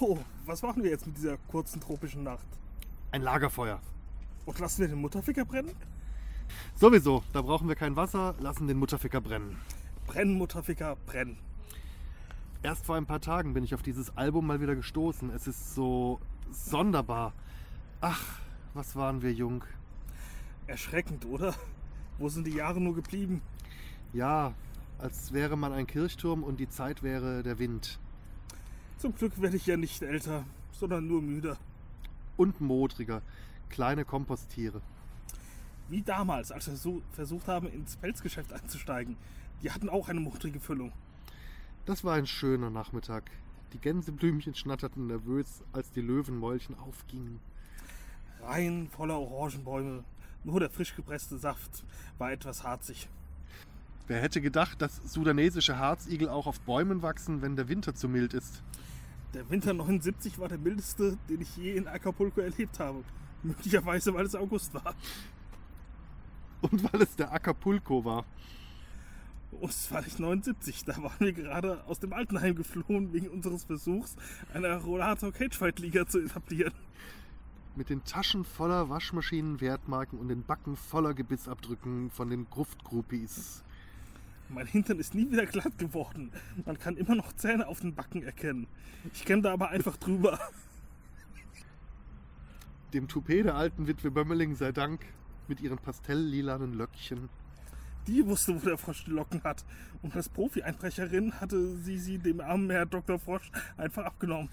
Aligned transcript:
So, 0.00 0.18
was 0.46 0.62
machen 0.62 0.82
wir 0.82 0.88
jetzt 0.88 1.06
mit 1.06 1.18
dieser 1.18 1.36
kurzen 1.36 1.78
tropischen 1.78 2.22
Nacht? 2.22 2.46
Ein 3.10 3.20
Lagerfeuer. 3.20 3.80
Und 4.46 4.58
lassen 4.58 4.80
wir 4.80 4.88
den 4.88 4.98
Mutterficker 4.98 5.44
brennen? 5.44 5.72
Sowieso, 6.74 7.22
da 7.34 7.42
brauchen 7.42 7.68
wir 7.68 7.74
kein 7.74 7.96
Wasser, 7.96 8.34
lassen 8.38 8.66
den 8.66 8.78
Mutterficker 8.78 9.20
brennen. 9.20 9.58
Brennen, 10.06 10.38
Mutterficker, 10.38 10.96
brennen. 11.04 11.36
Erst 12.62 12.86
vor 12.86 12.96
ein 12.96 13.04
paar 13.04 13.20
Tagen 13.20 13.52
bin 13.52 13.62
ich 13.62 13.74
auf 13.74 13.82
dieses 13.82 14.16
Album 14.16 14.46
mal 14.46 14.62
wieder 14.62 14.74
gestoßen. 14.74 15.28
Es 15.32 15.46
ist 15.46 15.74
so 15.74 16.18
sonderbar. 16.50 17.34
Ach, 18.00 18.38
was 18.72 18.96
waren 18.96 19.20
wir 19.20 19.34
jung. 19.34 19.64
Erschreckend, 20.66 21.26
oder? 21.26 21.54
Wo 22.16 22.30
sind 22.30 22.46
die 22.46 22.54
Jahre 22.54 22.80
nur 22.80 22.94
geblieben? 22.94 23.42
Ja, 24.14 24.54
als 24.96 25.34
wäre 25.34 25.58
man 25.58 25.74
ein 25.74 25.86
Kirchturm 25.86 26.42
und 26.42 26.58
die 26.58 26.70
Zeit 26.70 27.02
wäre 27.02 27.42
der 27.42 27.58
Wind. 27.58 27.98
Zum 29.00 29.14
Glück 29.14 29.40
werde 29.40 29.56
ich 29.56 29.64
ja 29.64 29.78
nicht 29.78 30.02
älter, 30.02 30.44
sondern 30.72 31.06
nur 31.08 31.22
müder. 31.22 31.56
Und 32.36 32.60
modriger. 32.60 33.22
Kleine 33.70 34.04
Komposttiere. 34.04 34.82
Wie 35.88 36.02
damals, 36.02 36.52
als 36.52 36.66
wir 36.66 36.76
so 36.76 37.00
versucht 37.12 37.48
haben, 37.48 37.66
ins 37.72 37.96
Pelzgeschäft 37.96 38.52
einzusteigen. 38.52 39.16
Die 39.62 39.70
hatten 39.70 39.88
auch 39.88 40.10
eine 40.10 40.20
modrige 40.20 40.60
Füllung. 40.60 40.92
Das 41.86 42.04
war 42.04 42.14
ein 42.14 42.26
schöner 42.26 42.68
Nachmittag. 42.68 43.30
Die 43.72 43.78
Gänseblümchen 43.78 44.54
schnatterten 44.54 45.06
nervös, 45.06 45.62
als 45.72 45.90
die 45.92 46.02
Löwenmäulchen 46.02 46.78
aufgingen. 46.78 47.40
Rein 48.42 48.90
voller 48.90 49.18
Orangenbäume. 49.18 50.04
Nur 50.44 50.60
der 50.60 50.68
frisch 50.68 50.94
gepresste 50.94 51.38
Saft 51.38 51.84
war 52.18 52.32
etwas 52.32 52.64
harzig. 52.64 53.08
Wer 54.08 54.20
hätte 54.20 54.42
gedacht, 54.42 54.82
dass 54.82 54.96
sudanesische 55.10 55.78
Harzigel 55.78 56.28
auch 56.28 56.46
auf 56.46 56.60
Bäumen 56.60 57.00
wachsen, 57.00 57.40
wenn 57.40 57.56
der 57.56 57.70
Winter 57.70 57.94
zu 57.94 58.06
mild 58.06 58.34
ist? 58.34 58.62
Der 59.34 59.48
Winter 59.48 59.72
79 59.72 60.38
war 60.38 60.48
der 60.48 60.58
mildeste, 60.58 61.16
den 61.28 61.40
ich 61.40 61.56
je 61.56 61.76
in 61.76 61.86
Acapulco 61.86 62.40
erlebt 62.40 62.80
habe. 62.80 63.04
Möglicherweise, 63.42 64.12
weil 64.12 64.26
es 64.26 64.34
August 64.34 64.74
war. 64.74 64.94
Und 66.62 66.92
weil 66.92 67.02
es 67.02 67.14
der 67.16 67.32
Acapulco 67.32 68.04
war. 68.04 68.24
Und 69.52 69.70
es 69.70 69.90
war 69.90 70.02
nicht 70.02 70.18
79, 70.18 70.84
da 70.84 70.96
waren 71.02 71.18
wir 71.20 71.32
gerade 71.32 71.84
aus 71.84 71.98
dem 71.98 72.12
Altenheim 72.12 72.54
geflohen, 72.54 73.12
wegen 73.12 73.28
unseres 73.28 73.64
Versuchs, 73.64 74.16
eine 74.52 74.76
Rollator 74.76 75.32
Cagefight 75.32 75.78
Liga 75.78 76.06
zu 76.06 76.20
etablieren. 76.20 76.72
Mit 77.76 77.88
den 77.88 78.04
Taschen 78.04 78.44
voller 78.44 78.88
Waschmaschinen, 78.88 79.60
Wertmarken 79.60 80.18
und 80.18 80.28
den 80.28 80.44
Backen 80.44 80.76
voller 80.76 81.14
Gebissabdrücken 81.14 82.10
von 82.10 82.30
den 82.30 82.48
Gruftgroupies. 82.50 83.64
Mein 84.52 84.66
Hintern 84.66 84.98
ist 84.98 85.14
nie 85.14 85.30
wieder 85.30 85.46
glatt 85.46 85.78
geworden. 85.78 86.32
Man 86.66 86.76
kann 86.76 86.96
immer 86.96 87.14
noch 87.14 87.32
Zähne 87.32 87.68
auf 87.68 87.80
den 87.80 87.94
Backen 87.94 88.24
erkennen. 88.24 88.66
Ich 89.14 89.24
kämme 89.24 89.42
da 89.42 89.52
aber 89.52 89.68
einfach 89.70 89.96
drüber. 89.96 90.40
Dem 92.92 93.06
Toupet 93.06 93.44
der 93.44 93.54
alten 93.54 93.86
Witwe 93.86 94.10
Bömmeling 94.10 94.56
sei 94.56 94.72
Dank, 94.72 95.06
mit 95.46 95.60
ihren 95.60 95.78
pastelllilanen 95.78 96.74
Löckchen. 96.74 97.28
Die 98.08 98.26
wusste, 98.26 98.60
wo 98.60 98.64
der 98.64 98.76
Frosch 98.76 99.04
die 99.04 99.12
Locken 99.12 99.44
hat. 99.44 99.64
Und 100.02 100.16
als 100.16 100.28
Profi-Einbrecherin 100.28 101.40
hatte 101.40 101.76
sie 101.76 101.98
sie 101.98 102.18
dem 102.18 102.40
armen 102.40 102.70
Herr 102.70 102.86
Dr. 102.86 103.20
Frosch 103.20 103.52
einfach 103.76 104.04
abgenommen. 104.04 104.48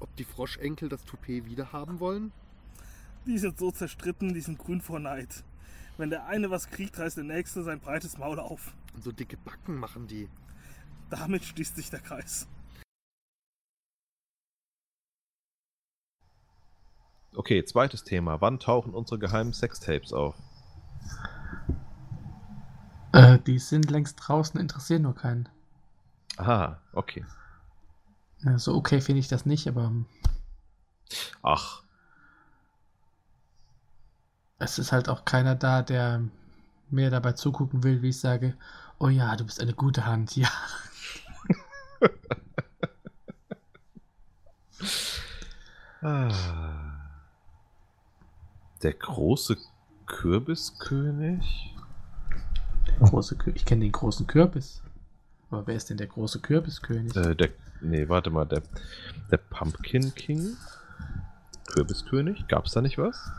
Ob 0.00 0.14
die 0.16 0.24
Froschenkel 0.24 0.88
das 0.88 1.04
Toupet 1.04 1.44
wiederhaben 1.44 2.00
wollen? 2.00 2.32
Die 3.26 3.38
sind 3.38 3.58
so 3.58 3.70
zerstritten, 3.70 4.34
die 4.34 4.40
sind 4.40 4.58
grün 4.58 4.80
vor 4.80 4.98
Neid. 4.98 5.44
Wenn 5.98 6.10
der 6.10 6.26
eine 6.26 6.48
was 6.50 6.70
kriegt, 6.70 6.98
reißt 6.98 7.16
der 7.16 7.24
nächste 7.24 7.64
sein 7.64 7.80
breites 7.80 8.18
Maul 8.18 8.38
auf. 8.38 8.72
Und 8.94 9.02
so 9.02 9.10
dicke 9.10 9.36
Backen 9.36 9.76
machen 9.76 10.06
die. 10.06 10.28
Damit 11.10 11.44
schließt 11.44 11.74
sich 11.74 11.90
der 11.90 12.00
Kreis. 12.00 12.46
Okay, 17.34 17.64
zweites 17.64 18.04
Thema. 18.04 18.40
Wann 18.40 18.60
tauchen 18.60 18.94
unsere 18.94 19.18
geheimen 19.18 19.52
Sextapes 19.52 20.12
auf? 20.12 20.36
Äh, 23.12 23.38
die 23.40 23.58
sind 23.58 23.90
längst 23.90 24.16
draußen, 24.20 24.60
interessieren 24.60 25.02
nur 25.02 25.14
keinen. 25.14 25.48
Aha, 26.36 26.80
okay. 26.92 27.24
So 28.56 28.74
okay 28.76 29.00
finde 29.00 29.18
ich 29.18 29.28
das 29.28 29.46
nicht, 29.46 29.66
aber 29.66 29.84
ähm, 29.86 30.06
Ach, 31.42 31.82
es 34.58 34.78
ist 34.78 34.92
halt 34.92 35.08
auch 35.08 35.24
keiner 35.24 35.54
da, 35.54 35.82
der 35.82 36.22
mir 36.90 37.10
dabei 37.10 37.32
zugucken 37.32 37.84
will, 37.84 38.02
wie 38.02 38.08
ich 38.10 38.20
sage, 38.20 38.54
oh 38.98 39.08
ja, 39.08 39.36
du 39.36 39.44
bist 39.44 39.60
eine 39.60 39.74
gute 39.74 40.06
Hand, 40.06 40.36
ja. 40.36 40.48
Ah. 46.00 46.30
Der 48.84 48.92
große 48.92 49.56
Kürbiskönig? 50.06 51.74
Große 53.00 53.36
Kü 53.36 53.50
ich 53.56 53.64
kenne 53.64 53.84
den 53.84 53.90
großen 53.90 54.28
Kürbis. 54.28 54.80
Aber 55.50 55.66
wer 55.66 55.74
ist 55.74 55.90
denn 55.90 55.96
der 55.96 56.06
große 56.06 56.38
Kürbiskönig? 56.38 57.16
Äh, 57.16 57.34
der, 57.34 57.50
nee, 57.80 58.08
warte 58.08 58.30
mal, 58.30 58.44
der, 58.44 58.62
der 59.32 59.38
Pumpkin 59.38 60.14
King? 60.14 60.56
Kürbiskönig? 61.66 62.46
Gab's 62.46 62.70
da 62.70 62.80
nicht 62.80 62.98
was? 62.98 63.32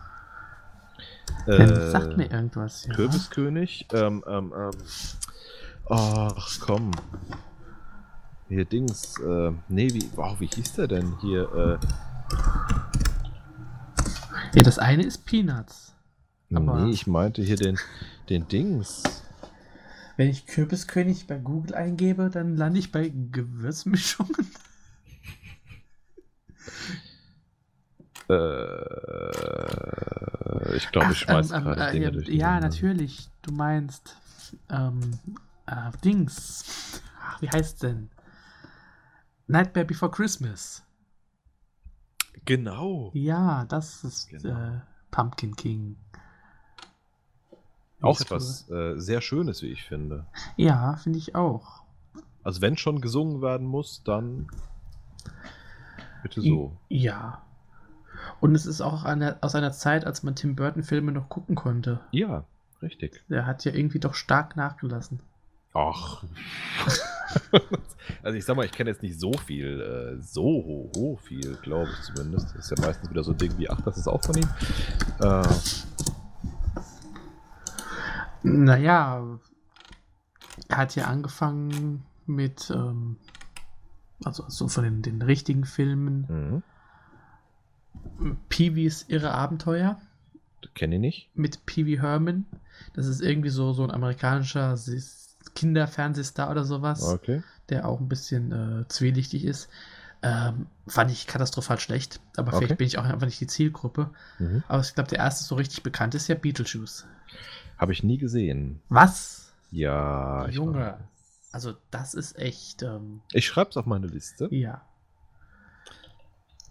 Ähm, 1.47 1.91
sagt 1.91 2.17
mir 2.17 2.31
irgendwas, 2.31 2.85
ja. 2.85 2.93
Kürbiskönig? 2.93 3.87
Ähm, 3.93 4.23
ähm, 4.27 4.53
ähm. 4.55 4.71
Ach, 5.89 6.59
komm. 6.59 6.91
Hier 8.47 8.65
Dings, 8.65 9.19
äh, 9.19 9.51
nee, 9.67 9.93
wie, 9.93 10.09
wow, 10.15 10.39
wie 10.39 10.47
hieß 10.47 10.73
der 10.73 10.87
denn 10.87 11.15
hier? 11.21 11.79
Äh, 11.81 11.85
Ja, 14.55 14.63
das 14.63 14.79
eine 14.79 15.03
ist 15.03 15.25
Peanuts. 15.25 15.93
Aber- 16.53 16.83
nee, 16.85 16.91
ich 16.91 17.05
meinte 17.05 17.43
hier 17.43 17.55
den, 17.55 17.77
den 18.29 18.47
Dings. 18.47 19.03
Wenn 20.17 20.27
ich 20.29 20.47
Kürbiskönig 20.47 21.27
bei 21.27 21.37
Google 21.37 21.75
eingebe, 21.75 22.29
dann 22.29 22.57
lande 22.57 22.79
ich 22.79 22.91
bei 22.91 23.09
Gewürzmischungen. 23.31 24.33
Äh, 28.29 28.35
ich 30.75 30.91
glaube, 30.91 31.11
ich 31.11 31.23
Ach, 31.27 31.31
schmeiß 31.31 31.51
ähm, 31.51 31.63
gerade 31.63 31.81
ähm, 31.81 31.91
Dinge 31.91 32.05
äh, 32.07 32.11
durch. 32.11 32.27
Ja, 32.29 32.59
natürlich. 32.59 33.29
Du 33.41 33.51
meinst 33.53 34.15
ähm, 34.69 35.19
äh, 35.65 35.91
Dings. 36.03 37.01
Ach, 37.21 37.41
wie 37.41 37.49
heißt 37.49 37.83
denn? 37.83 38.09
Nightmare 39.47 39.85
Before 39.85 40.11
Christmas. 40.11 40.83
Genau. 42.45 43.11
Ja, 43.13 43.65
das 43.65 44.03
ist 44.03 44.29
Genau. 44.29 44.75
äh, 44.75 44.81
Pumpkin 45.11 45.55
King. 45.55 45.97
Auch 48.01 48.19
Ist 48.19 48.27
etwas 48.27 48.69
äh, 48.69 48.97
sehr 48.97 49.21
Schönes, 49.21 49.61
wie 49.61 49.71
ich 49.71 49.83
finde. 49.83 50.25
Ja, 50.55 50.95
finde 50.95 51.19
ich 51.19 51.35
auch. 51.35 51.83
Also 52.43 52.61
wenn 52.61 52.77
schon 52.77 53.01
gesungen 53.01 53.41
werden 53.41 53.67
muss, 53.67 54.03
dann 54.03 54.47
bitte 56.23 56.41
so. 56.41 56.77
Ja. 56.87 57.41
Und 58.39 58.55
es 58.55 58.65
ist 58.65 58.81
auch 58.81 59.03
eine, 59.03 59.37
aus 59.41 59.55
einer 59.55 59.71
Zeit, 59.71 60.05
als 60.05 60.23
man 60.23 60.35
Tim 60.35 60.55
Burton-Filme 60.55 61.11
noch 61.11 61.29
gucken 61.29 61.55
konnte. 61.55 61.99
Ja, 62.11 62.45
richtig. 62.81 63.23
Der 63.29 63.45
hat 63.45 63.65
ja 63.65 63.73
irgendwie 63.73 63.99
doch 63.99 64.13
stark 64.13 64.55
nachgelassen. 64.55 65.19
Ach. 65.73 66.23
also 68.23 68.37
ich 68.37 68.43
sag 68.43 68.55
mal, 68.55 68.65
ich 68.65 68.71
kenne 68.71 68.89
jetzt 68.89 69.03
nicht 69.03 69.19
so 69.19 69.33
viel, 69.33 69.81
äh, 69.81 70.21
so 70.21 70.43
ho, 70.43 70.91
ho 70.95 71.19
viel, 71.21 71.55
glaube 71.61 71.89
ich 71.91 72.01
zumindest. 72.01 72.55
Das 72.55 72.71
ist 72.71 72.77
ja 72.77 72.85
meistens 72.85 73.09
wieder 73.09 73.23
so 73.23 73.31
ein 73.31 73.37
Ding 73.37 73.57
wie, 73.57 73.69
ach, 73.69 73.81
das 73.81 73.97
ist 73.97 74.07
auch 74.07 74.23
von 74.23 74.37
ihm. 74.37 74.49
Äh, 75.21 75.43
Naja, 78.41 79.39
er 80.69 80.77
hat 80.77 80.95
ja 80.95 81.05
angefangen 81.05 82.05
mit, 82.25 82.69
ähm, 82.69 83.17
also 84.23 84.45
so 84.47 84.67
von 84.67 84.83
den, 84.83 85.01
den 85.01 85.21
richtigen 85.21 85.65
Filmen, 85.65 86.25
mhm. 86.29 86.63
Peewees 88.49 89.05
Irre 89.07 89.31
Abenteuer 89.31 89.99
Kenne 90.75 90.95
ich 90.95 91.01
nicht. 91.01 91.29
mit 91.35 91.65
Peewee 91.65 91.99
Herman. 91.99 92.45
Das 92.93 93.05
ist 93.07 93.21
irgendwie 93.21 93.49
so, 93.49 93.73
so 93.73 93.83
ein 93.83 93.91
amerikanischer 93.91 94.77
Kinderfernsehstar 95.55 96.49
oder 96.51 96.63
sowas, 96.65 97.03
Okay. 97.03 97.43
der 97.69 97.87
auch 97.87 97.99
ein 97.99 98.09
bisschen 98.09 98.51
äh, 98.81 98.87
zwielichtig 98.87 99.45
ist. 99.45 99.69
Ähm, 100.21 100.67
fand 100.85 101.11
ich 101.11 101.27
katastrophal 101.27 101.79
schlecht, 101.79 102.19
aber 102.35 102.49
Okay. 102.49 102.57
vielleicht 102.65 102.77
bin 102.77 102.87
ich 102.87 102.97
auch 102.97 103.05
einfach 103.05 103.25
nicht 103.25 103.39
die 103.39 103.47
Zielgruppe. 103.47 104.09
Mhm. 104.37 104.63
Aber 104.67 104.81
ich 104.81 104.93
glaube, 104.93 105.09
der 105.09 105.19
erste 105.19 105.45
so 105.45 105.55
richtig 105.55 105.81
bekannt 105.81 106.13
ist 106.13 106.27
ja 106.27 106.35
Beetlejuice. 106.35 107.05
Habe 107.77 107.93
ich 107.93 108.03
nie 108.03 108.17
gesehen. 108.17 108.81
Was? 108.89 109.53
Ja, 109.71 110.47
Junge. 110.49 110.97
Also, 111.51 111.73
das 111.89 112.13
ist 112.13 112.37
echt. 112.37 112.83
Ähm, 112.83 113.21
ich 113.31 113.47
schreibe 113.47 113.69
es 113.69 113.77
auf 113.77 113.85
meine 113.85 114.07
Liste. 114.07 114.53
Ja. 114.53 114.81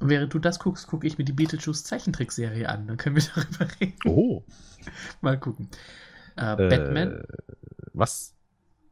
Und 0.00 0.08
während 0.10 0.32
du 0.32 0.38
das 0.38 0.58
guckst, 0.60 0.86
gucke 0.86 1.06
ich 1.06 1.18
mir 1.18 1.24
die 1.24 1.32
Beetlejuice 1.32 1.84
Zeichentrickserie 1.84 2.68
an. 2.68 2.86
Dann 2.86 2.96
können 2.96 3.16
wir 3.16 3.22
darüber 3.34 3.68
reden. 3.80 3.98
Oh. 4.06 4.44
Mal 5.20 5.38
gucken. 5.38 5.68
Äh, 6.36 6.52
Äh, 6.52 6.68
Batman. 6.68 7.24
Was? 7.92 8.36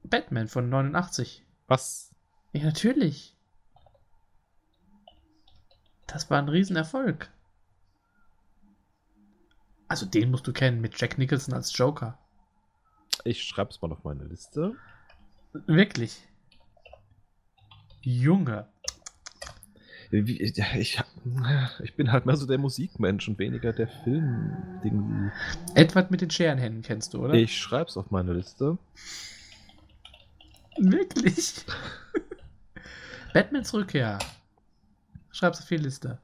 Batman 0.03 0.49
von 0.49 0.69
89. 0.69 1.45
Was? 1.69 2.15
Ja, 2.53 2.65
natürlich. 2.65 3.37
Das 6.07 6.29
war 6.31 6.39
ein 6.39 6.49
Riesenerfolg. 6.49 7.31
Also 9.89 10.07
den 10.07 10.31
musst 10.31 10.47
du 10.47 10.53
kennen 10.53 10.81
mit 10.81 11.01
Jack 11.01 11.19
Nicholson 11.19 11.55
als 11.55 11.77
Joker. 11.77 12.19
Ich 13.25 13.43
schreib's 13.45 13.81
mal 13.81 13.93
auf 13.93 14.03
meine 14.05 14.25
Liste. 14.25 14.75
Wirklich. 15.53 16.21
Junge. 18.03 18.69
Ich, 20.11 21.03
ich, 21.81 21.95
bin 21.97 22.13
halt 22.13 22.27
mehr 22.27 22.37
so 22.37 22.47
der 22.47 22.59
Musikmensch 22.59 23.29
und 23.29 23.39
weniger 23.39 23.73
der 23.73 23.89
Film-Ding. 23.89 25.33
Edward 25.75 26.11
mit 26.11 26.21
den 26.21 26.31
Scherenhänden 26.31 26.83
kennst 26.83 27.15
du, 27.15 27.25
oder? 27.25 27.35
Ich 27.35 27.59
schreib's 27.59 27.97
auf 27.97 28.11
meine 28.11 28.33
Liste. 28.33 28.79
Wirklich? 30.79 31.65
Batmans 33.35 33.75
Rückkehr. 33.75 34.19
Schreib's 35.33 35.61
auf 35.61 35.69
die 35.69 35.77
Liste. 35.77 36.19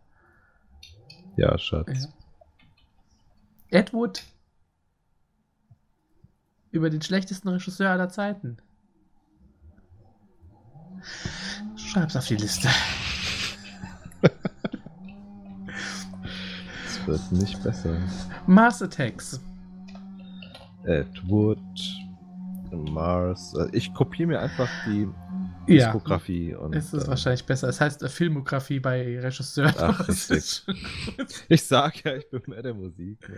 Ja, 1.36 1.58
Schatz. 1.58 2.08
Ja. 3.70 3.78
Ed 3.78 3.92
Wood. 3.92 4.22
Über 6.70 6.88
den 6.88 7.02
schlechtesten 7.02 7.48
Regisseur 7.48 7.90
aller 7.90 8.08
Zeiten. 8.08 8.58
Schreib's 11.76 12.16
auf 12.16 12.26
die 12.26 12.36
Liste. 12.36 12.68
Wird 17.12 17.32
nicht 17.32 17.62
besser. 17.62 17.96
Mars 18.46 18.80
Attacks. 18.82 19.40
Ed 20.84 21.06
Wood, 21.28 21.58
Mars. 22.72 23.54
äh, 23.54 23.68
Ich 23.72 23.92
kopiere 23.94 24.28
mir 24.28 24.40
einfach 24.40 24.68
die 24.86 25.06
Ja. 25.68 25.86
Diskografie. 25.92 26.54
und, 26.54 26.74
Es 26.74 26.92
ist 26.92 27.04
äh, 27.04 27.08
wahrscheinlich 27.08 27.44
besser. 27.44 27.68
Es 27.68 27.80
heißt 27.80 28.02
äh, 28.02 28.08
Filmografie 28.08 28.80
bei 28.80 29.20
Regisseuren. 29.20 29.74
Ach, 29.78 30.04
schon- 30.12 30.74
Ich 31.48 31.64
sag 31.64 32.02
ja, 32.04 32.16
ich 32.16 32.28
bin 32.30 32.42
mehr 32.46 32.62
der 32.62 32.74
Musik. 32.74 33.30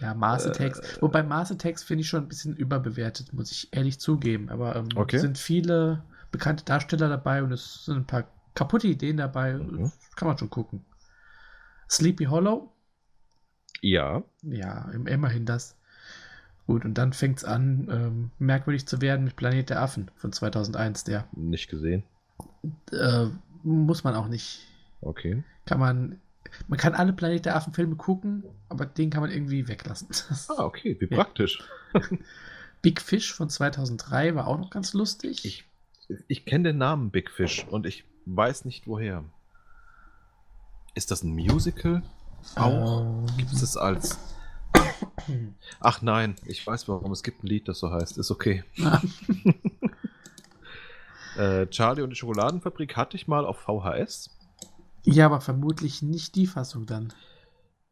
ja, 0.00 0.14
Mars 0.14 0.44
Äh, 0.46 0.50
Attacks. 0.50 0.80
Wobei 1.00 1.22
Mars 1.22 1.50
Attacks 1.50 1.82
finde 1.82 2.02
ich 2.02 2.08
schon 2.08 2.24
ein 2.24 2.28
bisschen 2.28 2.54
überbewertet, 2.54 3.32
muss 3.32 3.50
ich 3.50 3.68
ehrlich 3.72 3.98
zugeben. 3.98 4.48
Aber 4.50 4.76
ähm, 4.76 4.88
Okay. 4.94 5.16
es 5.16 5.22
sind 5.22 5.38
viele 5.38 6.02
bekannte 6.30 6.64
Darsteller 6.64 7.08
dabei 7.08 7.42
und 7.42 7.50
es 7.52 7.86
sind 7.86 7.96
ein 7.96 8.06
paar 8.06 8.24
kaputte 8.54 8.86
Ideen 8.86 9.16
dabei. 9.16 9.54
Mhm. 9.54 9.90
Kann 10.14 10.28
man 10.28 10.38
schon 10.38 10.50
gucken. 10.50 10.84
Sleepy 11.88 12.24
Hollow. 12.24 12.72
Ja, 13.80 14.22
Ja, 14.42 14.90
im- 14.92 15.06
immerhin 15.06 15.44
das. 15.46 15.76
Gut, 16.66 16.84
und 16.84 16.94
dann 16.94 17.12
fängt 17.12 17.38
es 17.38 17.44
an, 17.44 17.88
ähm, 17.90 18.30
merkwürdig 18.38 18.86
zu 18.86 19.00
werden 19.00 19.24
mit 19.24 19.36
Planet 19.36 19.70
der 19.70 19.80
Affen 19.82 20.10
von 20.16 20.32
2001. 20.32 21.04
Der 21.04 21.28
nicht 21.32 21.68
gesehen. 21.70 22.02
äh, 22.92 23.26
muss 23.62 24.02
man 24.04 24.14
auch 24.14 24.28
nicht. 24.28 24.66
Okay. 25.00 25.44
Kann 25.66 25.78
man. 25.78 26.20
Man 26.68 26.78
kann 26.78 26.94
alle 26.94 27.12
Planet 27.12 27.44
der 27.44 27.56
Affen 27.56 27.72
Filme 27.74 27.96
gucken, 27.96 28.42
aber 28.68 28.86
den 28.86 29.10
kann 29.10 29.20
man 29.20 29.30
irgendwie 29.30 29.68
weglassen. 29.68 30.08
Ah, 30.56 30.64
okay, 30.64 30.96
wie 30.98 31.06
praktisch. 31.06 31.62
Big 32.82 33.00
Fish 33.00 33.32
von 33.32 33.48
2003 33.50 34.34
war 34.34 34.46
auch 34.46 34.58
noch 34.58 34.70
ganz 34.70 34.92
lustig. 34.94 35.44
Ich, 35.44 35.64
ich 36.28 36.44
kenne 36.46 36.70
den 36.70 36.78
Namen 36.78 37.10
Big 37.10 37.30
Fish 37.30 37.66
und 37.68 37.84
ich 37.86 38.04
weiß 38.26 38.64
nicht 38.64 38.86
woher. 38.86 39.24
Ist 40.96 41.10
das 41.12 41.22
ein 41.22 41.32
Musical? 41.34 42.02
Auch? 42.56 43.02
Ähm, 43.02 43.26
Gibt 43.36 43.52
es 43.52 43.60
das 43.60 43.76
als. 43.76 44.18
Ach 45.80 46.02
nein, 46.02 46.34
ich 46.46 46.66
weiß 46.66 46.88
warum. 46.88 47.12
Es 47.12 47.22
gibt 47.22 47.44
ein 47.44 47.46
Lied, 47.46 47.68
das 47.68 47.78
so 47.78 47.90
heißt. 47.92 48.18
Ist 48.18 48.30
okay. 48.30 48.64
äh, 51.36 51.66
Charlie 51.68 52.02
und 52.02 52.10
die 52.10 52.16
Schokoladenfabrik 52.16 52.96
hatte 52.96 53.16
ich 53.16 53.28
mal 53.28 53.44
auf 53.44 53.58
VHS. 53.58 54.30
ja, 55.04 55.26
aber 55.26 55.40
vermutlich 55.40 56.02
nicht 56.02 56.34
die 56.34 56.46
Fassung 56.46 56.86
dann. 56.86 57.12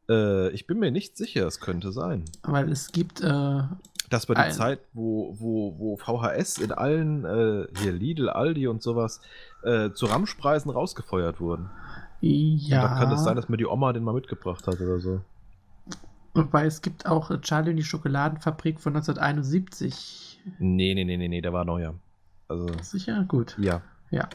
Äh, 0.08 0.50
ich 0.50 0.66
bin 0.66 0.78
mir 0.78 0.90
nicht 0.90 1.16
sicher, 1.16 1.46
es 1.46 1.60
könnte 1.60 1.92
sein. 1.92 2.24
Weil 2.42 2.70
es 2.70 2.92
gibt. 2.92 3.20
Äh, 3.20 3.62
Das 4.10 4.28
war 4.28 4.34
die 4.34 4.42
Ein- 4.42 4.52
Zeit, 4.52 4.80
wo, 4.92 5.34
wo, 5.38 5.78
wo 5.78 5.96
VHS 5.96 6.58
in 6.58 6.72
allen, 6.72 7.24
äh, 7.24 7.66
hier 7.78 7.92
Lidl, 7.92 8.28
Aldi 8.28 8.66
und 8.68 8.82
sowas, 8.82 9.20
äh, 9.62 9.90
zu 9.92 10.06
Ramschpreisen 10.06 10.70
rausgefeuert 10.70 11.40
wurden. 11.40 11.70
Ja. 12.24 12.82
Und 12.82 12.90
dann 12.90 12.98
kann 12.98 13.12
es 13.12 13.24
sein, 13.24 13.36
dass 13.36 13.48
mir 13.48 13.56
die 13.56 13.66
Oma 13.66 13.92
den 13.92 14.04
mal 14.04 14.14
mitgebracht 14.14 14.66
hat 14.66 14.80
oder 14.80 14.98
so. 14.98 15.20
Wobei 16.34 16.66
es 16.66 16.82
gibt 16.82 17.06
auch 17.06 17.30
äh, 17.30 17.40
Charlie 17.40 17.70
und 17.70 17.76
die 17.76 17.84
Schokoladenfabrik 17.84 18.80
von 18.80 18.96
1971. 18.96 20.40
Nee, 20.58 20.94
nee, 20.94 21.04
nee, 21.04 21.16
nee, 21.16 21.28
nee, 21.28 21.40
der 21.40 21.52
war 21.52 21.64
neuer. 21.64 21.94
Also, 22.48 22.66
Sicher? 22.82 23.24
Gut. 23.28 23.56
ja. 23.58 23.82
Ja. 24.10 24.28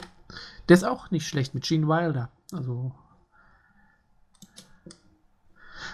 Der 0.68 0.76
ist 0.76 0.84
auch 0.84 1.10
nicht 1.12 1.28
schlecht 1.28 1.54
mit 1.54 1.64
Gene 1.64 1.88
Wilder. 1.88 2.30
Also. 2.54 2.94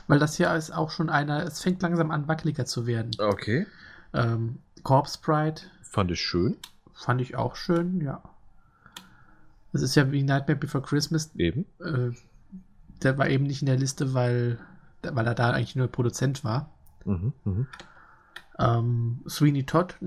Weil 0.07 0.19
das 0.19 0.35
hier 0.37 0.53
ist 0.53 0.71
auch 0.71 0.91
schon 0.91 1.09
einer, 1.09 1.43
es 1.43 1.61
fängt 1.61 1.81
langsam 1.81 2.11
an, 2.11 2.27
wackeliger 2.27 2.65
zu 2.65 2.85
werden. 2.85 3.11
Okay. 3.19 3.65
Ähm, 4.13 4.59
Corpse 4.83 5.19
Bride 5.21 5.61
Fand 5.81 6.11
ich 6.11 6.21
schön. 6.21 6.57
fand 6.93 7.21
ich 7.21 7.35
auch 7.35 7.55
schön, 7.55 8.01
ja. 8.01 8.21
Das 9.75 9.81
ist 9.81 9.95
ja 9.95 10.09
wie 10.09 10.23
Nightmare 10.23 10.57
Before 10.57 10.81
Christmas. 10.81 11.35
Eben. 11.35 11.65
Äh, 11.81 12.11
der 13.03 13.17
war 13.17 13.27
eben 13.27 13.43
nicht 13.43 13.61
in 13.61 13.65
der 13.65 13.75
Liste, 13.75 14.13
weil, 14.13 14.57
weil 15.01 15.27
er 15.27 15.35
da 15.35 15.51
eigentlich 15.51 15.75
nur 15.75 15.89
Produzent 15.89 16.45
war. 16.45 16.71
Mhm, 17.03 17.33
mhm. 17.43 17.67
Ähm, 18.57 19.19
Sweeney 19.27 19.65
Todd, 19.65 19.97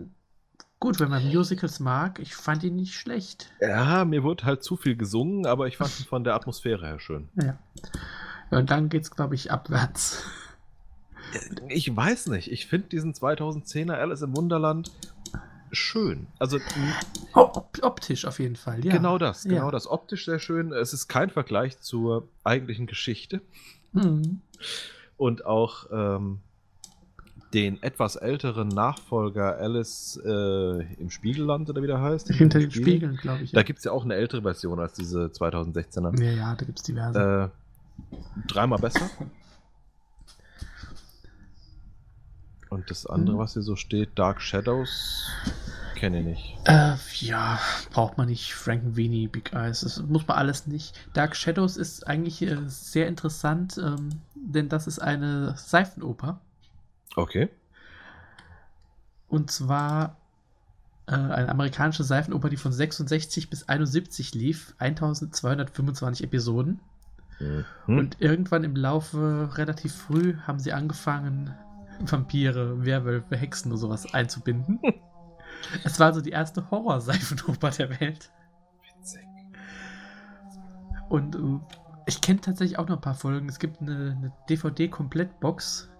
gut, 0.80 1.00
wenn 1.00 1.10
man 1.10 1.22
Musicals 1.22 1.80
mag, 1.80 2.18
ich 2.18 2.34
fand 2.34 2.64
ihn 2.64 2.76
nicht 2.76 2.94
schlecht. 2.94 3.52
Ja, 3.60 4.06
mir 4.06 4.22
wurde 4.22 4.46
halt 4.46 4.62
zu 4.62 4.78
viel 4.78 4.96
gesungen, 4.96 5.44
aber 5.44 5.66
ich 5.66 5.76
fand 5.76 6.00
ihn 6.00 6.06
von 6.06 6.24
der 6.24 6.34
Atmosphäre 6.34 6.86
her 6.86 6.98
schön. 6.98 7.28
Ja. 7.34 7.58
ja 8.50 8.58
und 8.58 8.70
dann 8.70 8.88
geht's, 8.88 9.10
glaube 9.10 9.34
ich, 9.34 9.52
abwärts. 9.52 10.24
Ich 11.68 11.94
weiß 11.94 12.28
nicht. 12.28 12.50
Ich 12.50 12.66
finde 12.66 12.88
diesen 12.88 13.12
2010er 13.12 13.92
Alice 13.92 14.22
im 14.22 14.34
Wunderland 14.34 14.90
schön. 15.72 16.26
Also 16.38 16.58
optisch 17.34 18.24
auf 18.24 18.38
jeden 18.38 18.56
Fall, 18.56 18.84
ja. 18.84 18.92
genau 18.92 19.18
das, 19.18 19.44
genau 19.44 19.66
ja. 19.66 19.70
das. 19.70 19.86
Optisch 19.86 20.24
sehr 20.26 20.38
schön. 20.38 20.72
Es 20.72 20.92
ist 20.92 21.08
kein 21.08 21.30
Vergleich 21.30 21.80
zur 21.80 22.28
eigentlichen 22.44 22.86
Geschichte. 22.86 23.40
Mhm. 23.92 24.40
Und 25.16 25.46
auch 25.46 25.86
ähm, 25.90 26.40
den 27.54 27.82
etwas 27.82 28.16
älteren 28.16 28.68
Nachfolger 28.68 29.56
Alice 29.58 30.20
äh, 30.24 30.94
im 31.00 31.10
Spiegelland 31.10 31.70
oder 31.70 31.82
wie 31.82 31.86
der 31.86 32.00
heißt. 32.00 32.28
Hinter 32.28 32.58
den 32.58 32.70
Spiegel. 32.70 32.92
Spiegeln, 32.92 33.16
glaube 33.16 33.42
ich. 33.42 33.52
Da 33.52 33.62
gibt 33.62 33.78
es 33.78 33.84
ja 33.84 33.92
auch 33.92 34.04
eine 34.04 34.14
ältere 34.14 34.42
Version 34.42 34.78
als 34.80 34.92
diese 34.92 35.26
2016er. 35.26 36.22
ja, 36.22 36.30
ja, 36.32 36.54
da 36.54 36.64
gibt's 36.64 36.82
diverse. 36.82 37.50
Äh, 37.52 38.16
dreimal 38.46 38.78
besser. 38.78 39.08
Und 42.70 42.90
das 42.90 43.06
andere, 43.06 43.36
Mhm. 43.36 43.40
was 43.40 43.54
hier 43.54 43.62
so 43.62 43.76
steht, 43.76 44.10
Dark 44.18 44.42
Shadows, 44.42 45.26
kenne 45.98 46.20
ich 46.20 46.24
nicht. 46.24 46.58
Äh, 46.64 46.94
ja, 47.18 47.58
braucht 47.90 48.16
man 48.16 48.28
nicht. 48.28 48.54
Frankenweenie, 48.54 49.28
Big 49.28 49.52
Eyes, 49.52 49.80
das 49.80 50.00
muss 50.02 50.26
man 50.26 50.38
alles 50.38 50.66
nicht. 50.66 50.96
Dark 51.12 51.36
Shadows 51.36 51.76
ist 51.76 52.06
eigentlich 52.06 52.40
äh, 52.42 52.56
sehr 52.66 53.08
interessant, 53.08 53.78
ähm, 53.78 54.08
denn 54.34 54.68
das 54.68 54.86
ist 54.86 55.00
eine 55.00 55.54
Seifenoper. 55.56 56.40
Okay. 57.16 57.48
Und 59.28 59.50
zwar 59.50 60.16
äh, 61.06 61.12
eine 61.12 61.48
amerikanische 61.48 62.04
Seifenoper, 62.04 62.48
die 62.48 62.56
von 62.56 62.72
66 62.72 63.50
bis 63.50 63.68
71 63.68 64.34
lief. 64.34 64.74
1225 64.78 66.24
Episoden. 66.24 66.80
Mhm. 67.40 67.64
Und 67.98 68.20
irgendwann 68.20 68.64
im 68.64 68.76
Laufe, 68.76 69.50
relativ 69.54 69.94
früh, 69.94 70.36
haben 70.46 70.58
sie 70.60 70.72
angefangen, 70.72 71.54
Vampire, 72.00 72.84
Werwölfe, 72.84 73.36
Hexen 73.36 73.72
und 73.72 73.78
sowas 73.78 74.14
einzubinden. 74.14 74.80
es 75.84 75.98
war 76.00 76.12
so 76.12 76.20
die 76.20 76.30
erste 76.30 76.70
Horror-Seifenoper 76.70 77.70
der 77.70 78.00
Welt. 78.00 78.30
Witzig. 78.82 79.26
Und 81.08 81.36
äh, 81.36 81.60
ich 82.06 82.20
kenne 82.20 82.40
tatsächlich 82.40 82.78
auch 82.78 82.88
noch 82.88 82.96
ein 82.96 83.02
paar 83.02 83.14
Folgen. 83.14 83.48
Es 83.48 83.58
gibt 83.58 83.80
eine, 83.80 84.16
eine 84.16 84.32
DVD-Komplettbox, 84.48 85.90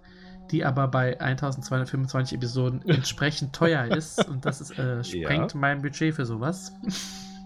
die 0.50 0.64
aber 0.64 0.88
bei 0.88 1.20
1225 1.20 2.36
Episoden 2.36 2.82
entsprechend 2.88 3.54
teuer 3.54 3.84
ist. 3.84 4.26
Und 4.28 4.44
das 4.44 4.60
ist, 4.60 4.78
äh, 4.78 5.04
sprengt 5.04 5.54
mein 5.54 5.82
Budget 5.82 6.14
für 6.14 6.24
sowas. 6.24 6.72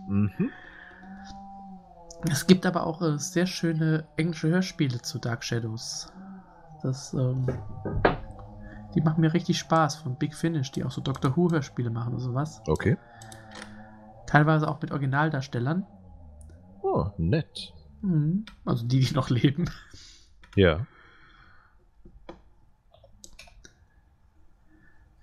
Mhm. 0.08 0.50
Es 2.30 2.46
gibt 2.46 2.66
aber 2.66 2.86
auch 2.86 3.02
äh, 3.02 3.18
sehr 3.18 3.46
schöne 3.46 4.04
englische 4.16 4.48
Hörspiele 4.48 5.02
zu 5.02 5.18
Dark 5.18 5.42
Shadows. 5.42 6.12
Das, 6.82 7.12
ähm, 7.14 7.46
die 8.94 9.00
machen 9.00 9.20
mir 9.20 9.32
richtig 9.32 9.58
Spaß 9.58 9.96
von 9.96 10.16
Big 10.16 10.34
Finish, 10.34 10.70
die 10.72 10.84
auch 10.84 10.90
so 10.90 11.00
Doctor 11.00 11.36
Who 11.36 11.50
Hörspiele 11.50 11.90
machen 11.90 12.14
und 12.14 12.20
sowas. 12.20 12.60
Okay. 12.66 12.96
Teilweise 14.26 14.68
auch 14.68 14.80
mit 14.80 14.90
Originaldarstellern. 14.92 15.86
Oh, 16.82 17.10
nett. 17.18 17.72
Mhm. 18.02 18.44
Also 18.64 18.86
die, 18.86 19.00
die 19.00 19.14
noch 19.14 19.30
leben. 19.30 19.66
Ja. 20.56 20.86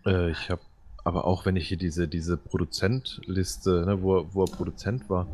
Äh, 0.05 0.31
ich 0.31 0.49
habe 0.49 0.61
aber 1.03 1.25
auch, 1.25 1.45
wenn 1.45 1.55
ich 1.55 1.67
hier 1.67 1.77
diese, 1.77 2.07
diese 2.07 2.38
Produzentliste, 2.38 3.83
ne, 3.85 4.01
wo, 4.01 4.17
er- 4.19 4.33
wo 4.33 4.43
er 4.43 4.51
Produzent 4.51 5.09
war, 5.09 5.27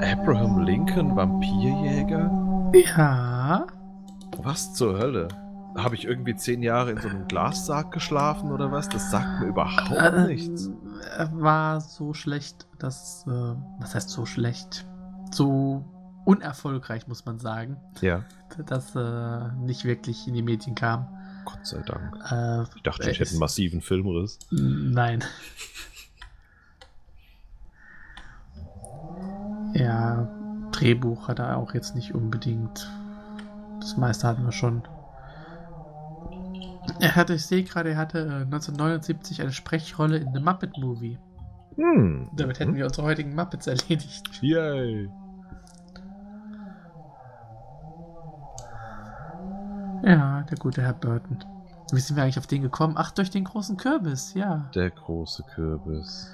Abraham 0.00 0.60
Lincoln, 0.60 1.16
Vampirjäger? 1.16 2.70
Ja. 2.74 3.66
Was 4.38 4.74
zur 4.74 4.98
Hölle? 4.98 5.28
Habe 5.76 5.94
ich 5.94 6.04
irgendwie 6.06 6.34
zehn 6.34 6.62
Jahre 6.62 6.90
in 6.92 7.00
so 7.00 7.08
einem 7.08 7.28
Glassarg 7.28 7.92
geschlafen 7.92 8.50
oder 8.52 8.72
was? 8.72 8.88
Das 8.88 9.10
sagt 9.10 9.40
mir 9.40 9.46
überhaupt 9.48 9.90
Äh, 9.92 10.26
nichts. 10.26 10.70
Er 11.16 11.30
war 11.40 11.80
so 11.80 12.14
schlecht, 12.14 12.66
dass. 12.78 13.24
Äh, 13.26 13.30
was 13.78 13.94
heißt 13.94 14.08
so 14.08 14.24
schlecht? 14.26 14.86
So 15.32 15.84
unerfolgreich, 16.24 17.06
muss 17.08 17.24
man 17.26 17.38
sagen, 17.38 17.76
Ja, 18.00 18.24
dass 18.66 18.94
äh, 18.96 19.52
nicht 19.60 19.84
wirklich 19.84 20.26
in 20.26 20.34
die 20.34 20.42
Medien 20.42 20.74
kam. 20.74 21.06
Gott 21.44 21.64
sei 21.64 21.80
Dank. 21.82 22.16
Äh, 22.30 22.62
Ich 22.76 22.82
dachte, 22.82 23.04
er 23.04 23.10
ich 23.10 23.20
hätte 23.20 23.30
einen 23.30 23.38
massiven 23.38 23.80
Filmriss. 23.80 24.38
Nein. 24.50 25.22
Ja, 29.74 30.26
Drehbuch 30.72 31.28
hat 31.28 31.38
er 31.38 31.56
auch 31.56 31.74
jetzt 31.74 31.94
nicht 31.94 32.14
unbedingt. 32.14 32.90
Das 33.80 33.96
meiste 33.96 34.26
hatten 34.26 34.44
wir 34.44 34.52
schon. 34.52 34.82
Er 37.00 37.14
hatte, 37.14 37.34
ich 37.34 37.46
sehe 37.46 37.62
gerade, 37.62 37.90
er 37.90 37.96
hatte 37.96 38.18
äh, 38.20 38.44
1979 38.44 39.42
eine 39.42 39.52
Sprechrolle 39.52 40.18
in 40.18 40.32
The 40.32 40.40
Muppet 40.40 40.76
Movie. 40.78 41.18
Hm. 41.76 42.30
Damit 42.34 42.58
hätten 42.58 42.74
wir 42.74 42.86
unsere 42.86 43.06
heutigen 43.06 43.34
Muppets 43.34 43.66
erledigt. 43.66 44.42
Yay. 44.42 45.10
Ja, 50.02 50.42
der 50.42 50.58
gute 50.58 50.82
Herr 50.82 50.94
Burton. 50.94 51.44
Wie 51.92 52.00
sind 52.00 52.16
wir 52.16 52.22
eigentlich 52.22 52.38
auf 52.38 52.46
den 52.46 52.62
gekommen? 52.62 52.94
Ach, 52.96 53.10
durch 53.10 53.30
den 53.30 53.44
großen 53.44 53.76
Kürbis, 53.76 54.34
ja. 54.34 54.70
Der 54.74 54.90
große 54.90 55.42
Kürbis. 55.54 56.30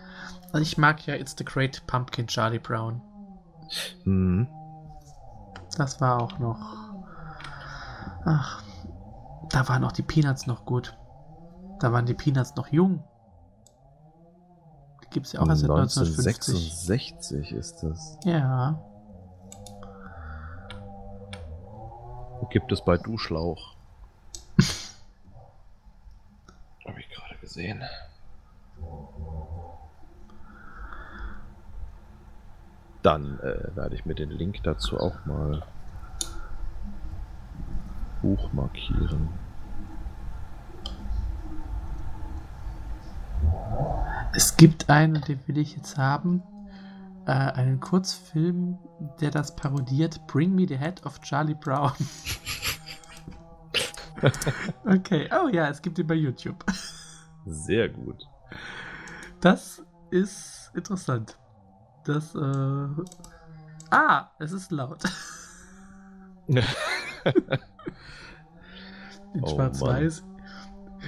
Also 0.52 0.62
ich 0.62 0.78
mag 0.78 1.06
ja 1.06 1.14
It's 1.14 1.35
the 1.37 1.44
Great 1.44 1.82
Pumpkin 1.87 2.26
Charlie 2.26 2.59
Brown. 2.59 3.00
Hm. 4.04 4.47
Das 5.76 6.00
war 6.00 6.23
auch 6.23 6.38
noch. 6.38 6.61
Ach, 8.25 8.62
da 9.52 9.68
waren 9.68 9.85
auch 9.85 9.92
die 9.92 10.02
Peanuts 10.02 10.47
noch 10.47 10.64
gut. 10.64 10.97
Da 11.78 11.92
waren 11.92 12.06
die 12.06 12.14
Peanuts 12.14 12.56
noch 12.56 12.68
jung. 12.68 13.04
Die 15.04 15.11
gibt 15.11 15.26
es 15.26 15.32
ja 15.32 15.40
auch 15.40 15.49
erst 15.49 15.61
seit 15.61 15.71
1950. 15.71 16.54
1966 16.54 17.52
ist 17.52 17.82
das. 17.82 18.18
Ja. 18.25 18.82
Gibt 22.50 22.73
es 22.73 22.85
bei 22.85 22.99
Duschlauch. 22.99 23.76
Habe 26.87 27.00
ich 27.00 27.09
gerade 27.09 27.37
gesehen. 27.38 27.82
Dann 33.02 33.38
äh, 33.40 33.75
werde 33.75 33.94
ich 33.94 34.04
mir 34.04 34.14
den 34.14 34.30
Link 34.30 34.62
dazu 34.64 34.99
auch 34.99 35.25
mal 35.25 35.62
Buch 38.21 38.52
Es 44.35 44.57
gibt 44.57 44.89
einen, 44.89 45.21
den 45.23 45.47
will 45.47 45.59
ich 45.59 45.77
jetzt 45.77 45.99
haben. 45.99 46.43
Äh, 47.27 47.33
einen 47.33 47.81
Kurzfilm, 47.81 48.79
der 49.21 49.31
das 49.31 49.55
parodiert. 49.55 50.27
Bring 50.27 50.55
me 50.55 50.67
the 50.67 50.77
head 50.77 51.05
of 51.05 51.21
Charlie 51.21 51.55
Brown. 51.55 51.93
okay. 54.87 55.29
Oh 55.33 55.49
ja, 55.49 55.69
es 55.69 55.83
gibt 55.83 55.99
ihn 55.99 56.07
bei 56.07 56.15
YouTube. 56.15 56.65
Sehr 57.47 57.89
gut. 57.89 58.27
Das 59.41 59.83
ist 60.11 60.71
interessant. 60.75 61.37
Das, 62.05 62.35
äh. 62.35 62.89
Ah, 63.91 64.31
es 64.39 64.53
ist 64.53 64.71
laut. 64.73 65.03
In 69.35 69.43
Oh, 69.43 69.47
Schwarz-Weiß. 69.49 70.25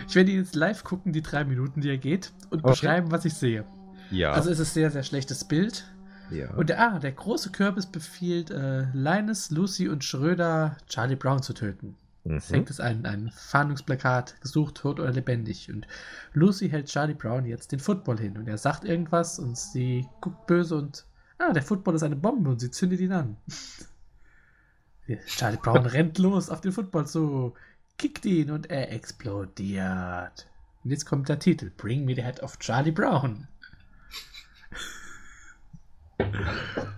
Ich 0.09 0.15
werde 0.15 0.31
ihn 0.31 0.39
jetzt 0.39 0.55
live 0.55 0.85
gucken, 0.85 1.13
die 1.13 1.23
drei 1.23 1.45
Minuten, 1.45 1.81
die 1.81 1.89
er 1.91 1.99
geht, 1.99 2.33
und 2.51 2.65
Okay. 2.65 2.73
beschreiben, 2.73 3.11
was 3.11 3.25
ich 3.25 3.35
sehe. 3.35 3.65
Ja. 4.11 4.33
Also 4.33 4.51
es 4.51 4.59
ist 4.59 4.75
sehr, 4.75 4.91
sehr 4.91 5.03
schlechtes 5.03 5.45
Bild. 5.45 5.85
ja. 6.31 6.51
Und 6.55 6.69
der, 6.69 6.81
ah, 6.81 6.99
der 6.99 7.13
große 7.13 7.51
Kürbis 7.51 7.87
befiehlt 7.87 8.51
äh, 8.51 8.87
Linus, 8.93 9.51
Lucy 9.51 9.89
und 9.89 10.05
Schröder, 10.05 10.77
Charlie 10.89 11.17
Brown 11.17 11.43
zu 11.43 11.53
töten. 11.55 11.97
Es 12.25 12.49
Mhm. 12.49 12.55
hängt 12.55 12.71
es 12.71 12.81
ein, 12.81 13.05
ein 13.05 13.31
Fahndungsplakat, 13.35 14.41
gesucht, 14.41 14.77
tot 14.77 14.99
oder 15.01 15.13
lebendig. 15.13 15.71
Und 15.71 15.87
Lucy 16.33 16.69
hält 16.71 16.87
Charlie 16.87 17.13
Brown 17.15 17.45
jetzt 17.45 17.73
den 17.73 17.81
Football 17.81 18.19
hin. 18.19 18.37
Und 18.39 18.49
er 18.49 18.57
sagt 18.59 18.85
irgendwas 18.85 19.39
und 19.39 19.59
sie 19.59 20.07
guckt 20.23 20.47
böse 20.47 20.77
und, 20.77 21.05
ah, 21.39 21.53
der 21.53 21.63
Football 21.63 21.95
ist 21.97 22.03
eine 22.03 22.17
Bombe 22.17 22.51
und 22.51 22.61
sie 22.61 22.71
zündet 22.71 23.01
ihn 23.01 23.13
an. 23.13 23.37
Charlie 25.27 25.59
Brown 25.63 25.85
rennt 25.87 26.19
los 26.19 26.49
auf 26.49 26.61
den 26.63 26.73
Football 26.73 27.07
zu, 27.07 27.53
kickt 27.99 28.25
ihn 28.25 28.51
und 28.51 28.71
er 28.71 28.93
explodiert. 28.93 30.47
Und 30.83 30.91
jetzt 30.91 31.07
kommt 31.07 31.29
der 31.29 31.39
Titel, 31.39 31.71
Bring 31.77 32.05
me 32.05 32.15
the 32.15 32.23
head 32.23 32.43
of 32.43 32.59
Charlie 32.59 32.93
Brown. 32.93 33.49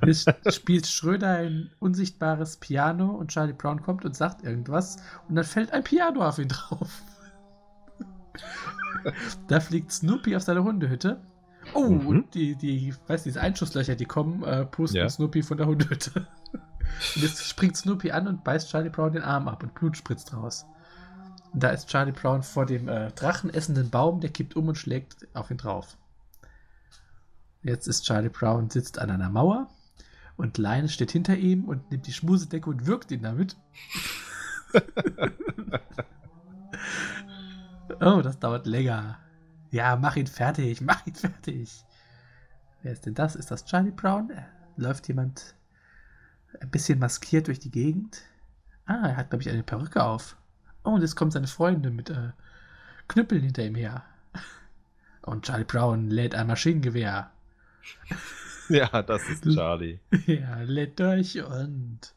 Jetzt 0.04 0.28
spielt 0.54 0.86
Schröder 0.86 1.30
ein 1.38 1.70
unsichtbares 1.80 2.58
Piano 2.58 3.10
und 3.10 3.30
Charlie 3.30 3.54
Brown 3.54 3.80
kommt 3.82 4.04
und 4.04 4.14
sagt 4.14 4.44
irgendwas 4.44 4.96
und 5.28 5.34
dann 5.36 5.44
fällt 5.44 5.72
ein 5.72 5.82
Piano 5.84 6.24
auf 6.26 6.38
ihn 6.38 6.48
drauf. 6.48 7.02
da 9.48 9.60
fliegt 9.60 9.90
Snoopy 9.92 10.36
auf 10.36 10.42
seine 10.42 10.62
Hundehütte. 10.62 11.20
Oh, 11.74 11.88
Mhm. 11.88 12.06
und 12.06 12.34
die, 12.34 12.54
die, 12.54 12.94
weiß 13.08 13.24
diese 13.24 13.40
Einschusslöcher, 13.40 13.96
die 13.96 14.04
kommen, 14.04 14.44
äh, 14.44 14.64
pusten 14.66 14.98
Ja. 15.00 15.08
Snoopy 15.08 15.42
von 15.42 15.56
der 15.56 15.66
Hundehütte. 15.66 16.28
und 16.52 17.22
jetzt 17.22 17.42
springt 17.44 17.76
Snoopy 17.76 18.10
an 18.12 18.28
und 18.28 18.44
beißt 18.44 18.70
Charlie 18.70 18.90
Brown 18.90 19.12
den 19.12 19.22
Arm 19.22 19.48
ab 19.48 19.62
und 19.62 19.74
Blut 19.74 19.96
spritzt 19.96 20.32
raus. 20.34 20.66
Da 21.58 21.70
ist 21.70 21.88
Charlie 21.88 22.12
Brown 22.12 22.42
vor 22.42 22.66
dem 22.66 22.86
äh, 22.86 23.10
drachenessenden 23.12 23.88
Baum, 23.88 24.20
der 24.20 24.28
kippt 24.28 24.56
um 24.56 24.68
und 24.68 24.76
schlägt 24.76 25.26
auf 25.32 25.50
ihn 25.50 25.56
drauf. 25.56 25.96
Jetzt 27.62 27.88
ist 27.88 28.04
Charlie 28.04 28.28
Brown 28.28 28.68
sitzt 28.68 28.98
an 28.98 29.10
einer 29.10 29.30
Mauer 29.30 29.70
und 30.36 30.58
Linus 30.58 30.92
steht 30.92 31.12
hinter 31.12 31.34
ihm 31.34 31.64
und 31.64 31.90
nimmt 31.90 32.06
die 32.06 32.12
Schmusedecke 32.12 32.68
und 32.68 32.84
wirkt 32.84 33.10
ihn 33.10 33.22
damit. 33.22 33.56
oh, 38.00 38.20
das 38.20 38.38
dauert 38.38 38.66
länger. 38.66 39.18
Ja, 39.70 39.96
mach 39.96 40.16
ihn 40.16 40.26
fertig, 40.26 40.82
mach 40.82 41.06
ihn 41.06 41.14
fertig. 41.14 41.86
Wer 42.82 42.92
ist 42.92 43.06
denn 43.06 43.14
das? 43.14 43.34
Ist 43.34 43.50
das 43.50 43.64
Charlie 43.64 43.92
Brown? 43.92 44.28
Äh, 44.28 44.42
Läuft 44.76 45.08
jemand 45.08 45.54
ein 46.60 46.70
bisschen 46.70 46.98
maskiert 46.98 47.46
durch 47.46 47.60
die 47.60 47.70
Gegend? 47.70 48.20
Ah, 48.84 49.08
er 49.08 49.16
hat, 49.16 49.30
glaube 49.30 49.40
ich, 49.42 49.48
eine 49.48 49.62
Perücke 49.62 50.04
auf. 50.04 50.36
Oh, 50.86 50.90
und 50.90 51.02
jetzt 51.02 51.16
kommen 51.16 51.32
seine 51.32 51.48
Freunde 51.48 51.90
mit 51.90 52.10
äh, 52.10 52.30
Knüppeln 53.08 53.42
hinter 53.42 53.64
ihm 53.64 53.74
her. 53.74 54.04
Und 55.22 55.44
Charlie 55.44 55.64
Brown 55.64 56.10
lädt 56.10 56.36
ein 56.36 56.46
Maschinengewehr. 56.46 57.32
ja, 58.68 59.02
das 59.02 59.28
ist 59.28 59.42
Charlie. 59.52 59.98
Ja, 60.26 60.60
lädt 60.60 61.00
durch 61.00 61.42
und 61.42 62.14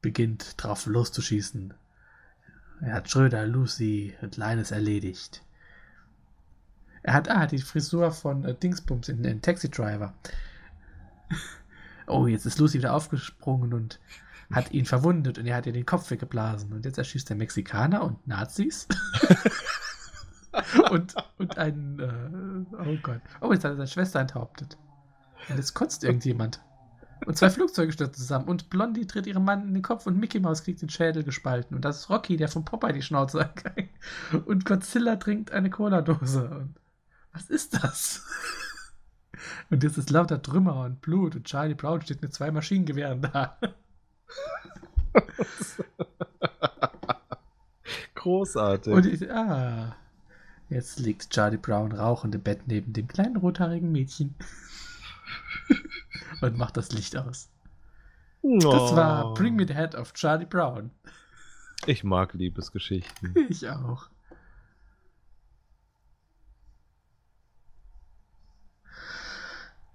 beginnt 0.00 0.54
drauf 0.56 0.86
loszuschießen. 0.86 1.74
Er 2.80 2.94
hat 2.94 3.10
Schröder, 3.10 3.46
Lucy 3.46 4.16
und 4.22 4.38
Linus 4.38 4.70
erledigt. 4.70 5.42
Er 7.02 7.12
hat, 7.12 7.28
ah, 7.28 7.46
die 7.46 7.58
Frisur 7.58 8.12
von 8.12 8.46
äh, 8.46 8.54
Dingsbums 8.54 9.10
in, 9.10 9.22
in 9.24 9.42
Taxi 9.42 9.70
Driver. 9.70 10.14
Oh, 12.06 12.26
jetzt 12.26 12.46
ist 12.46 12.58
Lucy 12.58 12.78
wieder 12.78 12.94
aufgesprungen 12.94 13.74
und 13.74 14.00
hat 14.52 14.72
ihn 14.72 14.86
verwundet 14.86 15.38
und 15.38 15.46
er 15.46 15.56
hat 15.56 15.66
ihr 15.66 15.72
den 15.72 15.86
Kopf 15.86 16.10
weggeblasen. 16.10 16.72
Und 16.72 16.84
jetzt 16.84 16.98
erschießt 16.98 17.30
er 17.30 17.36
Mexikaner 17.36 18.02
und 18.02 18.26
Nazis. 18.26 18.86
und, 20.90 21.14
und 21.38 21.58
einen, 21.58 21.98
äh, 21.98 22.76
oh 22.76 22.96
Gott. 23.02 23.20
Oh, 23.40 23.52
jetzt 23.52 23.64
hat 23.64 23.72
er 23.72 23.76
seine 23.76 23.88
Schwester 23.88 24.20
enthauptet. 24.20 24.76
Und 25.48 25.56
jetzt 25.56 25.74
kotzt 25.74 26.04
irgendjemand. 26.04 26.60
Und 27.26 27.36
zwei 27.36 27.50
Flugzeuge 27.50 27.92
stürzen 27.92 28.14
zusammen. 28.14 28.48
Und 28.48 28.68
Blondie 28.70 29.06
tritt 29.06 29.26
ihrem 29.26 29.44
Mann 29.44 29.68
in 29.68 29.74
den 29.74 29.82
Kopf 29.82 30.06
und 30.06 30.18
Mickey 30.18 30.40
Mouse 30.40 30.64
kriegt 30.64 30.82
den 30.82 30.88
Schädel 30.88 31.22
gespalten. 31.22 31.76
Und 31.76 31.84
das 31.84 32.00
ist 32.00 32.10
Rocky, 32.10 32.36
der 32.36 32.48
von 32.48 32.64
Popeye 32.64 32.92
die 32.92 33.02
Schnauze 33.02 33.48
angeht. 33.48 33.90
Und 34.46 34.64
Godzilla 34.64 35.16
trinkt 35.16 35.52
eine 35.52 35.70
Cola-Dose. 35.70 36.48
Und 36.48 36.74
was 37.32 37.48
ist 37.48 37.82
das? 37.82 38.26
Und 39.70 39.82
jetzt 39.82 39.98
ist 39.98 40.10
lauter 40.10 40.42
Trümmer 40.42 40.84
und 40.84 41.00
Blut 41.00 41.34
und 41.34 41.44
Charlie 41.44 41.74
Brown 41.74 42.00
steht 42.02 42.22
mit 42.22 42.34
zwei 42.34 42.50
Maschinengewehren 42.50 43.22
da. 43.22 43.58
Großartig. 48.14 48.92
Und 48.92 49.06
ich, 49.06 49.30
ah, 49.30 49.96
jetzt 50.68 50.98
liegt 51.00 51.30
Charlie 51.30 51.56
Brown 51.56 51.92
rauchend 51.92 52.34
im 52.34 52.42
Bett 52.42 52.66
neben 52.66 52.92
dem 52.92 53.08
kleinen 53.08 53.36
rothaarigen 53.36 53.90
Mädchen. 53.90 54.34
und 56.40 56.56
macht 56.56 56.76
das 56.76 56.92
Licht 56.92 57.16
aus. 57.16 57.48
Das 58.42 58.96
war 58.96 59.34
Bring 59.34 59.56
Me 59.56 59.66
the 59.66 59.74
Head 59.74 59.94
of 59.94 60.12
Charlie 60.14 60.46
Brown. 60.46 60.90
Ich 61.86 62.04
mag 62.04 62.32
Liebesgeschichten. 62.34 63.34
Ich 63.48 63.68
auch. 63.68 64.08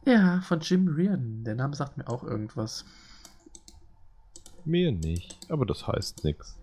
Ja, 0.06 0.39
von 0.41 0.62
Jim 0.62 0.88
Reardon. 0.88 1.44
Der 1.44 1.56
Name 1.56 1.75
sagt 1.75 1.98
mir 1.98 2.08
auch 2.08 2.24
irgendwas. 2.24 2.86
Mir 4.68 4.92
nicht, 4.92 5.50
aber 5.50 5.66
das 5.66 5.88
heißt 5.88 6.24
nix. 6.26 6.58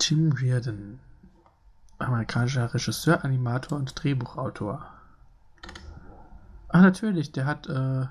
Jim 0.00 0.32
Reardon. 0.32 0.98
Amerikanischer 1.98 2.72
Regisseur, 2.72 3.22
Animator 3.24 3.76
und 3.78 3.92
Drehbuchautor. 4.02 4.86
Ah, 6.68 6.80
natürlich, 6.80 7.32
der 7.32 7.44
hat 7.44 7.68
äh, 7.68 8.06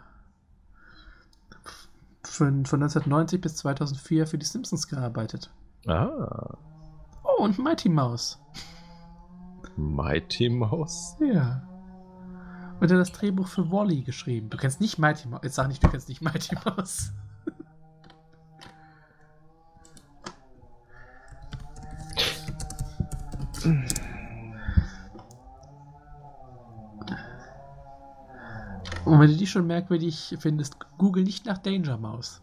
von, 2.23 2.65
von 2.67 2.83
1990 2.83 3.41
bis 3.41 3.55
2004 3.57 4.27
für 4.27 4.37
die 4.37 4.45
Simpsons 4.45 4.87
gearbeitet. 4.87 5.49
Ah, 5.87 6.55
Oh, 7.23 7.43
und 7.43 7.57
Mighty 7.57 7.89
Mouse. 7.89 8.37
Mighty 9.75 10.49
Mouse? 10.49 11.15
Ja. 11.19 11.63
Und 12.79 12.91
er 12.91 12.97
hat 12.97 13.07
das 13.07 13.11
Drehbuch 13.11 13.47
für 13.47 13.71
Wally 13.71 14.03
geschrieben. 14.03 14.49
Du 14.51 14.57
kennst 14.57 14.79
nicht 14.81 14.99
Mighty 14.99 15.27
Mouse. 15.27 15.41
Jetzt 15.43 15.55
sag 15.55 15.67
nicht, 15.67 15.83
du 15.83 15.89
kennst 15.89 16.09
nicht 16.09 16.21
Mighty 16.21 16.55
Mouse. 16.63 17.11
Und 29.05 29.19
wenn 29.19 29.29
du 29.31 29.37
die 29.37 29.47
schon 29.47 29.65
merkwürdig 29.65 30.35
findest, 30.39 30.77
google 30.97 31.23
nicht 31.23 31.45
nach 31.45 31.57
Danger 31.57 31.97
Mouse. 31.97 32.41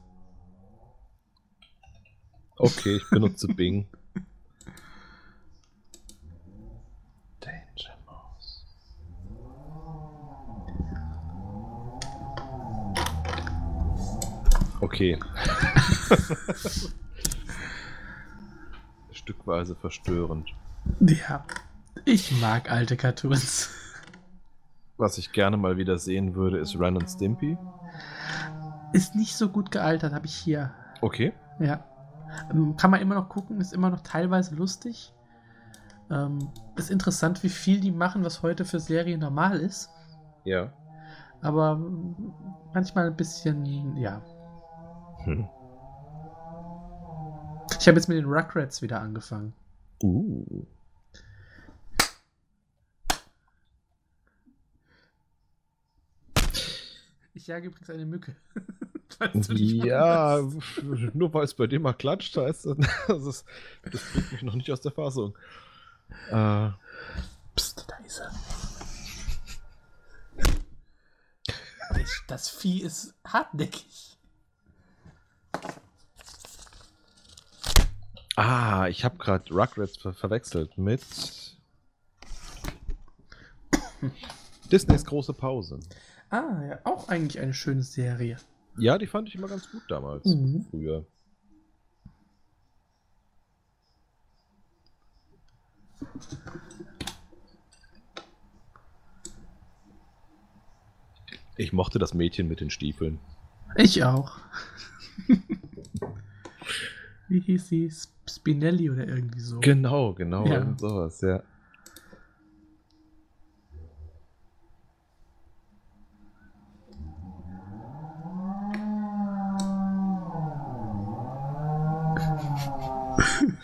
Okay, 2.58 2.96
ich 2.96 3.08
benutze 3.10 3.46
Bing. 3.54 3.86
Danger 7.40 7.96
Mouse. 8.06 8.64
Okay. 14.80 15.18
Stückweise 19.12 19.74
verstörend. 19.76 20.52
Ja. 21.00 21.44
Ich 22.04 22.40
mag 22.40 22.70
alte 22.70 22.96
Cartoons. 22.96 23.70
Was 24.96 25.18
ich 25.18 25.32
gerne 25.32 25.56
mal 25.56 25.76
wieder 25.76 25.98
sehen 25.98 26.34
würde, 26.34 26.58
ist 26.58 26.78
Ren 26.78 26.96
und 26.96 27.08
Stimpy. 27.08 27.58
Ist 28.92 29.14
nicht 29.14 29.36
so 29.36 29.48
gut 29.48 29.70
gealtert, 29.70 30.14
habe 30.14 30.26
ich 30.26 30.34
hier. 30.34 30.72
Okay. 31.00 31.32
Ja. 31.58 31.84
Ähm, 32.50 32.76
Kann 32.76 32.90
man 32.90 33.00
immer 33.00 33.14
noch 33.14 33.28
gucken, 33.28 33.60
ist 33.60 33.72
immer 33.72 33.90
noch 33.90 34.00
teilweise 34.00 34.54
lustig. 34.54 35.12
Ähm, 36.10 36.50
ist 36.76 36.90
interessant, 36.90 37.42
wie 37.42 37.48
viel 37.48 37.80
die 37.80 37.90
machen, 37.90 38.24
was 38.24 38.42
heute 38.42 38.64
für 38.64 38.80
Serien 38.80 39.20
normal 39.20 39.60
ist. 39.60 39.90
Ja. 40.44 40.72
Aber 41.42 41.72
ähm, 41.72 42.32
manchmal 42.72 43.08
ein 43.08 43.16
bisschen, 43.16 43.96
ja. 43.96 44.22
Hm. 45.24 45.48
Ich 47.78 47.88
habe 47.88 47.98
jetzt 47.98 48.08
mit 48.08 48.16
den 48.16 48.26
Rugrats 48.26 48.80
wieder 48.80 49.00
angefangen. 49.00 49.52
Uh. 50.02 50.64
Ich 57.36 57.46
jage 57.48 57.66
übrigens 57.68 57.90
eine 57.90 58.06
Mücke. 58.06 58.34
Ja, 59.48 60.40
nur 61.14 61.32
weil 61.32 61.44
es 61.44 61.54
bei 61.54 61.68
dir 61.68 61.78
mal 61.78 61.92
klatscht, 61.94 62.36
heißt 62.36 62.66
das, 62.66 62.76
das, 63.06 63.22
ist, 63.24 63.44
das 63.90 64.02
bringt 64.12 64.32
mich 64.32 64.42
noch 64.42 64.54
nicht 64.56 64.70
aus 64.70 64.80
der 64.80 64.90
Fassung. 64.90 65.34
Äh, 66.28 66.70
Psst, 67.54 67.86
da 67.88 67.96
ist 68.04 68.18
er. 68.18 68.32
Das- 71.94 72.22
Das 72.26 72.48
Vieh 72.50 72.82
ist 72.82 73.14
hartnäckig. 73.24 74.18
ah, 78.34 78.88
ich 78.88 79.04
habe 79.04 79.16
gerade 79.18 79.48
Rugrats 79.54 79.96
ver 79.98 80.12
verwechselt 80.14 80.76
mit 80.76 81.00
Disneys 84.72 85.04
große 85.04 85.32
Pause. 85.32 85.78
Ah, 86.30 86.62
ja, 86.68 86.78
auch 86.84 87.08
eigentlich 87.08 87.40
eine 87.40 87.54
schöne 87.54 87.82
Serie. 87.82 88.36
Ja, 88.76 88.98
die 88.98 89.06
fand 89.06 89.28
ich 89.28 89.34
immer 89.36 89.48
ganz 89.48 89.70
gut 89.70 89.82
damals, 89.88 90.24
Mhm. 90.26 90.66
früher. 90.70 91.06
Ich 101.56 101.72
mochte 101.72 101.98
das 101.98 102.14
Mädchen 102.14 102.48
mit 102.48 102.60
den 102.60 102.70
Stiefeln. 102.70 103.18
Ich 103.76 104.04
auch. 104.04 104.38
Wie 107.28 107.40
hieß 107.40 107.68
sie? 107.68 107.86
Sp- 107.90 108.14
Spinelli 108.28 108.90
oder 108.90 109.06
irgendwie 109.06 109.40
so. 109.40 109.60
Genau, 109.60 110.12
genau, 110.14 110.46
Ja. 110.46 110.74
sowas, 110.78 111.20
ja. 111.22 111.42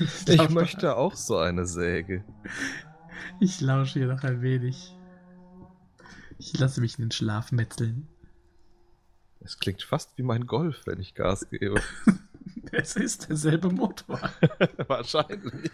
Ich 0.27 0.49
möchte 0.51 0.97
auch 0.97 1.15
so 1.15 1.39
eine 1.39 1.67
Säge. 1.67 2.25
Ich 3.41 3.61
lausche 3.61 4.01
hier 4.01 4.09
noch 4.09 4.23
ein 4.23 4.43
wenig. 4.43 4.95
Ich 6.39 6.59
lasse 6.59 6.81
mich 6.81 6.99
in 6.99 7.07
den 7.07 7.11
Schlaf 7.11 7.53
metzeln. 7.53 8.09
Es 9.41 9.59
klingt 9.59 9.83
fast 9.83 10.17
wie 10.17 10.23
mein 10.23 10.47
Golf, 10.47 10.83
wenn 10.87 11.01
ich 11.01 11.15
Gas 11.15 11.49
gebe. 11.51 11.81
Es 12.75 12.97
ist 12.97 13.29
derselbe 13.29 13.69
Motor. 13.69 14.19
Wahrscheinlich. 14.87 15.71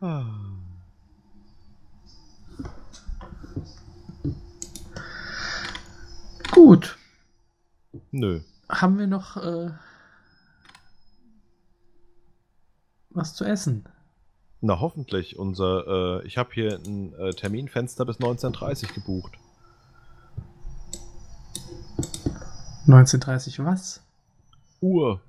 Ah. 0.00 0.24
Gut. 6.50 6.96
Nö. 8.10 8.40
Haben 8.70 8.98
wir 8.98 9.06
noch 9.06 9.36
äh, 9.36 9.70
was 13.18 13.34
zu 13.34 13.44
essen? 13.44 13.84
Na, 14.60 14.80
hoffentlich. 14.80 15.38
Unser, 15.38 16.22
äh, 16.22 16.26
ich 16.26 16.38
habe 16.38 16.50
hier 16.52 16.78
ein 16.78 17.12
äh, 17.14 17.30
Terminfenster 17.30 18.04
bis 18.04 18.18
19.30 18.18 18.94
gebucht. 18.94 19.32
1930 22.86 23.62
was? 23.64 24.02
Uhr. 24.80 25.20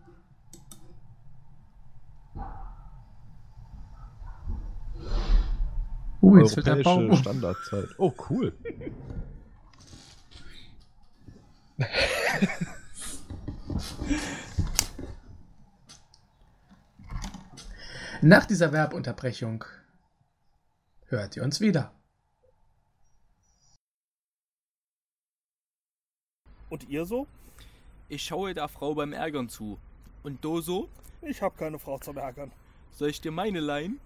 Oh, 6.22 6.38
jetzt 6.38 6.54
fällt 6.54 6.68
der 6.68 6.84
Baum 6.84 7.10
um. 7.10 7.18
Standardzeit. 7.18 7.90
Oh, 7.98 8.14
cool. 8.30 8.54
Nach 18.22 18.46
dieser 18.46 18.74
Werbunterbrechung 18.74 19.64
hört 21.06 21.38
ihr 21.38 21.44
uns 21.44 21.62
wieder. 21.62 21.94
Und 26.70 26.90
ihr 26.90 27.06
so? 27.06 27.28
Ich 28.10 28.24
schaue 28.24 28.54
der 28.54 28.68
Frau 28.68 28.94
beim 28.94 29.14
Ärgern 29.14 29.48
zu. 29.48 29.80
Und 30.24 30.44
du 30.44 30.60
so? 30.60 30.90
Ich 31.22 31.42
habe 31.42 31.56
keine 31.56 31.80
Frau 31.80 31.98
zum 31.98 32.18
Ärgern. 32.18 32.52
Soll 32.92 33.10
ich 33.10 33.22
dir 33.22 33.32
meine 33.32 33.62
leihen? 33.62 34.02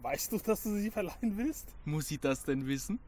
Weißt 0.00 0.32
du, 0.32 0.38
dass 0.38 0.62
du 0.62 0.74
sie 0.74 0.90
verleihen 0.90 1.36
willst? 1.36 1.68
Muss 1.84 2.08
sie 2.08 2.16
das 2.16 2.44
denn 2.44 2.66
wissen? 2.66 3.00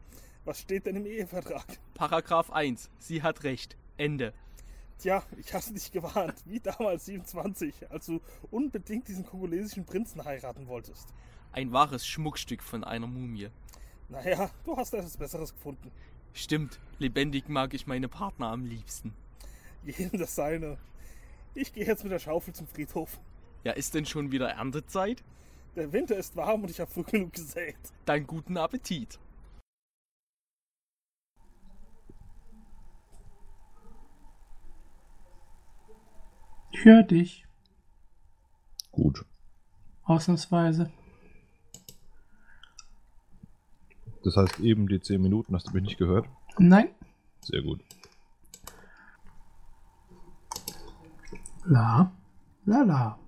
Was 0.45 0.61
steht 0.61 0.85
denn 0.85 0.97
im 0.97 1.07
Ehevertrag? 1.07 1.65
Paragraph 1.95 2.51
1. 2.51 2.91
Sie 2.99 3.23
hat 3.23 3.45
recht. 3.45 3.79
Ende. 3.97 4.35
Tja, 4.99 5.23
ich 5.37 5.53
hast 5.53 5.75
dich 5.75 5.93
gewarnt, 5.93 6.41
wie 6.47 6.61
damals 6.61 7.07
27, 7.07 7.91
als 7.91 8.07
du 8.07 8.21
unbedingt 8.51 9.09
diesen 9.09 9.27
kongolesischen 9.27 9.85
Prinzen 9.85 10.25
heiraten 10.25 10.67
wolltest. 10.67 11.09
Ein 11.53 11.73
wahres 11.73 12.07
Schmuckstück 12.07 12.63
von 12.63 12.85
einer 12.85 13.07
Mumie. 13.07 13.51
Naja, 14.09 14.51
du 14.65 14.77
hast 14.77 14.95
etwas 14.95 15.17
Besseres 15.17 15.53
gefunden. 15.53 15.91
Stimmt, 16.33 16.81
lebendig 16.99 17.49
mag 17.49 17.75
ich 17.75 17.87
meine 17.87 18.09
Partner 18.09 18.49
am 18.49 18.65
liebsten. 18.65 19.15
Jedem 19.85 20.19
das 20.19 20.35
seine. 20.35 20.79
Ich 21.55 21.73
gehe 21.73 21.87
jetzt 21.87 22.03
mit 22.03 22.13
der 22.13 22.19
Schaufel 22.19 22.55
zum 22.55 22.67
Friedhof. 22.67 23.19
Ja, 23.63 23.73
ist 23.73 23.95
denn 23.95 24.07
schon 24.07 24.33
wieder 24.33 24.49
Erntezeit? 24.49 25.23
Der 25.77 25.93
Winter 25.93 26.17
ist 26.17 26.37
warm 26.37 26.63
und 26.63 26.71
ich 26.71 26.81
habe 26.81 26.91
früh 26.91 27.03
genug 27.05 27.33
gesät. 27.33 27.77
Dann 28.05 28.27
guten 28.27 28.57
Appetit. 28.57 29.19
Ich 36.75 36.85
höre 36.85 37.05
dich. 37.05 37.47
Gut. 38.91 39.25
Ausnahmsweise. 40.03 40.91
Das 44.25 44.37
heißt, 44.37 44.59
eben 44.59 44.89
die 44.89 45.01
10 45.01 45.23
Minuten 45.23 45.55
hast 45.55 45.69
du 45.69 45.73
mich 45.73 45.85
nicht 45.85 45.99
gehört? 45.99 46.27
Nein. 46.59 46.89
Sehr 47.43 47.63
gut. 47.63 47.81
La. 51.65 52.13
La 52.65 52.83
la. 52.83 53.19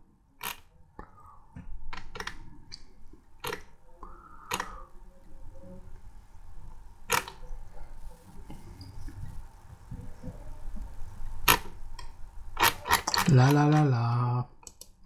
La 13.36 13.50
la 13.50 13.66
la 13.66 13.82
la. 13.84 14.48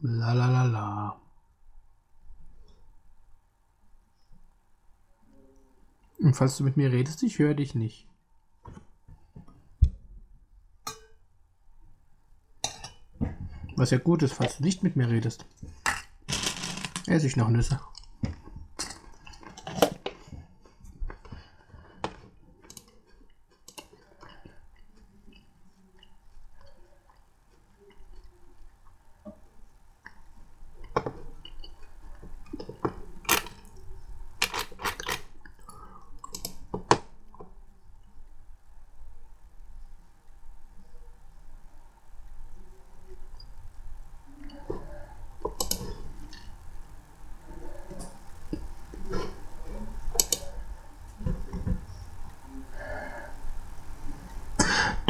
La 0.02 0.32
la 0.32 0.46
la 0.46 0.62
la. 0.62 1.16
Und 6.20 6.36
falls 6.36 6.56
du 6.56 6.62
mit 6.62 6.76
mir 6.76 6.92
redest, 6.92 7.24
ich 7.24 7.40
höre 7.40 7.54
dich 7.54 7.74
nicht. 7.74 8.06
Was 13.74 13.90
ja 13.90 13.98
gut 13.98 14.22
ist, 14.22 14.34
falls 14.34 14.58
du 14.58 14.62
nicht 14.62 14.84
mit 14.84 14.94
mir 14.94 15.08
redest. 15.08 15.44
Esse 17.08 17.26
ich 17.26 17.36
noch 17.36 17.48
Nüsse. 17.48 17.80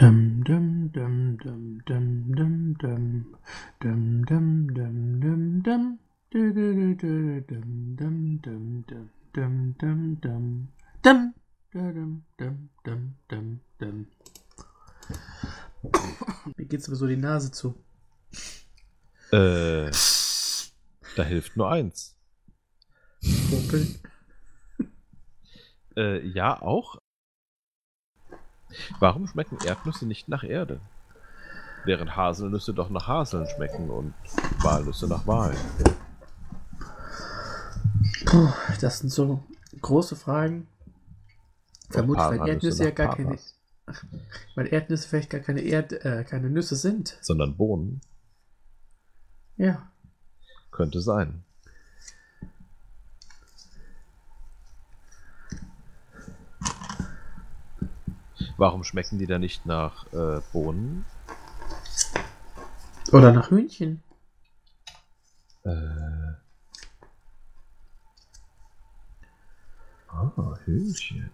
Dum 0.00 0.42
dum 0.46 0.88
dum 0.94 1.36
dum 1.36 1.82
dum 1.84 2.32
dum 2.34 2.74
dum 2.80 3.36
dum 3.80 4.24
dum 4.24 4.66
dum 4.72 5.20
dum 5.20 5.62
dum 5.62 5.98
du 6.30 6.52
du 6.54 6.72
du 6.72 6.94
du 6.96 7.40
dum 7.42 7.96
dum 7.98 8.40
dum 8.40 8.82
dum 8.88 9.10
dum 9.34 9.74
dum 9.78 10.16
dum 10.22 10.64
dum 11.02 11.34
dum 11.74 12.22
dum 12.38 12.70
dum 12.82 13.14
dum 13.28 13.60
dum 13.78 14.06
Mir 16.56 16.64
geht 16.64 16.82
sowieso 16.82 17.06
die 17.06 17.18
Nase 17.18 17.52
zu. 17.52 17.74
Äh, 19.32 19.90
da 21.14 21.24
hilft 21.24 21.58
nur 21.58 21.70
eins. 21.70 22.16
Popeln. 23.50 23.98
Äh, 25.94 26.26
ja, 26.26 26.62
auch. 26.62 27.02
Warum 28.98 29.26
schmecken 29.26 29.58
Erdnüsse 29.64 30.06
nicht 30.06 30.28
nach 30.28 30.44
Erde? 30.44 30.80
Während 31.84 32.16
Haselnüsse 32.16 32.74
doch 32.74 32.90
nach 32.90 33.08
Haseln 33.08 33.46
schmecken 33.46 33.90
und 33.90 34.14
Walnüsse 34.62 35.08
nach 35.08 35.26
Walen. 35.26 35.56
Puh, 38.26 38.52
das 38.80 38.98
sind 38.98 39.10
so 39.10 39.42
große 39.80 40.16
Fragen. 40.16 40.66
Vermutlich, 41.88 42.24
weil 42.24 42.48
Erdnüsse 42.48 42.84
ja 42.84 42.90
gar 42.90 43.16
keine, 43.16 43.36
Paras. 43.36 43.54
weil 44.54 44.72
Erdnüsse 44.72 45.08
vielleicht 45.08 45.30
gar 45.30 45.40
keine 45.40 45.62
Erd, 45.62 45.92
äh, 46.04 46.24
keine 46.24 46.50
Nüsse 46.50 46.76
sind. 46.76 47.18
Sondern 47.20 47.56
Bohnen. 47.56 48.00
Ja. 49.56 49.90
Könnte 50.70 51.00
sein. 51.00 51.44
Warum 58.60 58.84
schmecken 58.84 59.18
die 59.18 59.26
dann 59.26 59.40
nicht 59.40 59.64
nach 59.64 60.12
äh, 60.12 60.42
Bohnen? 60.52 61.06
Oder 63.10 63.32
nach 63.32 63.50
Hühnchen. 63.50 64.02
Äh. 65.64 65.70
Ah, 70.08 70.58
Hühnchen. 70.66 71.30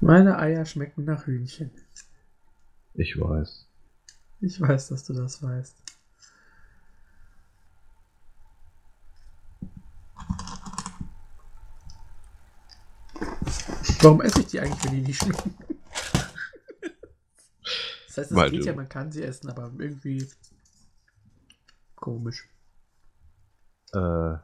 Meine 0.00 0.40
Eier 0.40 0.64
schmecken 0.64 1.04
nach 1.04 1.24
Hühnchen. 1.24 1.70
Ich 2.94 3.16
weiß. 3.16 3.68
Ich 4.40 4.60
weiß, 4.60 4.88
dass 4.88 5.04
du 5.04 5.12
das 5.12 5.40
weißt. 5.40 5.85
Warum 14.02 14.20
esse 14.20 14.40
ich 14.40 14.46
die 14.46 14.60
eigentlich, 14.60 14.84
wenn 14.84 14.92
die 14.92 15.00
nicht 15.02 15.18
schmecken? 15.22 15.54
Das 18.08 18.24
heißt, 18.24 18.30
es 18.30 18.36
Weil 18.38 18.50
geht 18.50 18.62
du- 18.62 18.66
ja, 18.68 18.72
man 18.74 18.88
kann 18.88 19.12
sie 19.12 19.22
essen, 19.22 19.50
aber 19.50 19.70
irgendwie 19.78 20.26
komisch. 21.96 22.48
Äh, 23.92 24.36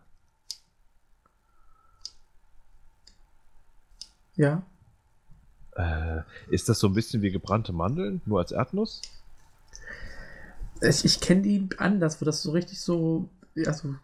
Ja. 4.34 4.62
äh, 5.76 6.20
ist 6.48 6.68
das 6.68 6.78
so 6.80 6.86
ein 6.88 6.92
bisschen 6.92 7.22
wie 7.22 7.30
gebrannte 7.30 7.72
Mandeln, 7.72 8.20
nur 8.26 8.40
als 8.40 8.52
Erdnuss? 8.52 9.00
Ich, 10.82 11.04
ich 11.06 11.20
kenne 11.20 11.40
die 11.40 11.68
anders, 11.78 12.20
wo 12.20 12.26
das 12.26 12.42
so 12.42 12.50
richtig 12.50 12.78
so, 12.78 13.30
ja, 13.54 13.72
so 13.72 13.94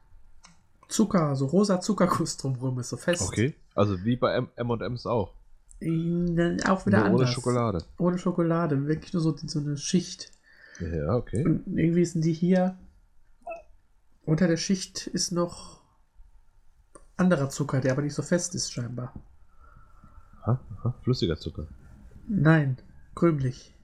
Zucker, 0.89 1.37
so 1.37 1.45
rosa 1.45 1.79
Zuckerguss 1.83 2.39
drumherum 2.39 2.79
ist, 2.79 2.89
so 2.89 2.97
fest. 2.97 3.21
Okay. 3.21 3.55
Also 3.75 4.03
wie 4.05 4.17
bei 4.17 4.33
M- 4.35 4.49
M&M's 4.57 5.05
auch. 5.07 5.35
Mm, 5.81 6.59
Auch 6.67 6.87
wieder 6.87 6.99
Nur 6.99 7.07
ohne 7.07 7.15
anders. 7.21 7.33
Schokolade. 7.33 7.85
Ohne 7.99 8.19
Schokolade, 8.19 8.87
wirklich 8.87 9.13
nur 9.13 9.23
so, 9.23 9.37
so 9.37 9.61
eine 9.61 9.77
Schicht. 9.77 10.31
Ja, 10.81 11.15
okay. 11.15 11.45
Und 11.45 11.67
irgendwie 11.79 12.05
sind 12.05 12.25
die 12.25 12.33
hier. 12.33 12.79
Unter 14.25 14.47
der 14.47 14.57
Schicht 14.57 15.07
ist 15.07 15.33
noch 15.33 15.81
anderer 17.17 17.49
Zucker, 17.51 17.81
der 17.81 17.93
aber 17.93 18.03
nicht 18.03 18.15
so 18.15 18.23
fest 18.23 18.55
ist, 18.55 18.73
scheinbar. 18.73 19.15
Aha, 20.43 20.61
aha. 20.77 20.95
Flüssiger 21.03 21.37
Zucker. 21.37 21.67
Nein, 22.29 22.79
krümelig. 23.15 23.75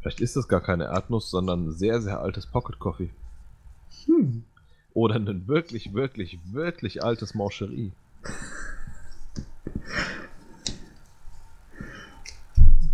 Vielleicht 0.00 0.20
ist 0.20 0.36
das 0.36 0.46
gar 0.48 0.60
keine 0.60 0.84
Erdnuss, 0.84 1.30
sondern 1.30 1.72
sehr, 1.72 2.00
sehr 2.00 2.20
altes 2.20 2.46
Pocket 2.46 2.78
Coffee. 2.78 3.10
Hm. 4.04 4.44
Oder 4.92 5.16
ein 5.16 5.48
wirklich, 5.48 5.94
wirklich, 5.94 6.38
wirklich 6.52 7.02
altes 7.02 7.34
Mancherie. 7.34 7.92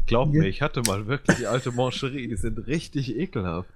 Glaub 0.07 0.29
mir, 0.31 0.45
ich 0.47 0.61
hatte 0.61 0.83
mal 0.83 1.07
wirklich 1.07 1.39
die 1.39 1.47
alte 1.47 1.73
Mancherie. 1.73 2.29
Die 2.29 2.37
sind 2.37 2.67
richtig 2.67 3.17
ekelhaft. 3.17 3.71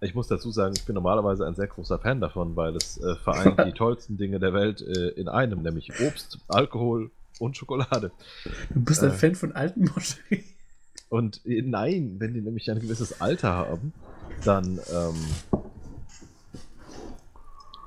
Ich 0.00 0.14
muss 0.14 0.28
dazu 0.28 0.52
sagen, 0.52 0.74
ich 0.76 0.84
bin 0.84 0.94
normalerweise 0.94 1.44
ein 1.46 1.56
sehr 1.56 1.66
großer 1.66 1.98
Fan 1.98 2.20
davon, 2.20 2.54
weil 2.54 2.76
es 2.76 2.98
äh, 2.98 3.16
vereint 3.16 3.58
die 3.66 3.72
tollsten 3.76 4.16
Dinge 4.16 4.38
der 4.38 4.52
Welt 4.52 4.80
äh, 4.80 5.08
in 5.20 5.28
einem, 5.28 5.62
nämlich 5.62 5.90
Obst, 6.00 6.38
Alkohol 6.46 7.10
und 7.40 7.56
Schokolade. 7.56 8.12
Du 8.70 8.80
bist 8.84 9.02
ein 9.02 9.10
Äh. 9.10 9.14
Fan 9.14 9.34
von 9.34 9.52
alten 9.52 9.86
Moscherie. 9.86 10.44
Und 11.08 11.40
äh, 11.46 11.62
nein, 11.62 12.16
wenn 12.18 12.34
die 12.34 12.40
nämlich 12.40 12.70
ein 12.70 12.78
gewisses 12.78 13.20
Alter 13.20 13.52
haben, 13.54 13.92
dann, 14.44 14.78
ähm, 14.92 15.16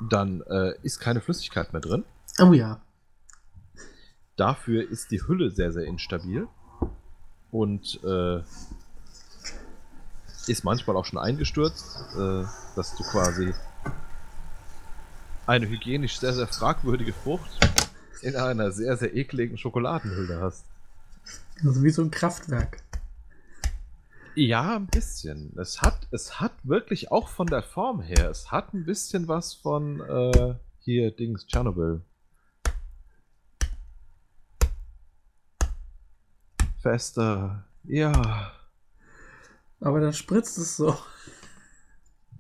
dann 0.10 0.42
äh, 0.50 0.74
ist 0.84 1.00
keine 1.00 1.22
Flüssigkeit 1.22 1.72
mehr 1.72 1.82
drin. 1.82 2.04
Oh 2.42 2.52
ja. 2.52 2.82
Dafür 4.42 4.90
ist 4.90 5.12
die 5.12 5.22
Hülle 5.22 5.52
sehr, 5.52 5.72
sehr 5.72 5.86
instabil 5.86 6.48
und 7.52 8.00
äh, 8.04 8.40
ist 10.48 10.64
manchmal 10.64 10.96
auch 10.96 11.06
schon 11.06 11.20
eingestürzt, 11.20 12.00
äh, 12.16 12.44
dass 12.76 12.96
du 12.98 13.04
quasi 13.04 13.54
eine 15.46 15.70
hygienisch 15.70 16.20
sehr, 16.20 16.34
sehr 16.34 16.48
fragwürdige 16.48 17.14
Frucht 17.14 17.52
in 18.24 18.36
einer 18.36 18.72
sehr, 18.72 18.98
sehr 18.98 19.16
ekligen 19.16 19.60
Schokoladenhülle 19.60 20.42
hast. 20.42 20.66
Also 21.64 21.84
wie 21.84 21.92
so 21.92 22.02
ein 22.02 22.10
Kraftwerk. 22.10 22.82
Ja, 24.34 24.76
ein 24.76 24.88
bisschen. 24.88 25.54
Es 25.56 25.84
hat, 25.84 26.08
es 26.10 26.40
hat 26.40 26.54
wirklich 26.64 27.12
auch 27.12 27.28
von 27.28 27.46
der 27.46 27.62
Form 27.62 28.02
her, 28.02 28.32
es 28.32 28.52
hat 28.52 28.74
ein 28.74 28.86
bisschen 28.86 29.28
was 29.28 29.54
von 29.54 30.02
äh, 30.02 30.56
hier 30.80 31.12
Dings 31.12 31.46
Tschernobyl. 31.46 32.02
Fester. 36.82 37.64
Ja. 37.84 38.52
Aber 39.80 40.00
dann 40.00 40.14
spritzt 40.14 40.58
es 40.58 40.78
so. 40.78 40.98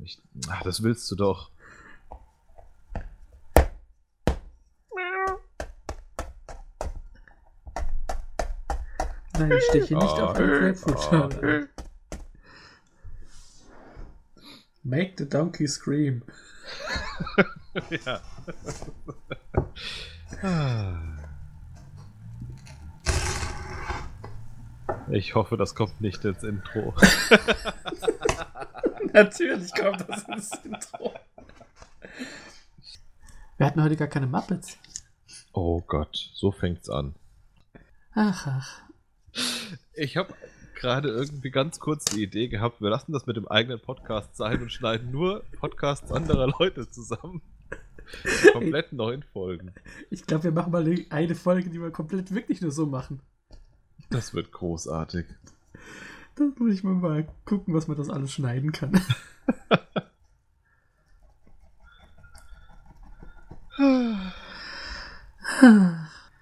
Ich, 0.03 0.21
ach, 0.49 0.63
das 0.63 0.83
willst 0.83 1.09
du 1.11 1.15
doch. 1.15 1.51
Nein, 9.33 9.51
ich 9.57 9.63
steche 9.69 9.95
nicht 9.95 10.13
oh, 10.13 10.21
auf 10.21 10.37
den 10.37 10.49
ah, 10.49 10.59
Grapefruit. 10.59 10.97
Oh, 11.11 11.29
oh. 11.41 11.83
Make 14.83 15.13
the 15.17 15.29
donkey 15.29 15.67
scream. 15.67 16.23
ja. 18.05 18.21
Ah. 20.41 21.20
Ich 25.11 25.35
hoffe, 25.35 25.57
das 25.57 25.75
kommt 25.75 25.99
nicht 25.99 26.23
ins 26.23 26.41
Intro. 26.41 26.93
Natürlich 29.13 29.73
kommt 29.73 30.05
das 30.07 30.23
ins 30.23 30.51
Intro. 30.63 31.13
Wir 33.57 33.65
hatten 33.65 33.83
heute 33.83 33.97
gar 33.97 34.07
keine 34.07 34.27
Muppets. 34.27 34.77
Oh 35.51 35.81
Gott, 35.81 36.15
so 36.33 36.51
fängt's 36.53 36.89
an. 36.89 37.15
Ach, 38.13 38.47
ach. 38.47 38.81
Ich 39.93 40.15
habe 40.15 40.33
gerade 40.75 41.09
irgendwie 41.09 41.51
ganz 41.51 41.81
kurz 41.81 42.05
die 42.05 42.23
Idee 42.23 42.47
gehabt, 42.47 42.79
wir 42.79 42.89
lassen 42.89 43.11
das 43.11 43.25
mit 43.25 43.35
dem 43.35 43.49
eigenen 43.49 43.81
Podcast 43.81 44.37
sein 44.37 44.61
und 44.61 44.71
schneiden 44.71 45.11
nur 45.11 45.43
Podcasts 45.59 46.09
anderer 46.09 46.47
Leute 46.57 46.89
zusammen. 46.89 47.41
Komplett 48.53 48.93
neuen 48.93 49.23
Folgen. 49.23 49.73
Ich 50.09 50.25
glaube, 50.25 50.45
wir 50.45 50.51
machen 50.51 50.71
mal 50.71 50.85
eine 51.09 51.35
Folge, 51.35 51.69
die 51.69 51.81
wir 51.81 51.91
komplett 51.91 52.33
wirklich 52.33 52.61
nur 52.61 52.71
so 52.71 52.85
machen. 52.85 53.21
Das 54.11 54.33
wird 54.33 54.51
großartig. 54.51 55.25
Dann 56.35 56.53
muss 56.57 56.73
ich 56.73 56.83
mal, 56.83 56.93
mal 56.93 57.27
gucken, 57.45 57.73
was 57.73 57.87
man 57.87 57.97
das 57.97 58.09
alles 58.09 58.33
schneiden 58.33 58.73
kann. 58.73 58.91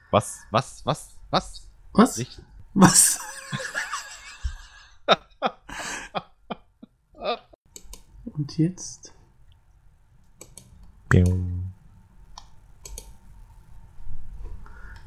was, 0.09 0.39
was, 0.49 0.85
was, 0.85 1.17
was? 1.29 1.69
Was? 1.93 2.17
Nicht? 2.17 2.41
Was? 2.73 3.19
Und 8.25 8.57
jetzt? 8.57 9.13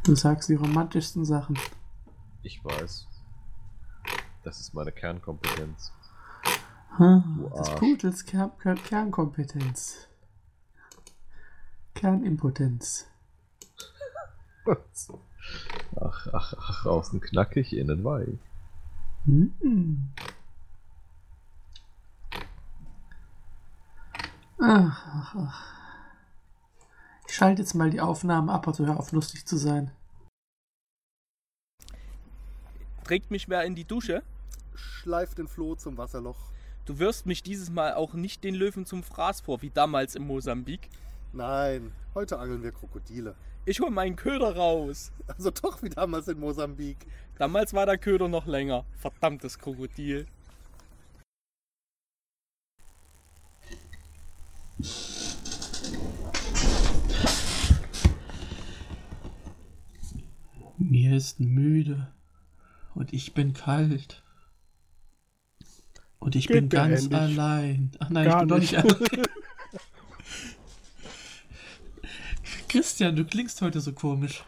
Du 0.04 0.14
sagst 0.14 0.48
die 0.48 0.54
romantischsten 0.54 1.24
Sachen. 1.24 1.58
Ich 2.42 2.64
weiß. 2.64 3.06
Das 4.42 4.60
ist 4.60 4.74
meine 4.74 4.92
Kernkompetenz. 4.92 5.92
Ha, 6.98 7.24
Du 7.36 7.48
des 7.48 7.68
Arsch. 7.68 7.78
Pudels 7.78 8.26
Kern 8.26 8.50
Kern 8.58 8.82
Kernkompetenz. 8.82 10.08
Kernimpotenz. 11.94 13.06
Ach, 16.00 16.26
ach, 16.32 16.54
ach, 16.58 16.86
außen 16.86 17.20
knackig, 17.20 17.76
innen 17.76 18.04
weich. 18.04 18.38
Hm. 19.24 20.10
Ach, 24.60 25.06
ach, 25.06 25.34
ach. 25.36 25.64
Ich 27.28 27.34
schalte 27.34 27.62
jetzt 27.62 27.74
mal 27.74 27.90
die 27.90 28.00
Aufnahme 28.00 28.52
ab, 28.52 28.66
also 28.68 28.86
hör 28.86 28.98
auf 28.98 29.12
lustig 29.12 29.46
zu 29.46 29.56
sein. 29.56 29.90
Trägt 33.04 33.32
mich 33.32 33.48
wer 33.48 33.64
in 33.64 33.74
die 33.74 33.84
Dusche? 33.84 34.22
Schleif 34.74 35.34
den 35.34 35.48
Floh 35.48 35.74
zum 35.74 35.98
Wasserloch. 35.98 36.52
Du 36.84 36.98
wirst 36.98 37.26
mich 37.26 37.42
dieses 37.42 37.68
Mal 37.68 37.94
auch 37.94 38.14
nicht 38.14 38.44
den 38.44 38.54
Löwen 38.54 38.86
zum 38.86 39.02
Fraß 39.02 39.40
vor, 39.40 39.60
wie 39.60 39.70
damals 39.70 40.14
in 40.14 40.24
Mosambik. 40.24 40.88
Nein, 41.32 41.92
heute 42.14 42.38
angeln 42.38 42.62
wir 42.62 42.70
Krokodile. 42.70 43.34
Ich 43.64 43.80
hol 43.80 43.90
meinen 43.90 44.16
Köder 44.16 44.56
raus. 44.56 45.12
Also 45.26 45.50
doch 45.50 45.82
wie 45.82 45.88
damals 45.88 46.28
in 46.28 46.38
Mosambik. 46.38 46.96
Damals 47.38 47.74
war 47.74 47.86
der 47.86 47.98
Köder 47.98 48.28
noch 48.28 48.46
länger. 48.46 48.84
Verdammtes 49.00 49.58
Krokodil. 49.58 50.26
Mir 60.78 61.16
ist 61.16 61.40
müde 61.40 62.12
und 62.94 63.12
ich 63.12 63.34
bin 63.34 63.52
kalt. 63.54 64.22
Und 66.18 66.36
ich 66.36 66.46
Geht 66.46 66.54
bin 66.54 66.68
ganz 66.68 67.08
beendet. 67.08 67.38
allein. 67.38 67.90
Ach 67.98 68.10
nein, 68.10 68.24
Gar 68.26 68.34
ich 68.34 68.40
bin 68.40 68.48
doch 68.48 68.58
nicht. 68.58 68.76
allein. 68.76 69.22
Christian, 72.68 73.16
du 73.16 73.24
klingst 73.24 73.60
heute 73.60 73.80
so 73.80 73.92
komisch. 73.92 74.44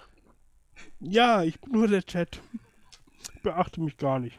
Ja, 1.00 1.42
ich 1.42 1.60
bin 1.60 1.72
nur 1.72 1.88
der 1.88 2.02
Chat. 2.02 2.40
Ich 3.34 3.42
beachte 3.42 3.80
mich 3.80 3.96
gar 3.96 4.18
nicht. 4.18 4.38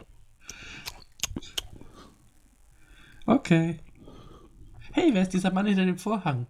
Okay. 3.25 3.79
Hey, 4.93 5.13
wer 5.13 5.23
ist 5.23 5.33
dieser 5.33 5.51
Mann 5.51 5.65
hinter 5.65 5.85
dem 5.85 5.97
Vorhang? 5.97 6.47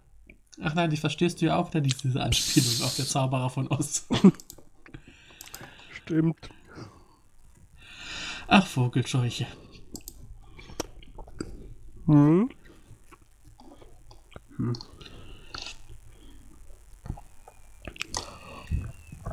Ach 0.62 0.74
nein, 0.74 0.90
das 0.90 1.00
verstehst 1.00 1.42
du 1.42 1.46
ja 1.46 1.56
auch, 1.56 1.74
ist 1.74 2.04
diese 2.04 2.22
Anspielung 2.22 2.86
auf 2.86 2.96
der 2.96 3.06
Zauberer 3.06 3.50
von 3.50 3.68
Oz. 3.68 4.06
Stimmt. 5.90 6.48
Ach, 8.48 8.66
Vogelscheuche. 8.66 9.46
Hm? 12.06 12.48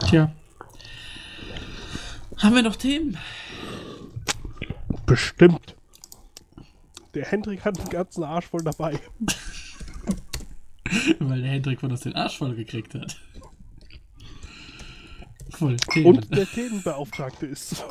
Tja. 0.08 0.34
Haben 2.38 2.56
wir 2.56 2.64
noch 2.64 2.76
Themen? 2.76 3.18
Bestimmt. 5.06 5.76
Der 7.14 7.26
Hendrik 7.26 7.64
hat 7.64 7.78
den 7.78 7.90
ganzen 7.90 8.24
Arsch 8.24 8.48
voll 8.48 8.64
dabei. 8.64 9.00
Weil 11.20 11.42
der 11.42 11.52
Hendrik 11.52 11.80
von 11.80 11.92
uns 11.92 12.02
den 12.02 12.16
Arsch 12.16 12.38
voll 12.38 12.56
gekriegt 12.56 12.96
hat. 12.96 13.22
Voll 15.52 15.78
Themen. 15.78 16.18
Und 16.18 16.36
der 16.36 16.48
Themenbeauftragte 16.48 17.46
ist. 17.46 17.86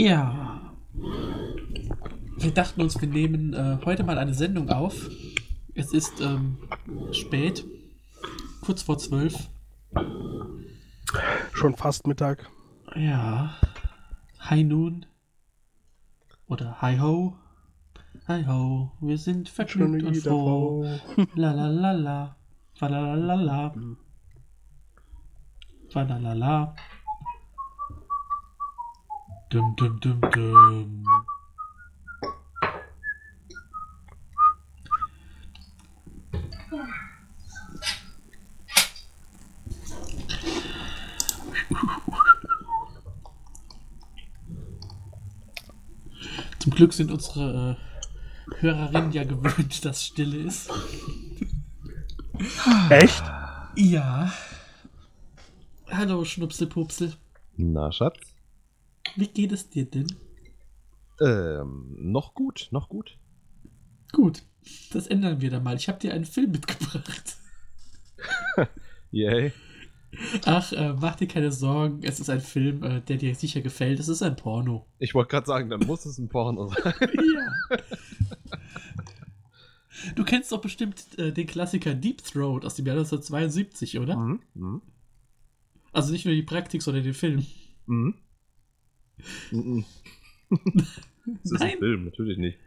Ja. 0.00 0.72
Wir 2.38 2.52
dachten 2.54 2.80
uns, 2.80 2.98
wir 2.98 3.08
nehmen 3.08 3.52
äh, 3.52 3.76
heute 3.84 4.02
mal 4.02 4.16
eine 4.16 4.32
Sendung 4.32 4.70
auf. 4.70 5.10
Es 5.74 5.92
ist 5.92 6.22
ähm, 6.22 6.56
spät, 7.12 7.66
kurz 8.62 8.80
vor 8.80 8.96
zwölf. 8.96 9.50
Schon 11.52 11.76
fast 11.76 12.06
Mittag. 12.06 12.48
Ja. 12.96 13.54
High 14.42 14.64
Noon. 14.64 15.04
Oder 16.46 16.80
Hi 16.80 16.98
Ho. 16.98 17.36
Hi 18.26 18.46
Ho. 18.46 18.92
Wir 19.02 19.18
sind 19.18 19.50
vergnügt 19.50 20.02
und 20.02 20.16
froh. 20.16 20.82
La 21.34 21.52
la 21.52 21.66
la 21.66 21.92
la. 21.92 22.36
Fa 22.72 22.88
la 22.88 23.14
la 23.14 23.34
la 23.34 23.34
la. 23.34 23.74
Fa 25.90 26.02
la 26.04 26.16
la 26.16 26.32
la. 26.32 26.74
Dum 29.50 29.74
dum 29.74 29.98
dum 29.98 30.20
dum. 30.30 31.04
Zum 46.60 46.72
Glück 46.72 46.92
sind 46.92 47.10
unsere 47.10 47.76
äh, 47.76 48.60
Hörerinnen 48.60 49.10
ja 49.10 49.24
gewöhnt, 49.24 49.84
dass 49.84 50.04
Stille 50.04 50.36
ist. 50.36 50.70
Echt? 52.88 53.24
Ja. 53.74 54.32
Hallo, 55.90 56.24
Schnupselpupsel. 56.24 57.14
Na, 57.56 57.90
Schatz? 57.90 58.29
Wie 59.16 59.28
geht 59.28 59.52
es 59.52 59.68
dir 59.68 59.84
denn? 59.84 60.06
Ähm, 61.20 61.96
noch 61.98 62.34
gut, 62.34 62.68
noch 62.70 62.88
gut. 62.88 63.18
Gut, 64.12 64.42
das 64.92 65.06
ändern 65.06 65.40
wir 65.40 65.50
dann 65.50 65.62
mal. 65.62 65.76
Ich 65.76 65.88
habe 65.88 65.98
dir 65.98 66.14
einen 66.14 66.24
Film 66.24 66.52
mitgebracht. 66.52 67.36
Yay. 69.10 69.52
Ach, 70.44 70.72
äh, 70.72 70.92
mach 70.94 71.16
dir 71.16 71.28
keine 71.28 71.52
Sorgen. 71.52 72.00
Es 72.02 72.18
ist 72.18 72.30
ein 72.30 72.40
Film, 72.40 72.82
äh, 72.82 73.00
der 73.00 73.16
dir 73.16 73.34
sicher 73.34 73.60
gefällt. 73.60 74.00
Es 74.00 74.08
ist 74.08 74.22
ein 74.22 74.36
Porno. 74.36 74.86
Ich 74.98 75.14
wollte 75.14 75.30
gerade 75.30 75.46
sagen, 75.46 75.70
dann 75.70 75.86
muss 75.86 76.04
es 76.04 76.18
ein 76.18 76.28
Porno 76.28 76.68
sein. 76.68 76.94
Ja. 77.00 77.76
Du 80.16 80.24
kennst 80.24 80.50
doch 80.50 80.60
bestimmt 80.60 81.18
äh, 81.18 81.32
den 81.32 81.46
Klassiker 81.46 81.94
Deep 81.94 82.24
Throat 82.24 82.64
aus 82.64 82.74
dem 82.74 82.86
Jahr 82.86 82.96
1972, 82.96 83.98
oder? 83.98 84.16
Mhm. 84.16 84.40
Mhm. 84.54 84.82
Also 85.92 86.12
nicht 86.12 86.24
nur 86.24 86.34
die 86.34 86.42
Praktik, 86.42 86.82
sondern 86.82 87.04
den 87.04 87.14
Film. 87.14 87.44
Mhm. 87.86 88.14
Das 91.42 91.52
ist 91.52 91.60
Nein. 91.60 91.72
ein 91.74 91.78
Film, 91.78 92.04
natürlich 92.06 92.38
nicht. 92.38 92.58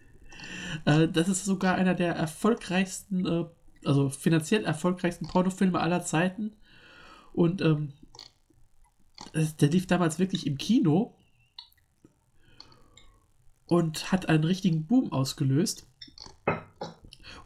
Äh, 0.85 1.07
das 1.09 1.27
ist 1.27 1.43
sogar 1.43 1.75
einer 1.75 1.95
der 1.95 2.15
erfolgreichsten, 2.15 3.25
äh, 3.25 3.45
also 3.83 4.09
finanziell 4.09 4.63
erfolgreichsten 4.63 5.27
Pornofilme 5.27 5.79
aller 5.79 6.03
Zeiten. 6.03 6.53
Und 7.33 7.61
ähm, 7.61 7.91
es- 9.33 9.57
der 9.57 9.69
lief 9.69 9.87
damals 9.87 10.17
wirklich 10.19 10.47
im 10.47 10.57
Kino 10.57 11.15
und 13.65 14.11
hat 14.11 14.29
einen 14.29 14.43
richtigen 14.43 14.85
Boom 14.85 15.11
ausgelöst. 15.11 15.85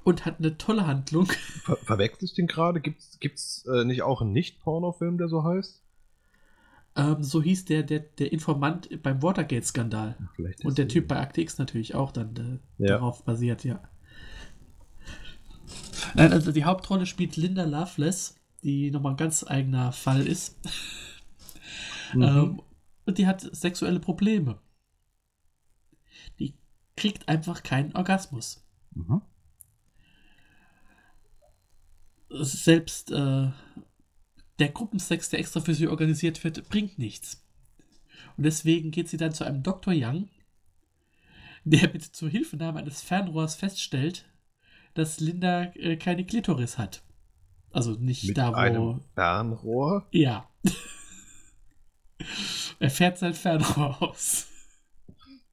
Und 0.04 0.26
hat 0.26 0.40
eine 0.40 0.58
tolle 0.58 0.88
Handlung. 0.88 1.26
Ver 1.66 1.76
verwechsel 1.78 2.26
ich 2.26 2.34
den 2.34 2.48
gerade? 2.48 2.80
Gibt's, 2.80 3.20
gibt's 3.20 3.66
äh, 3.66 3.84
nicht 3.84 4.04
auch 4.04 4.22
einen 4.22 4.32
Nicht-Pornofilm, 4.32 5.18
der 5.18 5.28
so 5.28 5.44
heißt? 5.44 5.82
Ähm, 6.98 7.24
so 7.24 7.44
hieß 7.44 7.66
der, 7.66 7.84
der, 7.84 8.00
der 8.00 8.32
Informant 8.32 8.90
beim 9.04 9.22
Watergate-Skandal. 9.22 10.18
Und 10.64 10.78
der. 10.78 10.88
Typ 10.88 11.08
bei 11.08 11.20
Akte 11.20 11.42
X 11.42 11.60
natürlich 11.60 11.94
auch 11.94 12.12
dann 12.12 12.36
äh, 12.80 12.84
Ja. 12.84 12.98
darauf 12.98 13.24
basiert, 13.24 13.64
ja. 13.64 13.82
Nein, 16.16 16.34
also 16.34 16.52
die 16.52 16.66
Hauptrolle 16.66 17.06
spielt 17.06 17.36
Linda 17.38 17.66
Loveless, 17.66 18.36
die 18.64 18.90
nochmal 18.90 19.14
ein 19.14 19.18
ganz 19.18 19.46
eigener 19.46 19.92
Fall 19.92 20.26
ist. 20.26 20.58
Mhm. 22.14 22.22
Ähm, 22.24 22.62
und 23.06 23.18
die 23.18 23.28
hat 23.28 23.42
sexuelle 23.42 24.00
Probleme. 24.00 24.60
Die 26.40 26.56
kriegt 26.96 27.30
einfach 27.30 27.62
keinen 27.62 27.96
Orgasmus. 27.96 28.66
Mhm. 28.96 29.22
Selbst 32.30 33.12
äh, 33.12 33.52
der 34.60 34.70
Gruppensex, 34.70 35.30
der 35.30 35.40
extra 35.40 35.60
für 35.62 35.74
sie 35.74 35.88
organisiert 35.88 36.44
wird, 36.44 36.70
bringt 36.70 36.98
nichts. 37.00 37.44
Und 38.38 38.44
deswegen 38.46 38.92
geht 38.92 39.10
sie 39.10 39.18
dann 39.18 39.34
zu 39.34 39.44
einem 39.44 39.64
Dr. 39.64 39.94
Young, 39.96 40.30
der 41.64 41.92
mit 41.92 42.04
Zuhilfenahme 42.04 42.80
eines 42.80 43.02
Fernrohrs 43.02 43.56
feststellt, 43.56 44.26
dass 44.94 45.20
Linda 45.20 45.64
äh, 45.76 45.98
keine 45.98 46.26
Klitoris 46.26 46.78
hat. 46.78 47.04
Also 47.72 47.92
nicht 47.94 48.24
Mit 48.26 48.38
da, 48.38 48.52
wo. 48.52 48.56
einem 48.56 49.02
Fernrohr? 49.14 50.08
Ja. 50.12 50.50
er 52.80 52.90
fährt 52.90 53.18
sein 53.18 53.34
Fernrohr 53.34 54.02
aus. 54.02 54.48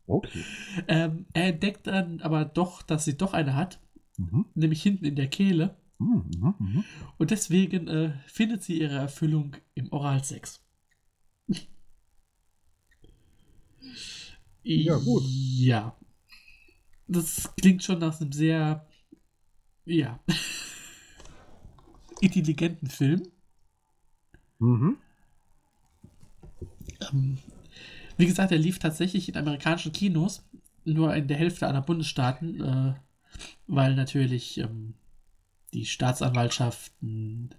Okay. 0.07 0.45
Ähm, 0.89 1.27
er 1.33 1.47
entdeckt 1.49 1.87
dann 1.87 2.21
aber 2.21 2.45
doch, 2.45 2.83
dass 2.83 3.05
sie 3.05 3.17
doch 3.17 3.33
eine 3.35 3.55
hat, 3.55 3.81
Mhm. 4.17 4.47
nämlich 4.55 4.81
hinten 4.81 5.07
in 5.07 5.17
der 5.17 5.27
Kehle. 5.29 5.77
Mhm. 5.99 6.25
Mhm. 6.37 6.55
Mhm. 6.59 6.85
Und 7.19 7.31
deswegen 7.31 7.89
äh, 7.89 8.13
findet 8.27 8.63
sie 8.63 8.81
ihre 8.81 8.97
Erfüllung 8.97 9.57
im 9.75 9.93
Oralsex. 9.93 10.61
Ja, 14.63 14.97
gut. 14.97 15.23
Ja. 15.27 15.95
Das 17.07 17.55
klingt 17.57 17.83
schon 17.85 17.99
nach 17.99 18.19
einem 18.19 18.33
sehr, 18.33 18.87
ja, 19.85 20.19
intelligenten 22.21 22.89
Film. 22.89 23.23
Mhm. 24.59 24.97
Ähm, 27.13 27.39
wie 28.17 28.27
gesagt, 28.27 28.53
er 28.53 28.59
lief 28.59 28.79
tatsächlich 28.79 29.29
in 29.29 29.37
amerikanischen 29.37 29.93
Kinos, 29.93 30.43
nur 30.85 31.15
in 31.15 31.29
der 31.29 31.37
Hälfte 31.37 31.67
aller 31.67 31.83
Bundesstaaten, 31.83 32.61
äh, 32.63 32.95
weil 33.67 33.95
natürlich 33.95 34.59
ähm, 34.59 34.95
die 35.75 35.85
Staatsanwaltschaften 35.85 37.55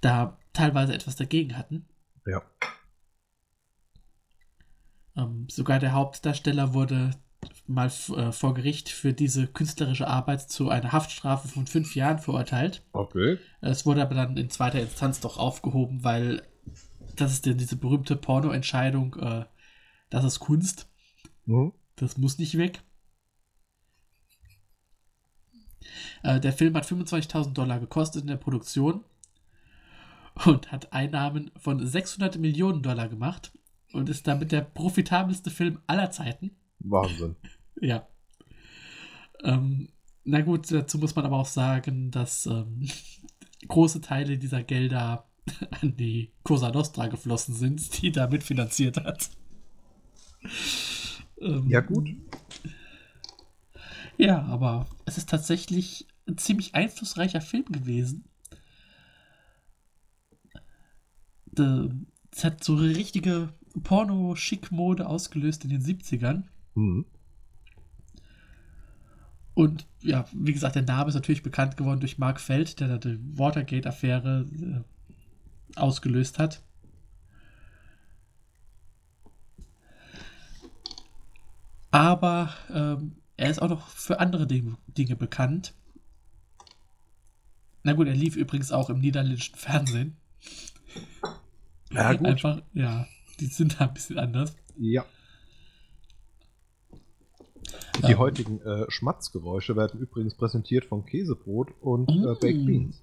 da 0.00 0.38
teilweise 0.52 0.94
etwas 0.94 1.16
dagegen 1.16 1.56
hatten. 1.58 1.86
Ja. 2.26 2.42
Ähm, 5.16 5.46
sogar 5.50 5.78
der 5.78 5.92
Hauptdarsteller 5.92 6.74
wurde 6.74 7.10
mal 7.66 7.86
äh, 8.16 8.32
vor 8.32 8.54
Gericht 8.54 8.88
für 8.88 9.12
diese 9.12 9.46
künstlerische 9.46 10.08
Arbeit 10.08 10.50
zu 10.50 10.70
einer 10.70 10.92
Haftstrafe 10.92 11.48
von 11.48 11.66
fünf 11.66 11.94
Jahren 11.94 12.18
verurteilt. 12.18 12.82
Okay. 12.92 13.38
Es 13.60 13.84
wurde 13.84 14.02
aber 14.02 14.14
dann 14.14 14.36
in 14.36 14.50
zweiter 14.50 14.80
Instanz 14.80 15.20
doch 15.20 15.36
aufgehoben, 15.38 16.04
weil 16.04 16.42
das 17.16 17.32
ist 17.32 17.46
denn 17.46 17.58
diese 17.58 17.76
berühmte 17.76 18.16
Porno-Entscheidung, 18.16 19.16
äh, 19.16 19.44
das 20.10 20.24
ist 20.24 20.38
Kunst, 20.38 20.88
Mhm. 21.46 21.72
das 21.96 22.16
muss 22.16 22.38
nicht 22.38 22.56
weg. 22.58 22.82
Äh, 26.22 26.40
der 26.40 26.52
Film 26.52 26.74
hat 26.74 26.86
25.000 26.86 27.52
Dollar 27.52 27.78
gekostet 27.80 28.22
in 28.22 28.28
der 28.28 28.36
Produktion 28.36 29.04
und 30.46 30.70
hat 30.72 30.92
Einnahmen 30.92 31.50
von 31.56 31.84
600 31.84 32.38
Millionen 32.38 32.82
Dollar 32.82 33.08
gemacht 33.08 33.52
und 33.92 34.08
ist 34.08 34.26
damit 34.26 34.52
der 34.52 34.62
profitabelste 34.62 35.50
Film 35.50 35.80
aller 35.86 36.10
Zeiten. 36.10 36.52
Wahnsinn. 36.80 37.36
Ja. 37.80 38.06
Ähm, 39.42 39.88
na 40.24 40.40
gut, 40.42 40.70
dazu 40.70 40.98
muss 40.98 41.14
man 41.16 41.24
aber 41.24 41.36
auch 41.36 41.46
sagen, 41.46 42.10
dass 42.10 42.46
ähm, 42.46 42.88
große 43.68 44.00
Teile 44.00 44.38
dieser 44.38 44.62
Gelder 44.62 45.26
an 45.80 45.96
die 45.96 46.32
Cosa 46.42 46.70
Nostra 46.70 47.06
geflossen 47.06 47.54
sind, 47.54 48.02
die 48.02 48.12
da 48.12 48.26
mitfinanziert 48.26 48.98
hat. 48.98 49.30
Ähm, 51.40 51.68
Ja, 51.68 51.80
gut. 51.80 52.08
Ja, 54.18 54.42
aber 54.42 54.86
es 55.06 55.16
ist 55.16 55.28
tatsächlich 55.30 56.06
ein 56.26 56.36
ziemlich 56.38 56.74
einflussreicher 56.74 57.40
Film 57.40 57.64
gewesen. 57.66 58.24
Äh, 61.56 61.88
Es 62.32 62.44
hat 62.44 62.62
so 62.62 62.76
eine 62.76 62.94
richtige 62.94 63.52
Porno-Schick-Mode 63.82 65.06
ausgelöst 65.06 65.64
in 65.64 65.70
den 65.70 65.80
70ern. 65.82 66.44
Mhm. 66.74 67.06
Und 69.54 69.86
ja, 70.02 70.26
wie 70.32 70.52
gesagt, 70.52 70.76
der 70.76 70.82
Name 70.82 71.08
ist 71.08 71.14
natürlich 71.14 71.42
bekannt 71.42 71.76
geworden 71.76 72.00
durch 72.00 72.18
Mark 72.18 72.40
Feld, 72.40 72.80
der 72.80 72.88
da 72.88 72.98
die 72.98 73.18
Watergate-Affäre 73.38 74.46
äh, 74.52 75.78
ausgelöst 75.80 76.38
hat. 76.38 76.62
Aber 81.90 82.52
ähm, 82.72 83.17
er 83.38 83.50
ist 83.50 83.62
auch 83.62 83.68
noch 83.68 83.88
für 83.88 84.20
andere 84.20 84.46
Dinge, 84.46 84.76
Dinge 84.88 85.16
bekannt. 85.16 85.72
Na 87.84 87.92
gut, 87.94 88.06
er 88.08 88.14
lief 88.14 88.36
übrigens 88.36 88.72
auch 88.72 88.90
im 88.90 88.98
niederländischen 88.98 89.54
Fernsehen. 89.54 90.16
Ja, 91.90 92.12
gut. 92.12 92.26
Einfach, 92.26 92.60
ja, 92.74 93.06
die 93.40 93.46
sind 93.46 93.80
da 93.80 93.86
ein 93.86 93.94
bisschen 93.94 94.18
anders. 94.18 94.54
Ja. 94.76 95.06
Die 98.06 98.12
Ähm. 98.12 98.18
heutigen 98.18 98.60
äh, 98.60 98.90
Schmatzgeräusche 98.90 99.76
werden 99.76 100.00
übrigens 100.00 100.34
präsentiert 100.34 100.84
von 100.84 101.06
Käsebrot 101.06 101.70
und 101.80 102.10
äh, 102.10 102.14
Mm. 102.14 102.24
Baked 102.40 102.66
Beans. 102.66 103.02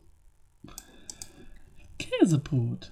Käsebrot. 1.98 2.92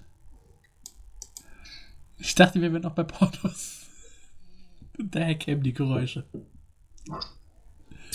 Ich 2.18 2.36
dachte, 2.36 2.62
wir 2.62 2.72
wären 2.72 2.84
noch 2.84 2.96
bei 2.96 3.04
Pornos. 3.04 3.82
Daher 4.98 5.36
kämen 5.36 5.64
die 5.64 5.74
Geräusche. 5.74 6.26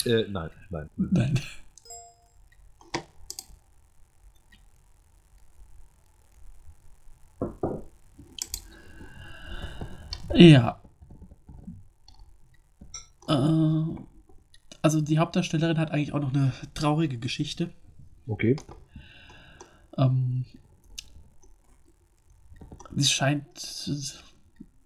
Äh, 0.05 0.25
nein, 0.29 0.49
nein. 0.69 0.89
Nein. 0.97 1.39
Ja. 10.33 10.81
Äh, 13.27 13.83
also 14.81 15.01
die 15.01 15.19
Hauptdarstellerin 15.19 15.77
hat 15.77 15.91
eigentlich 15.91 16.13
auch 16.13 16.19
noch 16.19 16.33
eine 16.33 16.53
traurige 16.73 17.17
Geschichte. 17.17 17.71
Okay. 18.27 18.55
Ähm, 19.97 20.45
sie 22.95 23.09
scheint, 23.09 23.91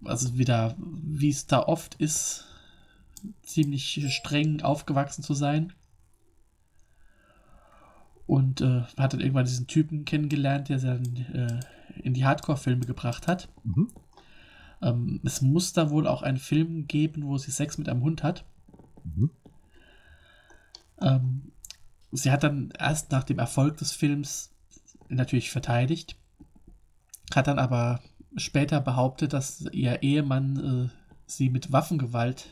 also 0.03 0.37
wieder, 0.37 0.75
wie 0.77 1.29
es 1.29 1.45
da 1.45 1.61
oft 1.61 1.95
ist, 1.95 2.47
ziemlich 3.41 4.05
streng 4.13 4.61
aufgewachsen 4.61 5.23
zu 5.23 5.33
sein. 5.33 5.73
Und 8.25 8.61
äh, 8.61 8.83
hat 8.97 9.13
dann 9.13 9.19
irgendwann 9.19 9.45
diesen 9.45 9.67
Typen 9.67 10.05
kennengelernt, 10.05 10.69
der 10.69 10.79
sie 10.79 10.87
dann 10.87 11.15
äh, 11.33 11.59
in 12.01 12.13
die 12.13 12.25
Hardcore-Filme 12.25 12.85
gebracht 12.85 13.27
hat. 13.27 13.49
Mhm. 13.63 13.89
Ähm, 14.81 15.21
es 15.23 15.41
muss 15.41 15.73
da 15.73 15.89
wohl 15.89 16.07
auch 16.07 16.21
einen 16.21 16.37
Film 16.37 16.87
geben, 16.87 17.25
wo 17.25 17.37
sie 17.37 17.51
Sex 17.51 17.77
mit 17.77 17.89
einem 17.89 18.01
Hund 18.01 18.23
hat. 18.23 18.45
Mhm. 19.03 19.29
Ähm, 21.01 21.51
sie 22.11 22.31
hat 22.31 22.43
dann 22.43 22.71
erst 22.77 23.11
nach 23.11 23.23
dem 23.23 23.39
Erfolg 23.39 23.77
des 23.77 23.91
Films 23.91 24.53
natürlich 25.09 25.51
verteidigt, 25.51 26.17
hat 27.33 27.47
dann 27.47 27.59
aber 27.59 28.01
später 28.35 28.81
behauptet, 28.81 29.33
dass 29.33 29.65
ihr 29.71 30.01
Ehemann 30.01 30.89
äh, 30.89 30.89
sie 31.25 31.49
mit 31.49 31.71
Waffengewalt 31.71 32.47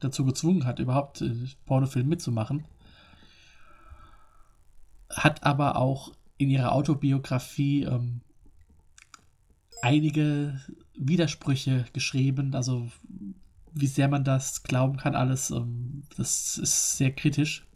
dazu 0.00 0.24
gezwungen 0.24 0.64
hat, 0.64 0.78
überhaupt 0.78 1.20
äh, 1.22 1.34
Pornofilm 1.64 2.08
mitzumachen. 2.08 2.64
Hat 5.10 5.44
aber 5.44 5.76
auch 5.76 6.12
in 6.38 6.50
ihrer 6.50 6.72
Autobiografie 6.72 7.84
ähm, 7.84 8.20
einige 9.82 10.60
Widersprüche 10.94 11.86
geschrieben, 11.92 12.54
also 12.54 12.88
wie 13.72 13.86
sehr 13.86 14.08
man 14.08 14.24
das 14.24 14.62
glauben 14.62 14.96
kann, 14.96 15.14
alles, 15.14 15.50
ähm, 15.50 16.02
das 16.16 16.58
ist 16.58 16.96
sehr 16.96 17.12
kritisch. 17.12 17.66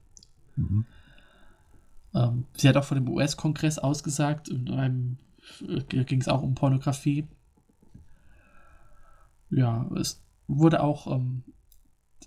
Mhm. 0.56 0.86
Ähm, 2.14 2.46
sie 2.56 2.68
hat 2.68 2.76
auch 2.76 2.84
vor 2.84 2.96
dem 2.96 3.08
US-Kongress 3.08 3.78
ausgesagt, 3.78 4.48
in 4.48 4.70
einem 4.70 5.18
äh, 5.66 6.04
ging 6.04 6.20
es 6.20 6.28
auch 6.28 6.42
um 6.42 6.54
Pornografie. 6.54 7.28
Ja, 9.50 9.88
es 9.96 10.22
wurde 10.46 10.82
auch, 10.82 11.06
ähm, 11.06 11.42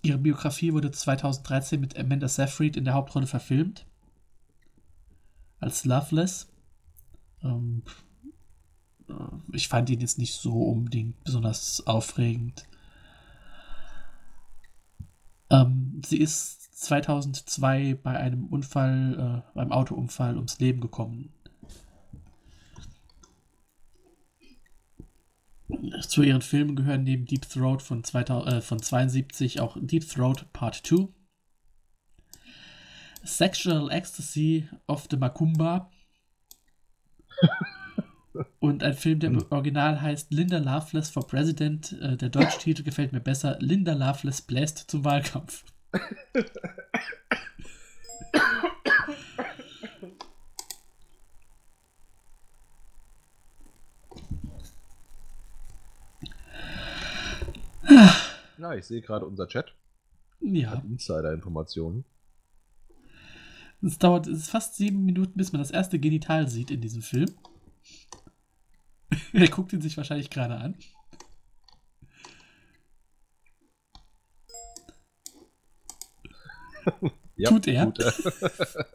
ihre 0.02 0.18
Biografie 0.18 0.74
wurde 0.74 0.92
2013 0.92 1.80
mit 1.80 1.98
Amanda 1.98 2.28
Seyfried 2.28 2.78
in 2.78 2.86
der 2.86 2.94
Hauptrolle 2.94 3.28
verfilmt. 3.28 3.86
Als 5.60 5.86
Loveless. 5.86 6.48
Ähm, 7.44 7.84
äh, 9.08 9.14
ich 9.54 9.68
fand 9.68 9.90
ihn 9.90 10.02
jetzt 10.02 10.18
nicht 10.18 10.34
so 10.34 10.54
unbedingt 10.54 11.24
besonders 11.24 11.86
aufregend. 11.88 12.66
Ähm, 15.50 16.02
sie 16.06 16.18
ist 16.18 16.76
2002 16.84 17.96
bei 18.02 18.18
einem 18.18 18.46
Unfall, 18.48 19.44
äh, 19.46 19.52
beim 19.54 19.72
Autounfall 19.72 20.36
ums 20.36 20.60
Leben 20.60 20.82
gekommen. 20.82 21.32
Zu 26.08 26.24
ihren 26.24 26.42
Filmen 26.42 26.76
gehören 26.76 27.04
neben 27.04 27.26
Deep 27.26 27.48
Throat 27.50 27.82
von, 27.82 28.04
2000, 28.04 28.54
äh, 28.54 28.62
von 28.62 28.82
72 28.82 29.60
auch 29.60 29.78
Deep 29.80 30.08
Throat 30.08 30.52
Part 30.54 30.82
2, 30.86 31.08
Sexual 33.24 33.90
Ecstasy 33.92 34.68
of 34.88 35.08
the 35.10 35.18
Macumba 35.18 35.90
und 38.60 38.84
ein 38.84 38.94
Film, 38.94 39.20
der 39.20 39.30
im 39.32 39.46
Original 39.50 40.02
heißt 40.02 40.32
Linda 40.32 40.58
Loveless 40.58 41.10
for 41.10 41.26
President. 41.28 41.94
Äh, 42.02 42.18
der 42.18 42.30
deutsche 42.30 42.58
Titel 42.64 42.84
gefällt 42.84 43.14
mir 43.14 43.22
besser. 43.22 43.58
Linda 43.60 43.94
Loveless 43.94 44.42
bläst 44.42 44.80
zum 44.90 45.06
Wahlkampf. 45.06 45.64
Ja, 58.64 58.74
ich 58.76 58.86
sehe 58.86 59.02
gerade 59.02 59.26
unser 59.26 59.46
Chat. 59.50 59.76
Ja, 60.40 60.76
Insider-Informationen. 60.76 62.06
es 63.82 63.98
dauert 63.98 64.26
es 64.28 64.44
ist 64.44 64.50
fast 64.52 64.78
sieben 64.78 65.04
Minuten, 65.04 65.34
bis 65.36 65.52
man 65.52 65.62
das 65.62 65.70
erste 65.70 66.00
Genital 66.00 66.48
sieht 66.48 66.72
in 66.72 66.80
diesem 66.80 67.02
Film. 67.02 67.30
er 69.34 69.50
guckt 69.50 69.74
ihn 69.74 69.82
sich 69.82 69.98
wahrscheinlich 69.98 70.30
gerade 70.30 70.56
an. 70.56 70.78
Ja, 77.36 77.50
Tut 77.50 77.68
er? 77.68 77.92
Tut 77.92 78.00
er. 78.00 78.14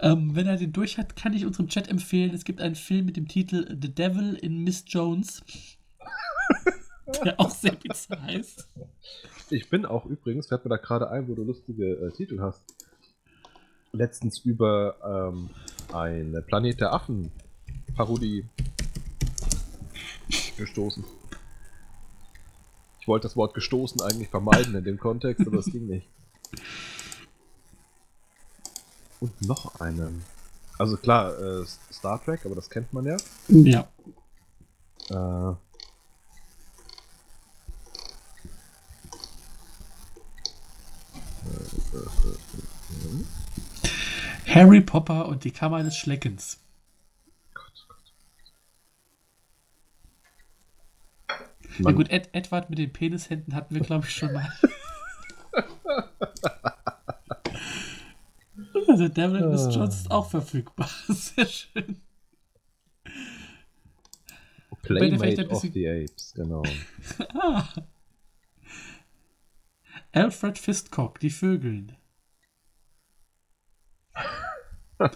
Ähm, 0.00 0.34
wenn 0.34 0.46
er 0.46 0.56
den 0.56 0.72
durch 0.72 0.96
hat, 0.96 1.14
kann 1.16 1.34
ich 1.34 1.44
unserem 1.44 1.68
Chat 1.68 1.88
empfehlen. 1.88 2.32
Es 2.32 2.44
gibt 2.44 2.60
einen 2.60 2.76
Film 2.76 3.04
mit 3.04 3.16
dem 3.16 3.28
Titel 3.28 3.68
The 3.68 3.94
Devil 3.94 4.34
in 4.34 4.64
Miss 4.64 4.84
Jones. 4.86 5.42
Der 7.24 7.40
auch 7.40 7.50
sehr 7.50 7.72
bizarr 7.72 8.22
heißt. 8.22 8.68
Ich 9.50 9.70
bin 9.70 9.86
auch 9.86 10.06
übrigens, 10.06 10.48
fällt 10.48 10.64
mir 10.64 10.70
da 10.70 10.76
gerade 10.76 11.10
ein, 11.10 11.28
wo 11.28 11.34
du 11.34 11.44
lustige 11.44 11.92
äh, 11.92 12.10
Titel 12.12 12.40
hast, 12.40 12.62
letztens 13.92 14.38
über 14.38 15.32
ähm, 15.32 15.50
eine 15.92 16.42
Planet 16.42 16.80
der 16.80 16.92
Affen 16.92 17.30
Parodie 17.96 18.44
gestoßen. 20.56 21.04
Ich 23.00 23.08
wollte 23.08 23.26
das 23.26 23.36
Wort 23.36 23.54
gestoßen 23.54 24.02
eigentlich 24.02 24.28
vermeiden 24.28 24.74
in 24.74 24.84
dem 24.84 24.98
Kontext, 24.98 25.46
aber 25.46 25.58
es 25.58 25.66
ging 25.66 25.86
nicht. 25.86 26.08
Und 29.20 29.40
noch 29.42 29.80
eine. 29.80 30.12
Also 30.78 30.96
klar, 30.96 31.36
äh, 31.38 31.64
Star 31.92 32.22
Trek, 32.22 32.44
aber 32.44 32.54
das 32.54 32.70
kennt 32.70 32.92
man 32.92 33.06
ja. 33.06 33.16
Ja. 33.48 33.88
Äh, 35.10 35.56
Harry 44.46 44.80
Potter 44.80 45.26
und 45.28 45.44
die 45.44 45.50
Kammer 45.50 45.82
des 45.82 45.96
Schleckens. 45.96 46.58
Na 51.78 51.92
gut, 51.92 52.10
Ed 52.10 52.30
Edward 52.32 52.70
mit 52.70 52.78
den 52.78 52.92
Penishänden 52.92 53.54
hatten 53.54 53.74
wir, 53.74 53.82
glaube 53.82 54.06
ich, 54.06 54.14
schon 54.14 54.32
mal. 54.32 54.52
The 58.96 59.10
Devil 59.10 59.42
in 59.42 59.50
Miss 59.50 59.68
Jones 59.74 59.96
ist 59.96 60.10
auch 60.10 60.28
verfügbar. 60.30 60.88
Sehr 61.08 61.46
schön. 61.46 62.00
Playmate 64.82 65.42
of 65.44 65.48
bisschen- 65.62 65.72
the 65.72 65.88
Apes, 65.88 66.32
genau. 66.34 66.62
Ah. 67.34 67.68
Alfred 70.12 70.58
Fistcock, 70.58 71.20
die 71.20 71.30
Vögeln. 71.30 71.97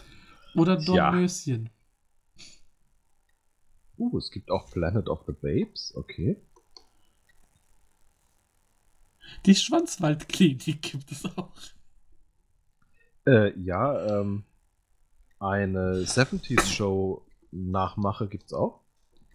Oder 0.54 0.78
Ja. 0.80 1.10
Dornröschen. 1.10 1.70
Uh, 3.98 4.18
es 4.18 4.30
gibt 4.30 4.50
auch 4.50 4.70
Planet 4.70 5.08
of 5.08 5.24
the 5.26 5.32
Babes, 5.32 5.94
okay. 5.94 6.40
Die 9.46 9.54
Schwanzwaldklinik 9.54 10.82
gibt 10.82 11.10
es 11.10 11.24
auch. 11.24 11.52
Äh, 13.26 13.58
ja, 13.60 14.20
ähm, 14.20 14.44
eine 15.38 16.04
70s 16.04 16.66
Show 16.66 17.24
Nachmache 17.50 18.28
gibt's 18.28 18.52
auch. 18.52 18.80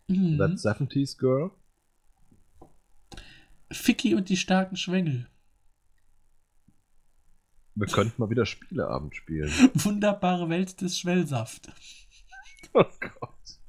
Mhm. 0.07 0.37
That 0.37 0.51
70s 0.51 1.17
Girl. 1.17 1.51
Ficky 3.71 4.15
und 4.15 4.29
die 4.29 4.37
starken 4.37 4.75
Schwengel. 4.75 5.29
Wir 7.79 7.87
könnten 7.87 8.19
mal 8.19 8.31
wieder 8.31 8.47
Spieleabend 8.47 9.15
spielen. 9.15 9.51
Wunderbare 9.75 10.49
Welt 10.49 10.81
des 10.81 10.97
Schwellsaft. 10.97 11.71
Oh 12.73 12.83
Gott. 12.99 13.59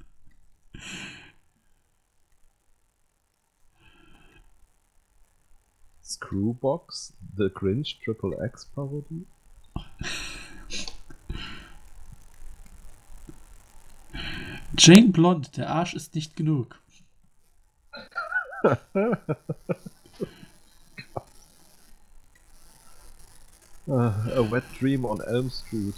Screwbox, 6.03 7.13
The 7.37 7.49
Grinch 7.53 7.99
Triple 8.03 8.35
X 8.47 8.65
Parodie. 8.65 9.27
Jane 14.75 15.09
Blond, 15.09 15.55
der 15.55 15.69
Arsch 15.69 15.93
ist 15.93 16.15
nicht 16.15 16.35
genug. 16.35 16.81
Ah, 23.89 24.13
A 24.35 24.51
Wet 24.51 24.63
Dream 24.79 25.03
on 25.03 25.19
Elm 25.21 25.49
Street. 25.49 25.95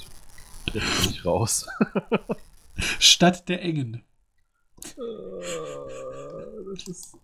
Jetzt 0.74 1.02
bin 1.04 1.10
ich 1.12 1.26
raus. 1.26 1.68
Stadt 3.00 3.50
der 3.50 3.62
Engen. 3.62 4.04
Äh, 4.84 5.02
das 6.74 6.88
ist. 6.88 7.18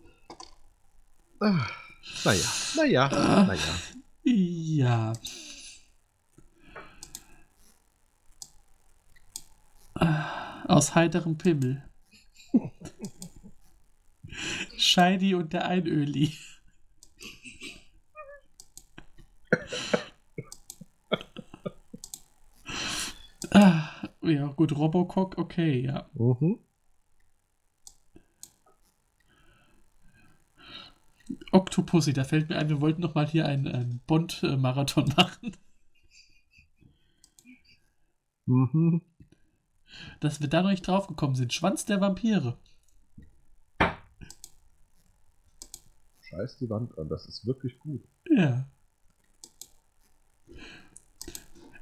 Ah, 1.40 1.68
naja, 2.26 2.44
naja, 2.76 3.44
naja. 3.46 3.62
Ja. 4.24 5.14
Ah, 9.96 10.66
Aus 10.68 10.96
heiterem 10.96 11.38
Pimmel. 11.38 11.84
Scheidi 14.78 15.34
und 15.34 15.54
der 15.54 15.66
Einöli. 15.68 16.34
Ah, 23.52 23.90
ja, 24.22 24.48
gut, 24.48 24.72
Robocock, 24.76 25.38
okay, 25.38 25.82
ja. 25.82 26.10
Mhm. 26.14 26.60
Octopussy, 31.52 32.14
da 32.14 32.24
fällt 32.24 32.50
mir 32.50 32.58
ein, 32.58 32.70
wir 32.70 32.82
wollten 32.82 33.02
noch 33.02 33.16
mal 33.16 33.28
hier 33.28 33.46
einen, 33.46 33.68
einen 33.68 34.00
Bond-Marathon 34.08 35.10
machen. 35.18 35.56
Mhm. 38.46 39.02
Dass 40.20 40.42
wir 40.42 40.48
da 40.48 40.62
noch 40.62 40.70
nicht 40.70 40.88
draufgekommen 40.88 41.36
sind. 41.36 41.54
Schwanz 41.54 41.86
der 41.86 42.02
Vampire. 42.02 42.58
Scheiß 46.22 46.58
die 46.58 46.70
Wand 46.70 46.98
an, 46.98 47.10
das 47.10 47.26
ist 47.26 47.46
wirklich 47.46 47.80
gut. 47.80 48.04
Ja. 48.30 48.68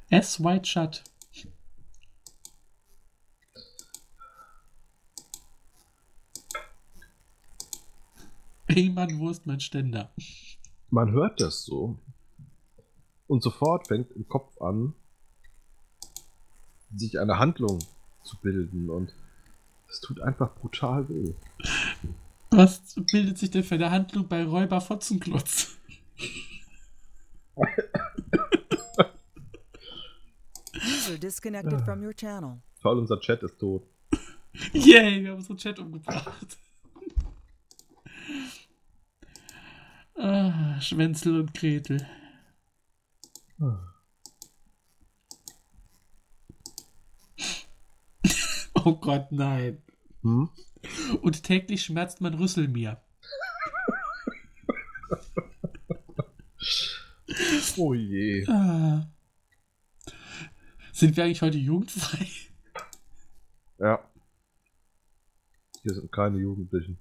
S. 0.09 0.43
White 0.43 0.65
Shut. 0.65 1.03
Billmann 8.67 9.19
Wurst, 9.19 9.45
mein 9.45 9.59
Ständer. 9.59 10.11
Man 10.89 11.11
hört 11.11 11.39
das 11.39 11.63
so. 11.65 11.97
Und 13.27 13.41
sofort 13.43 13.87
fängt 13.87 14.11
im 14.11 14.27
Kopf 14.27 14.61
an, 14.61 14.93
sich 16.95 17.19
eine 17.19 17.39
Handlung 17.39 17.79
zu 18.23 18.37
bilden. 18.41 18.89
Und 18.89 19.13
es 19.89 19.99
tut 20.01 20.19
einfach 20.21 20.53
brutal 20.55 21.07
weh. 21.09 21.33
Was 22.51 22.95
bildet 23.11 23.37
sich 23.37 23.51
denn 23.51 23.63
für 23.63 23.75
eine 23.75 23.91
Handlung 23.91 24.27
bei 24.27 24.43
Räuber 24.43 24.79
Fotzenklotz? 24.81 25.77
User 30.75 31.17
disconnected 31.17 31.81
from 31.81 32.03
your 32.03 32.13
channel. 32.13 32.61
Toll, 32.81 32.99
unser 32.99 33.19
Chat 33.19 33.43
ist 33.43 33.57
tot. 33.59 33.83
Yay, 34.73 35.23
wir 35.23 35.31
haben 35.31 35.37
unseren 35.37 35.57
Chat 35.57 35.79
umgebracht. 35.79 36.57
Ah, 40.27 40.81
Schwänzel 40.81 41.39
und 41.39 41.53
Gretel. 41.53 42.03
Oh 48.73 48.95
Gott, 48.95 49.31
nein. 49.31 49.83
Hm? 50.23 50.49
Und 51.21 51.43
täglich 51.43 51.83
schmerzt 51.83 52.21
mein 52.21 52.33
Rüssel 52.33 52.67
mir. 52.67 52.99
Oh 57.77 57.93
je. 57.93 58.47
Ah. 58.47 59.07
Sind 60.91 61.15
wir 61.17 61.25
eigentlich 61.25 61.43
heute 61.43 61.59
jugendfrei? 61.59 62.27
Ja. 63.77 63.99
Hier 65.83 65.93
sind 65.93 66.11
keine 66.11 66.39
Jugendlichen. 66.39 66.97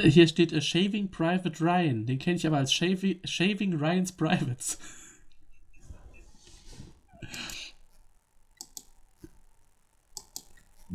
Hier 0.00 0.26
steht 0.26 0.52
äh, 0.52 0.60
Shaving 0.60 1.10
Private 1.10 1.60
Ryan. 1.62 2.06
Den 2.06 2.18
kenne 2.18 2.36
ich 2.36 2.46
aber 2.46 2.58
als 2.58 2.72
Shavi 2.72 3.20
Shaving 3.24 3.74
Ryan's 3.74 4.12
Privates. 4.12 4.78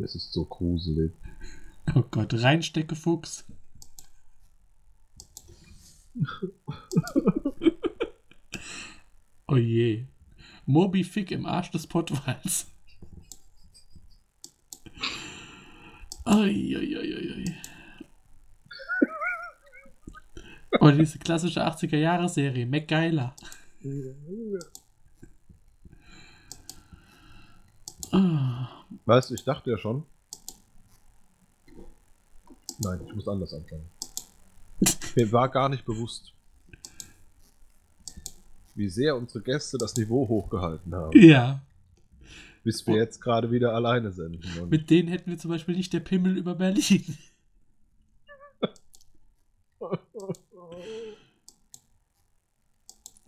Es 0.03 0.15
ist 0.15 0.33
so 0.33 0.45
gruselig. 0.45 1.11
Oh 1.93 2.03
Gott, 2.09 2.33
Reinstecke 2.33 2.95
Fuchs. 2.95 3.45
oh 9.47 9.57
je. 9.57 10.07
Moby 10.65 11.03
Fick 11.03 11.31
im 11.31 11.45
Arsch 11.45 11.71
des 11.71 11.85
Pottwals. 11.87 12.67
Uiuiuiui. 16.25 17.55
Oder 20.79 20.93
diese 20.93 21.19
klassische 21.19 21.65
80er-Jahre-Serie, 21.65 22.65
MacGyler. 22.65 23.35
Weißt 29.05 29.29
du, 29.29 29.33
ich 29.35 29.43
dachte 29.43 29.71
ja 29.71 29.77
schon. 29.77 30.05
Nein, 32.83 33.01
ich 33.05 33.13
muss 33.13 33.27
anders 33.27 33.53
anfangen. 33.53 33.89
Mir 35.15 35.31
war 35.31 35.49
gar 35.49 35.69
nicht 35.69 35.85
bewusst, 35.85 36.33
wie 38.75 38.89
sehr 38.89 39.15
unsere 39.15 39.43
Gäste 39.43 39.77
das 39.77 39.95
Niveau 39.95 40.27
hochgehalten 40.27 40.95
haben. 40.95 41.19
ja, 41.19 41.61
Bis 42.63 42.85
wir 42.87 42.95
jetzt 42.95 43.21
gerade 43.21 43.51
wieder 43.51 43.73
alleine 43.73 44.11
senden. 44.11 44.59
Und 44.59 44.69
mit 44.69 44.89
denen 44.89 45.09
hätten 45.09 45.29
wir 45.29 45.37
zum 45.37 45.51
Beispiel 45.51 45.75
nicht 45.75 45.93
der 45.93 45.99
Pimmel 45.99 46.37
über 46.37 46.55
Berlin. 46.55 47.03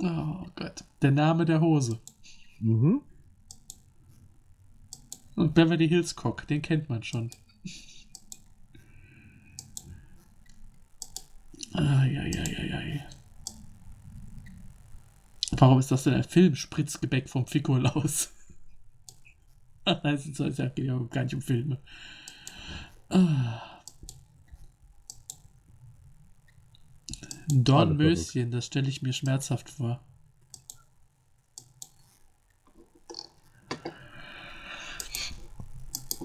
Oh 0.03 0.45
Gott, 0.55 0.83
der 1.01 1.11
Name 1.11 1.45
der 1.45 1.61
Hose. 1.61 1.99
mhm. 2.59 3.01
Und 5.35 5.55
Beverly 5.55 5.87
Hills 5.87 6.15
Cock, 6.15 6.45
den 6.47 6.61
kennt 6.61 6.89
man 6.89 7.01
schon. 7.01 7.31
Eieieiei. 11.73 13.05
Warum 15.51 15.79
ist 15.79 15.91
das 15.91 16.03
denn 16.03 16.13
ein 16.15 16.23
Film? 16.23 16.55
Spritzgebäck 16.55 17.29
vom 17.29 17.45
nein, 20.03 20.13
es 20.15 20.25
ist- 20.27 20.39
es 20.39 20.57
geht 20.57 20.79
ja 20.85 20.97
gar 21.09 21.23
nicht 21.23 21.35
um 21.35 21.41
Filme. 21.41 21.79
Ah. 23.09 23.72
Dornmöschen, 27.47 28.51
das 28.51 28.65
stelle 28.65 28.89
ich 28.89 29.01
mir 29.01 29.13
schmerzhaft 29.13 29.69
vor. 29.69 30.01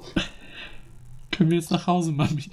Können 1.31 1.51
wir 1.51 1.59
jetzt 1.59 1.71
nach 1.71 1.87
Hause, 1.87 2.13
Mami? 2.13 2.45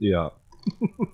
Ja. 0.00 0.32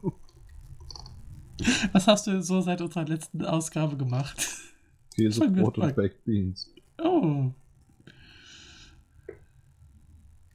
Was 1.93 2.07
hast 2.09 2.27
du 2.27 2.33
denn 2.33 2.43
so 2.43 2.61
seit 2.61 2.81
unserer 2.81 3.05
letzten 3.05 3.45
Ausgabe 3.45 3.97
gemacht? 3.97 4.49
Käse, 5.15 5.49
Brot 5.49 5.79
und. 5.79 5.95
Baked 5.95 6.25
Beans. 6.25 6.75
Oh, 7.01 7.53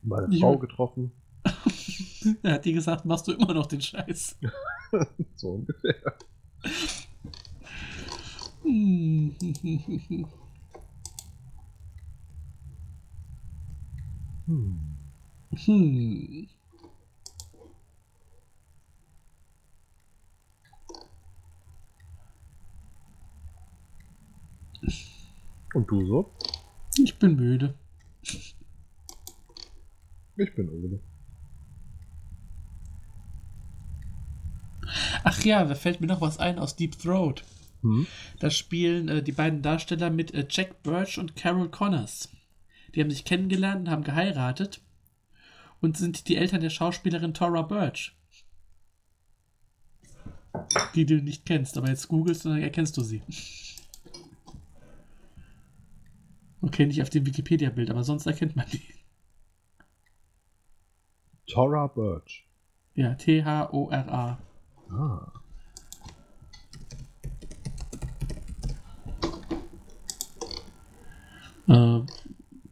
Meine 0.01 0.37
Frau 0.37 0.57
getroffen. 0.57 1.13
er 2.43 2.53
hat 2.53 2.65
dir 2.65 2.73
gesagt, 2.73 3.05
machst 3.05 3.27
du 3.27 3.33
immer 3.33 3.53
noch 3.53 3.67
den 3.67 3.81
Scheiß. 3.81 4.37
So 5.35 5.49
ungefähr. 5.49 6.15
Hm. 8.61 9.35
Hm. 15.65 16.47
Und 25.73 25.91
du 25.91 26.05
so? 26.05 26.31
Ich 27.03 27.19
bin 27.19 27.35
müde. 27.35 27.73
Ich 30.37 30.55
bin 30.55 30.69
Ole. 30.69 30.99
Ach 35.23 35.34
ja, 35.45 35.63
da 35.63 35.75
fällt 35.75 36.01
mir 36.01 36.07
noch 36.07 36.21
was 36.21 36.39
ein 36.39 36.59
aus 36.59 36.75
Deep 36.75 36.97
Throat. 36.99 37.43
Hm? 37.81 38.07
Da 38.39 38.49
spielen 38.49 39.07
äh, 39.09 39.23
die 39.23 39.31
beiden 39.31 39.61
Darsteller 39.61 40.09
mit 40.09 40.33
äh, 40.33 40.45
Jack 40.49 40.83
Birch 40.83 41.17
und 41.17 41.35
Carol 41.35 41.69
Connors. 41.69 42.29
Die 42.93 43.01
haben 43.01 43.11
sich 43.11 43.25
kennengelernt 43.25 43.81
und 43.81 43.89
haben 43.89 44.03
geheiratet 44.03 44.81
und 45.81 45.97
sind 45.97 46.27
die 46.27 46.37
Eltern 46.37 46.61
der 46.61 46.69
Schauspielerin 46.69 47.33
Tora 47.33 47.61
Birch. 47.61 48.15
Die 50.95 51.05
du 51.05 51.15
nicht 51.21 51.45
kennst, 51.45 51.77
aber 51.77 51.89
jetzt 51.89 52.07
googelst 52.07 52.45
und 52.45 52.53
dann 52.53 52.61
erkennst 52.61 52.95
du 52.97 53.01
sie. 53.01 53.21
Okay, 56.61 56.85
nicht 56.87 57.01
auf 57.01 57.09
dem 57.09 57.25
Wikipedia-Bild, 57.25 57.91
aber 57.91 58.03
sonst 58.03 58.25
erkennt 58.25 58.55
man 58.55 58.65
die. 58.71 58.81
Tora 61.47 61.87
Birch. 61.87 62.47
Ja, 62.95 63.13
T-H-O-R-A. 63.13 64.39
Ah. 64.91 65.31
Äh, 71.67 72.01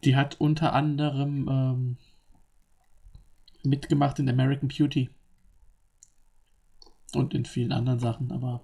die 0.04 0.16
hat 0.16 0.40
unter 0.40 0.74
anderem 0.74 1.48
ähm, 1.50 1.98
mitgemacht 3.64 4.20
in 4.20 4.30
American 4.30 4.68
Beauty. 4.68 5.10
Und 7.14 7.34
in 7.34 7.46
vielen 7.46 7.72
anderen 7.72 8.00
Sachen, 8.00 8.32
aber 8.32 8.62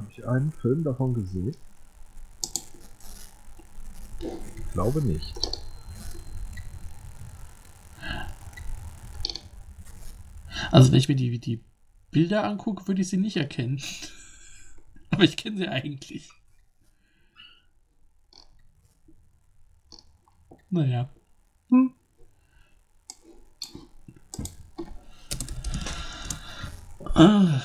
Habe 0.00 0.12
ich 0.12 0.26
einen 0.26 0.50
Film 0.50 0.82
davon 0.82 1.12
gesehen? 1.12 1.54
Ich 4.20 4.72
glaube 4.72 5.02
nicht. 5.02 5.59
Also 10.70 10.92
wenn 10.92 10.98
ich 10.98 11.08
mir 11.08 11.16
die, 11.16 11.38
die 11.38 11.60
Bilder 12.10 12.44
angucke, 12.44 12.86
würde 12.88 13.02
ich 13.02 13.08
sie 13.08 13.16
nicht 13.16 13.36
erkennen. 13.36 13.82
aber 15.10 15.24
ich 15.24 15.36
kenne 15.36 15.58
sie 15.58 15.68
eigentlich. 15.68 16.30
Naja. 20.70 21.08
Hm. 21.70 21.94
Ah. 27.14 27.60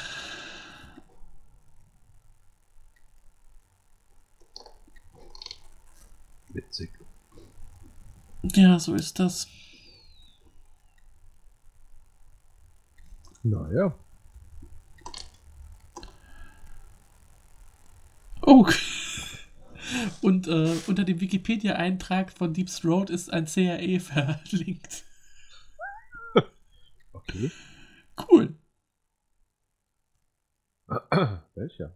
Witzig. 6.49 6.89
Ja, 8.41 8.79
so 8.79 8.95
ist 8.95 9.19
das. 9.19 9.47
Naja. 13.45 13.95
Oh. 18.41 18.65
Und 20.23 20.47
äh, 20.47 20.75
unter 20.87 21.03
dem 21.03 21.21
Wikipedia-Eintrag 21.21 22.31
von 22.31 22.53
Deep 22.53 22.69
Throat 22.69 23.11
ist 23.11 23.31
ein 23.31 23.45
CAE 23.45 23.99
verlinkt. 23.99 25.03
Okay. 27.13 27.51
Cool. 28.17 28.55
Welcher? 31.55 31.95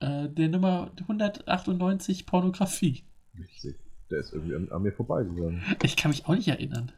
Äh, 0.00 0.28
der 0.28 0.48
Nummer 0.48 0.92
198 1.00 2.26
Pornografie. 2.26 3.04
Witzig. 3.32 3.76
Der 4.10 4.18
ist 4.18 4.34
irgendwie 4.34 4.56
an, 4.56 4.70
an 4.70 4.82
mir 4.82 4.92
vorbeigegangen. 4.92 5.62
Ich 5.82 5.96
kann 5.96 6.10
mich 6.10 6.26
auch 6.26 6.34
nicht 6.34 6.48
erinnern. 6.48 6.92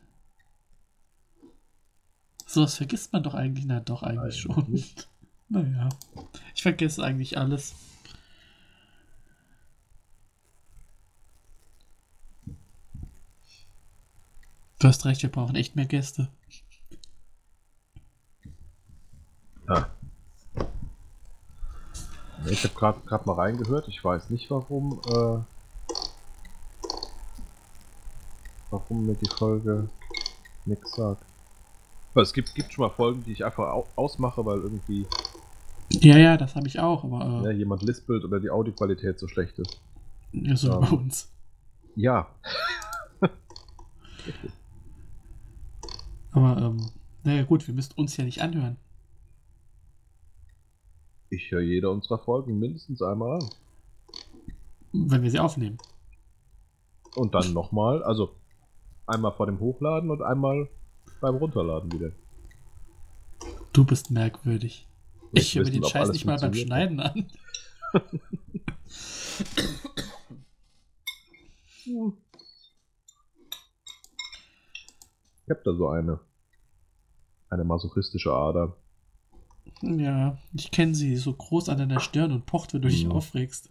Sowas 2.53 2.77
vergisst 2.77 3.15
man 3.15 3.23
doch 3.23 3.33
eigentlich. 3.33 3.65
Na, 3.65 3.81
doch, 3.81 4.03
eigentlich 4.03 4.21
Eigentlich 4.21 4.41
schon. 4.41 4.71
nicht. 4.71 5.09
Naja. 5.49 5.89
Ich 6.55 6.63
vergesse 6.63 7.03
eigentlich 7.05 7.37
alles. 7.37 7.75
Du 14.79 14.89
hast 14.89 15.05
recht, 15.05 15.23
wir 15.23 15.31
brauchen 15.31 15.57
echt 15.57 15.77
mehr 15.77 15.85
Gäste. 15.87 16.29
Ah. 19.67 19.87
Nee, 22.45 22.51
Ich 22.51 22.65
habe 22.65 22.75
gerade 22.75 23.01
gerade 23.01 23.27
mal 23.27 23.35
reingehört. 23.35 23.89
Ich 23.89 24.03
weiß 24.03 24.31
nicht, 24.31 24.51
warum, 24.51 25.01
äh, 25.07 25.45
warum 28.71 29.07
mir 29.07 29.15
die 29.17 29.29
Folge 29.29 29.89
nichts 30.65 30.95
sagt. 30.97 31.32
Es 32.15 32.33
gibt, 32.33 32.55
gibt 32.55 32.73
schon 32.73 32.85
mal 32.85 32.91
Folgen, 32.91 33.23
die 33.25 33.33
ich 33.33 33.45
einfach 33.45 33.73
au 33.73 33.87
ausmache, 33.97 34.45
weil 34.45 34.59
irgendwie 34.59 35.07
Ja, 35.91 36.19
ja, 36.19 36.37
das 36.37 36.55
habe 36.55 36.67
ich 36.67 36.79
auch, 36.79 37.05
aber 37.05 37.43
ja, 37.45 37.51
äh, 37.51 37.53
jemand 37.53 37.83
lispelt 37.83 38.25
oder 38.25 38.39
die 38.39 38.51
Audioqualität 38.51 39.19
so 39.19 39.29
schlecht 39.29 39.59
ist. 39.59 39.81
ja, 40.33 40.57
so 40.57 40.69
ja. 40.69 40.79
bei 40.79 40.91
uns. 40.91 41.33
Ja, 41.95 42.29
Aber, 46.33 46.61
ähm, 46.61 46.91
naja, 47.25 47.45
gut, 47.45 47.67
wir 47.67 47.75
müssten 47.75 48.01
uns 48.01 48.17
ja 48.17 48.25
nicht 48.25 48.41
anhören. 48.41 48.77
ich 51.31 51.51
höre 51.51 51.63
jede 51.63 51.91
unserer 51.91 52.19
Folgen 52.19 52.59
mindestens 52.59 53.01
einmal 53.01 53.41
an. 53.41 53.49
Wenn 54.93 55.23
wir 55.23 55.31
sie 55.31 55.39
aufnehmen. 55.39 55.79
Und 57.15 57.35
dann 57.35 57.55
nochmal, 57.55 58.03
also 58.03 58.35
einmal 59.07 59.33
vor 59.33 59.47
dem 59.47 59.61
Hochladen 59.61 60.11
und 60.11 60.23
einmal 60.23 60.69
beim 61.23 61.37
Runterladen 61.37 61.91
wieder. 61.93 62.13
Du 63.73 63.85
bist 63.87 64.11
merkwürdig. 64.11 64.87
Nicht 65.33 65.47
Ich 65.47 65.55
höre 65.55 65.65
mir 65.65 65.71
den 65.71 65.85
Scheiß 65.85 66.11
nicht 66.11 66.27
mal 66.27 66.39
beim. 66.39 66.53
Schneiden 66.53 67.01
an. 67.01 67.27
Ich 75.45 75.51
habe 75.51 75.61
da 75.65 75.75
so 75.75 75.89
eine. 75.89 76.21
Eine 77.51 77.65
masochistische 77.65 78.33
Ader. 78.33 78.77
Ja, 79.83 80.39
ich 80.55 80.71
kenne 80.71 80.95
sie, 80.95 81.17
so 81.17 81.35
groß 81.35 81.69
an 81.69 81.77
deiner 81.79 82.01
Stirn 82.01 82.33
und 82.33 82.47
pocht, 82.47 82.73
wenn 82.73 82.81
du 82.81 82.89
dich 82.89 83.05
Mhm. 83.05 83.13
aufregst. 83.13 83.69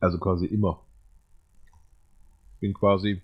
Also 0.00 0.18
quasi 0.18 0.46
immer. 0.46 0.80
Bin 2.60 2.72
quasi 2.72 3.20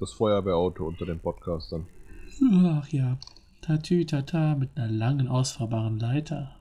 das 0.00 0.12
Feuerwehrauto 0.12 0.86
unter 0.86 1.06
den 1.06 1.20
Podcastern. 1.20 1.86
Ach 2.64 2.88
ja, 2.88 3.16
tatü 3.62 4.04
tata 4.04 4.54
mit 4.54 4.76
einer 4.76 4.88
langen 4.88 5.28
ausfahrbaren 5.28 5.98
Leiter. 5.98 6.56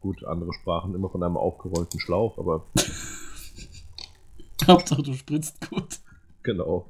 Gut, 0.00 0.24
andere 0.24 0.52
sprachen 0.54 0.94
immer 0.94 1.10
von 1.10 1.22
einem 1.22 1.36
aufgerollten 1.36 2.00
Schlauch, 2.00 2.38
aber 2.38 2.64
Hauptsache 4.66 5.02
du 5.02 5.14
spritzt 5.14 5.68
gut. 5.68 6.00
genau. 6.42 6.86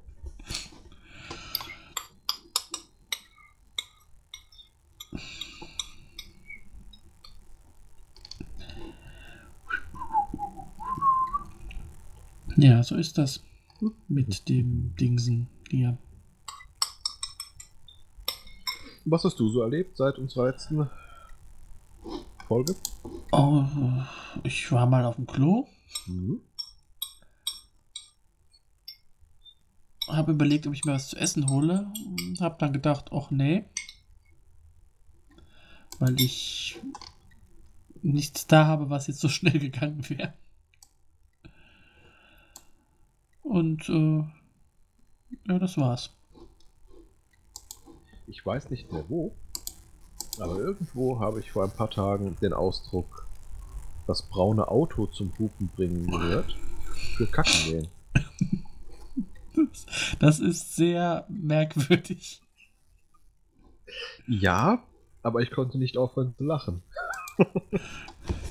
Ja, 12.61 12.83
so 12.83 12.97
ist 12.97 13.19
das. 13.19 13.45
Mit 14.09 14.49
dem 14.49 14.97
Dingsen 14.97 15.47
hier. 15.71 15.97
Was 19.05 19.23
hast 19.23 19.39
du 19.39 19.49
so 19.49 19.63
erlebt 19.63 19.97
seit 19.97 20.19
unserer 20.19 20.47
letzten 20.47 20.91
Folge? 22.49 22.75
Oh, 23.31 23.65
ich 24.43 24.73
war 24.73 24.87
mal 24.87 25.05
auf 25.05 25.15
dem 25.15 25.29
Klo, 25.29 25.69
Mhm. 26.07 26.41
habe 30.09 30.33
überlegt, 30.33 30.67
ob 30.67 30.73
ich 30.75 30.85
mir 30.85 30.95
was 30.95 31.11
zu 31.11 31.17
essen 31.17 31.49
hole. 31.49 31.93
Habe 32.41 32.57
dann 32.59 32.73
gedacht, 32.73 33.11
ach 33.13 33.31
nee. 33.31 33.67
Weil 36.01 36.19
ich 36.21 36.81
nichts 38.03 38.49
da 38.49 38.67
habe, 38.67 38.91
was 38.91 39.07
jetzt 39.07 39.21
so 39.21 39.29
schnell 39.29 39.61
gegangen 39.61 40.09
wäre. 40.09 40.35
Und 43.49 43.89
äh, 43.89 44.25
ja, 45.49 45.59
das 45.59 45.79
war's. 45.79 46.11
Ich 48.27 48.45
weiß 48.45 48.69
nicht 48.69 48.93
mehr 48.93 49.05
wo, 49.09 49.35
aber 50.39 50.59
irgendwo 50.59 51.19
habe 51.19 51.41
ich 51.41 51.51
vor 51.51 51.65
ein 51.65 51.71
paar 51.71 51.89
Tagen 51.89 52.37
den 52.43 52.53
Ausdruck 52.53 53.27
das 54.07 54.29
braune 54.29 54.69
Auto 54.69 55.07
zum 55.07 55.33
Hupen 55.39 55.69
bringen 55.69 56.07
gehört. 56.07 56.57
Für 57.17 57.27
Kacken 57.27 57.65
gehen. 57.65 57.89
Das, 59.55 59.87
das 60.19 60.41
ist 60.41 60.77
sehr 60.77 61.25
merkwürdig. 61.29 62.43
Ja, 64.27 64.83
aber 65.23 65.41
ich 65.41 65.51
konnte 65.51 65.79
nicht 65.79 65.97
aufhören 65.97 66.35
zu 66.37 66.45
lachen. 66.45 66.83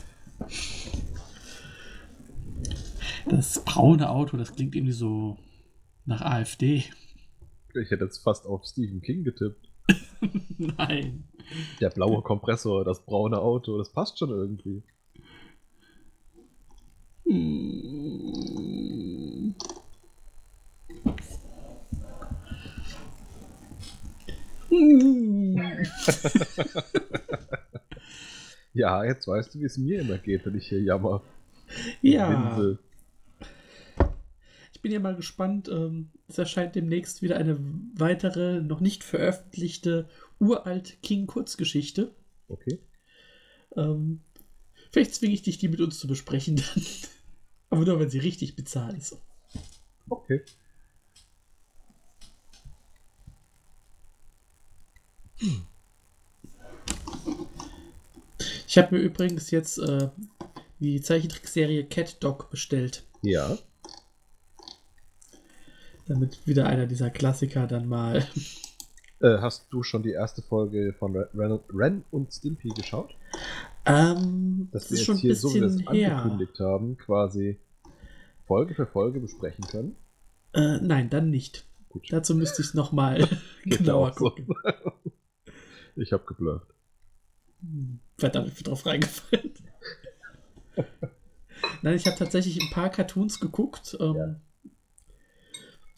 Das 3.26 3.64
braune 3.64 4.10
Auto, 4.10 4.38
das 4.38 4.54
klingt 4.54 4.76
irgendwie 4.76 4.94
so 4.94 5.38
nach 6.06 6.22
AfD. 6.22 6.84
Ich 7.74 7.92
hätte 7.92 8.06
jetzt 8.06 8.24
fast 8.24 8.46
auf 8.46 8.66
Stephen 8.66 9.02
King 9.02 9.24
getippt. 9.24 9.70
Nein. 10.58 11.24
Der 11.80 11.90
blaue 11.90 12.22
Kompressor, 12.22 12.84
das 12.84 13.06
braune 13.06 13.40
Auto, 13.40 13.78
das 13.78 13.92
passt 13.92 14.20
schon 14.20 14.30
irgendwie. 14.30 14.84
Hm. 17.26 19.56
Ja, 28.78 29.04
jetzt 29.04 29.28
weißt 29.28 29.56
du, 29.56 29.60
wie 29.60 29.64
es 29.64 29.80
mir 29.80 30.02
immer 30.02 30.20
geht, 30.20 30.46
wenn 30.46 30.56
ich 30.56 30.68
hier 30.68 30.80
jammer. 30.80 31.24
Ja, 32.04 32.30
Winsel. 32.30 32.78
Ich 34.78 34.82
bin 34.84 34.92
ja 34.92 35.00
mal 35.00 35.16
gespannt. 35.16 35.68
ähm, 35.70 36.12
Es 36.28 36.38
erscheint 36.38 36.76
demnächst 36.76 37.24
wieder 37.24 37.36
eine 37.38 37.58
weitere, 37.96 38.62
noch 38.62 38.80
nicht 38.80 39.04
veröffentlichte, 39.04 40.08
uralt 40.40 41.02
King-Kurzgeschichte. 41.02 42.14
Okay. 42.48 42.78
Ähm, 43.76 44.22
Vielleicht 44.92 45.16
zwinge 45.16 45.34
ich 45.34 45.42
dich, 45.42 45.58
die 45.58 45.68
mit 45.68 45.82
uns 45.82 45.98
zu 45.98 46.08
besprechen 46.08 46.58
dann. 46.58 46.86
Aber 47.72 47.86
nur, 47.86 48.00
wenn 48.00 48.10
sie 48.12 48.20
richtig 48.20 48.56
bezahlt 48.56 48.96
ist. 48.96 49.18
Okay. 50.10 50.44
Ich 58.68 58.78
habe 58.78 58.96
mir 58.96 59.02
übrigens 59.02 59.50
jetzt 59.50 59.80
äh, 59.80 60.10
die 60.80 61.02
Zeichentrickserie 61.02 61.84
Cat 61.86 62.24
Dog 62.24 62.52
bestellt. 62.52 63.04
Ja. 63.24 63.58
Damit 66.08 66.46
wieder 66.48 66.68
einer 66.68 66.86
dieser 66.86 67.10
Klassiker 67.10 67.68
dann 67.68 67.88
mal. 67.88 68.26
Äh, 69.20 69.40
hast 69.40 69.68
du 69.72 69.84
schon 69.84 70.04
die 70.04 70.12
erste 70.12 70.42
Folge 70.42 70.94
von 70.98 71.16
Ren, 71.16 71.60
Ren 71.74 72.04
und 72.12 72.32
Stimpy 72.32 72.70
geschaut? 72.70 73.16
Ähm, 73.86 74.70
Dass 74.72 74.88
das 74.90 74.92
wir 74.92 75.14
jetzt 75.16 75.22
hier, 75.22 75.36
so 75.36 75.50
wie 75.54 75.62
wir 75.62 75.68
es 75.68 75.88
angekündigt 75.88 76.60
haben, 76.60 76.98
quasi 76.98 77.58
Folge 78.46 78.76
für 78.76 78.86
Folge 78.86 79.20
besprechen 79.20 79.66
können. 79.66 79.96
Äh, 80.54 80.78
nein, 80.82 81.10
dann 81.10 81.30
nicht. 81.30 81.66
Gut. 81.90 82.08
Dazu 82.12 82.36
müsste 82.36 82.62
ich 82.62 82.70
es 82.70 82.74
nochmal 82.74 83.28
genauer 83.66 84.10
auch 84.12 84.18
so. 84.18 84.30
gucken. 84.30 84.48
Ich 86.00 86.14
habe 86.14 86.24
geblufft. 86.26 86.68
Hm. 87.62 88.00
verdammt 88.20 88.52
viel 88.54 88.66
drauf 88.66 88.86
reingefallen. 88.86 89.52
Nein, 91.82 91.96
ich 91.96 92.06
habe 92.06 92.16
tatsächlich 92.16 92.62
ein 92.62 92.70
paar 92.70 92.90
Cartoons 92.90 93.40
geguckt. 93.40 93.98
Ähm, 94.00 94.16
Ja. 94.16 94.36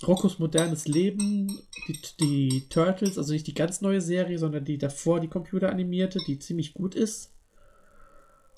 Roccos 0.05 0.39
modernes 0.39 0.87
Leben, 0.87 1.59
die, 1.87 1.99
die 2.19 2.69
Turtles, 2.69 3.17
also 3.17 3.33
nicht 3.33 3.47
die 3.47 3.53
ganz 3.53 3.81
neue 3.81 4.01
Serie, 4.01 4.39
sondern 4.39 4.63
die 4.63 4.77
davor, 4.77 5.19
die 5.19 5.27
computeranimierte, 5.27 6.19
die 6.25 6.39
ziemlich 6.39 6.73
gut 6.73 6.95
ist. 6.95 7.33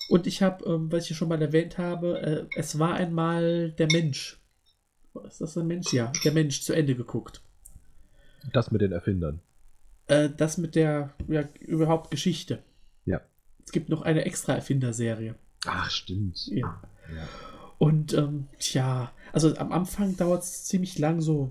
Und 0.08 0.26
ich 0.26 0.42
habe, 0.42 0.64
ähm, 0.66 0.90
was 0.92 1.04
ich 1.04 1.10
ja 1.10 1.16
schon 1.16 1.28
mal 1.28 1.40
erwähnt 1.40 1.78
habe, 1.78 2.20
äh, 2.20 2.46
es 2.56 2.78
war 2.78 2.94
einmal 2.94 3.72
der 3.72 3.88
Mensch. 3.90 4.40
Ist 5.26 5.40
das 5.40 5.56
ein 5.58 5.66
Mensch? 5.66 5.92
Ja, 5.92 6.12
der 6.24 6.32
Mensch 6.32 6.62
zu 6.62 6.72
Ende 6.72 6.94
geguckt. 6.94 7.42
Das 8.52 8.70
mit 8.70 8.80
den 8.80 8.92
Erfindern. 8.92 9.40
Äh, 10.06 10.30
das 10.36 10.58
mit 10.58 10.74
der 10.74 11.14
ja, 11.28 11.44
überhaupt 11.60 12.10
Geschichte. 12.10 12.62
Ja. 13.04 13.20
Es 13.64 13.72
gibt 13.72 13.88
noch 13.88 14.02
eine 14.02 14.24
extra 14.24 14.54
Erfinderserie. 14.54 15.34
Ach, 15.66 15.90
stimmt. 15.90 16.46
Ja. 16.48 16.82
Ja. 17.14 17.28
Und 17.82 18.14
ähm, 18.14 18.46
tja, 18.60 19.12
also 19.32 19.56
am 19.56 19.72
Anfang 19.72 20.16
dauert 20.16 20.44
es 20.44 20.66
ziemlich 20.66 21.00
lang, 21.00 21.20
so 21.20 21.50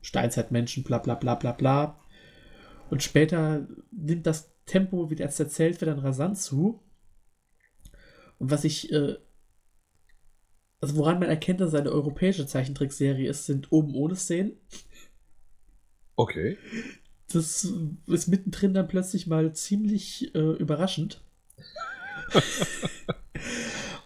Steinzeitmenschen, 0.00 0.82
bla 0.82 0.96
bla 0.96 1.14
bla 1.14 1.34
bla 1.34 1.52
bla. 1.52 2.00
Und 2.88 3.02
später 3.02 3.68
nimmt 3.90 4.26
das 4.26 4.50
Tempo, 4.64 5.10
wie 5.10 5.14
das 5.14 5.38
erzählt 5.38 5.78
wird, 5.78 5.90
dann 5.90 5.98
rasant 5.98 6.38
zu. 6.38 6.80
Und 8.38 8.50
was 8.50 8.64
ich, 8.64 8.90
äh, 8.90 9.16
also 10.80 10.96
woran 10.96 11.18
man 11.18 11.28
erkennt, 11.28 11.60
dass 11.60 11.68
es 11.68 11.74
eine 11.74 11.92
europäische 11.92 12.46
Zeichentrickserie 12.46 13.28
ist, 13.28 13.44
sind 13.44 13.70
oben 13.72 13.94
ohne 13.94 14.16
Szenen. 14.16 14.52
Okay. 16.14 16.56
Das 17.30 17.70
ist 18.06 18.28
mittendrin 18.28 18.72
dann 18.72 18.88
plötzlich 18.88 19.26
mal 19.26 19.52
ziemlich 19.54 20.34
äh, 20.34 20.52
überraschend. 20.56 21.20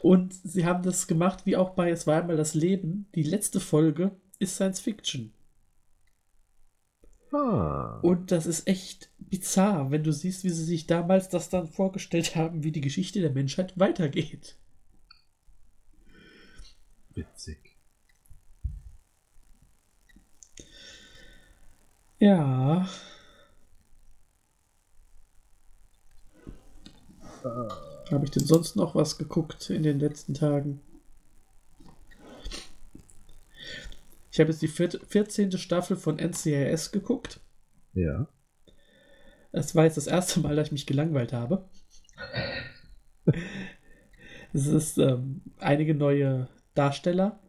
Und 0.02 0.32
sie 0.32 0.64
haben 0.64 0.82
das 0.82 1.06
gemacht, 1.06 1.44
wie 1.44 1.56
auch 1.56 1.70
bei 1.70 1.90
Es 1.90 2.06
war 2.06 2.20
einmal 2.20 2.36
das 2.36 2.54
Leben. 2.54 3.06
Die 3.14 3.22
letzte 3.22 3.60
Folge 3.60 4.12
ist 4.38 4.54
Science 4.54 4.80
Fiction. 4.80 5.32
Ah. 7.32 8.00
Und 8.02 8.32
das 8.32 8.46
ist 8.46 8.66
echt 8.66 9.10
bizarr, 9.18 9.90
wenn 9.90 10.02
du 10.02 10.12
siehst, 10.12 10.42
wie 10.42 10.50
sie 10.50 10.64
sich 10.64 10.86
damals 10.86 11.28
das 11.28 11.48
dann 11.48 11.68
vorgestellt 11.68 12.34
haben, 12.36 12.64
wie 12.64 12.72
die 12.72 12.80
Geschichte 12.80 13.20
der 13.20 13.30
Menschheit 13.30 13.78
weitergeht. 13.78 14.56
Witzig. 17.14 17.76
Ja. 22.18 22.88
Habe 28.10 28.24
ich 28.24 28.30
denn 28.30 28.44
sonst 28.44 28.76
noch 28.76 28.94
was 28.94 29.18
geguckt 29.18 29.70
in 29.70 29.82
den 29.82 30.00
letzten 30.00 30.34
Tagen? 30.34 30.80
Ich 34.32 34.38
habe 34.38 34.50
jetzt 34.50 34.62
die 34.62 34.68
vierte- 34.68 35.00
14. 35.06 35.52
Staffel 35.58 35.96
von 35.96 36.18
NCIS 36.18 36.92
geguckt. 36.92 37.40
Ja. 37.94 38.28
Es 39.52 39.74
war 39.74 39.84
jetzt 39.84 39.96
das 39.96 40.06
erste 40.06 40.40
Mal, 40.40 40.54
dass 40.56 40.68
ich 40.68 40.72
mich 40.72 40.86
gelangweilt 40.86 41.32
habe. 41.32 41.68
es 44.52 44.66
ist 44.66 44.98
ähm, 44.98 45.42
einige 45.58 45.94
neue 45.94 46.48
Darsteller. 46.74 47.40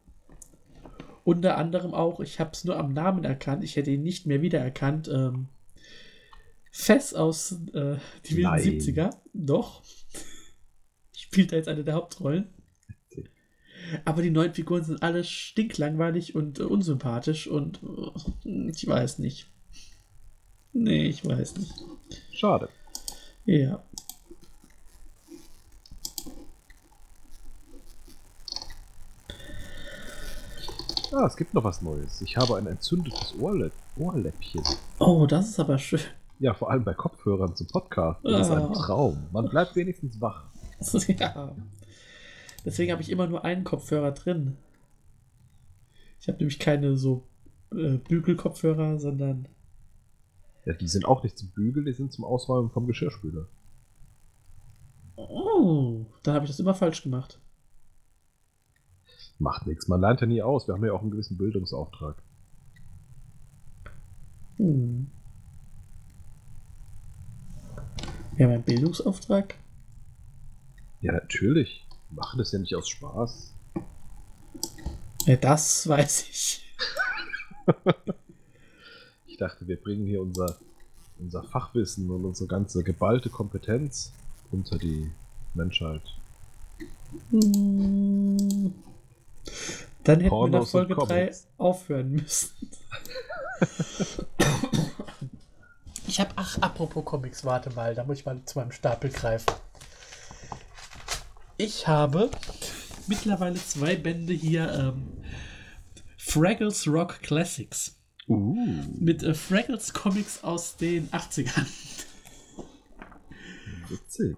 Unter 1.23 1.57
anderem 1.57 1.93
auch, 1.93 2.19
ich 2.19 2.39
habe 2.39 2.51
es 2.53 2.63
nur 2.63 2.77
am 2.77 2.93
Namen 2.93 3.23
erkannt, 3.23 3.63
ich 3.63 3.75
hätte 3.75 3.91
ihn 3.91 4.01
nicht 4.01 4.25
mehr 4.25 4.41
wiedererkannt. 4.41 5.07
Ähm, 5.07 5.49
Fess 6.71 7.13
aus 7.13 7.51
äh, 7.73 7.97
die 8.25 8.37
wilden 8.37 8.49
Nein. 8.51 8.63
70er. 8.63 9.11
Doch. 9.33 9.83
Spielt 11.31 11.53
da 11.53 11.55
jetzt 11.55 11.69
eine 11.69 11.85
der 11.85 11.93
Hauptrollen. 11.93 12.49
Aber 14.03 14.21
die 14.21 14.31
neuen 14.31 14.53
Figuren 14.53 14.83
sind 14.83 15.01
alle 15.01 15.23
stinklangweilig 15.23 16.35
und 16.35 16.59
äh, 16.59 16.63
unsympathisch 16.63 17.47
und 17.47 17.79
äh, 18.45 18.69
ich 18.69 18.85
weiß 18.85 19.19
nicht. 19.19 19.49
Nee, 20.73 21.05
ich 21.05 21.25
weiß 21.25 21.55
nicht. 21.55 21.73
Schade. 22.33 22.67
Ja. 23.45 23.81
Ah, 31.13 31.25
es 31.25 31.35
gibt 31.35 31.53
noch 31.53 31.63
was 31.63 31.81
Neues. 31.81 32.21
Ich 32.21 32.37
habe 32.37 32.55
ein 32.57 32.67
entzündetes 32.67 33.35
Ohrlä 33.39 33.71
Ohrläppchen. 33.97 34.63
Oh, 34.99 35.25
das 35.25 35.49
ist 35.49 35.59
aber 35.59 35.77
schön. 35.77 35.99
Ja, 36.39 36.53
vor 36.53 36.71
allem 36.71 36.83
bei 36.83 36.93
Kopfhörern 36.93 37.55
zum 37.55 37.67
Podcast. 37.67 38.19
Das 38.23 38.47
ist 38.47 38.51
ein 38.53 38.63
Ah. 38.63 38.73
Traum. 38.73 39.27
Man 39.31 39.49
bleibt 39.49 39.75
wenigstens 39.75 40.19
wach. 40.21 40.45
ja. 41.19 41.55
Deswegen 42.65 42.91
habe 42.91 43.01
ich 43.01 43.09
immer 43.09 43.27
nur 43.27 43.45
einen 43.45 43.63
Kopfhörer 43.63 44.11
drin. 44.11 44.57
Ich 46.19 46.27
habe 46.27 46.37
nämlich 46.37 46.59
keine 46.59 46.97
so 46.97 47.23
äh, 47.71 47.97
Bügelkopfhörer, 47.97 48.99
sondern. 48.99 49.47
Ja, 50.65 50.73
die 50.73 50.87
sind 50.87 51.05
auch 51.05 51.23
nicht 51.23 51.37
zum 51.37 51.49
Bügeln, 51.49 51.85
die 51.85 51.93
sind 51.93 52.13
zum 52.13 52.23
Ausräumen 52.23 52.69
vom 52.69 52.85
Geschirrspüler. 52.85 53.47
Oh, 55.15 56.05
da 56.23 56.33
habe 56.33 56.45
ich 56.45 56.51
das 56.51 56.59
immer 56.59 56.75
falsch 56.75 57.01
gemacht. 57.03 57.39
Macht 59.39 59.65
nichts, 59.65 59.87
man 59.87 60.01
lernt 60.01 60.21
ja 60.21 60.27
nie 60.27 60.43
aus. 60.43 60.67
Wir 60.67 60.75
haben 60.75 60.85
ja 60.85 60.93
auch 60.93 61.01
einen 61.01 61.09
gewissen 61.09 61.37
Bildungsauftrag. 61.37 62.21
Hm. 64.57 65.09
Ja, 68.37 68.47
mein 68.47 68.61
Bildungsauftrag? 68.61 69.55
Ja, 71.01 71.13
natürlich. 71.13 71.85
Wir 72.09 72.15
machen 72.15 72.37
das 72.37 72.51
ja 72.51 72.59
nicht 72.59 72.75
aus 72.75 72.89
Spaß. 72.89 73.53
Ja, 75.25 75.35
das 75.35 75.87
weiß 75.87 76.29
ich. 76.29 76.75
Ich 79.27 79.37
dachte, 79.37 79.67
wir 79.67 79.81
bringen 79.81 80.05
hier 80.05 80.21
unser, 80.21 80.57
unser 81.17 81.41
Fachwissen 81.41 82.11
und 82.11 82.25
unsere 82.25 82.47
ganze 82.47 82.83
geballte 82.83 83.31
Kompetenz 83.31 84.11
unter 84.51 84.77
die 84.77 85.09
Menschheit. 85.55 86.03
Hm. 87.31 88.75
Dann 90.03 90.19
hätten 90.19 90.35
wir 90.35 90.47
nach 90.47 90.59
Pornos 90.59 90.71
Folge 90.71 90.93
3 90.93 90.99
Comics. 91.05 91.47
aufhören 91.57 92.11
müssen. 92.11 92.51
Ich 96.07 96.19
habe, 96.19 96.31
ach, 96.35 96.57
apropos 96.57 97.05
Comics, 97.05 97.45
warte 97.45 97.69
mal, 97.69 97.95
da 97.95 98.03
muss 98.03 98.19
ich 98.19 98.25
mal 98.25 98.37
zu 98.43 98.59
meinem 98.59 98.73
Stapel 98.73 99.09
greifen. 99.11 99.53
Ich 101.63 101.87
habe 101.87 102.31
mittlerweile 103.05 103.53
zwei 103.55 103.95
Bände 103.95 104.33
hier 104.33 104.73
ähm, 104.73 105.03
Fraggles 106.17 106.87
Rock 106.87 107.21
Classics 107.21 107.99
Uh. 108.27 108.55
mit 108.99 109.21
äh, 109.21 109.35
Fraggles 109.35 109.93
Comics 109.93 110.43
aus 110.43 110.75
den 110.77 111.09
80ern. 111.09 111.67
Witzig. 113.89 114.37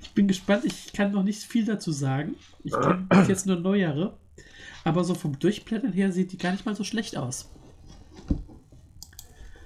Ich 0.00 0.10
bin 0.14 0.26
gespannt, 0.26 0.64
ich 0.64 0.92
kann 0.92 1.12
noch 1.12 1.22
nicht 1.22 1.44
viel 1.44 1.64
dazu 1.64 1.92
sagen. 1.92 2.34
Ich 2.64 2.72
kenne 2.72 3.06
jetzt 3.28 3.46
nur 3.46 3.60
neuere. 3.60 4.18
Aber 4.82 5.04
so 5.04 5.14
vom 5.14 5.38
Durchblättern 5.38 5.92
her 5.92 6.10
sieht 6.10 6.32
die 6.32 6.38
gar 6.38 6.50
nicht 6.50 6.66
mal 6.66 6.74
so 6.74 6.82
schlecht 6.82 7.16
aus. 7.16 7.48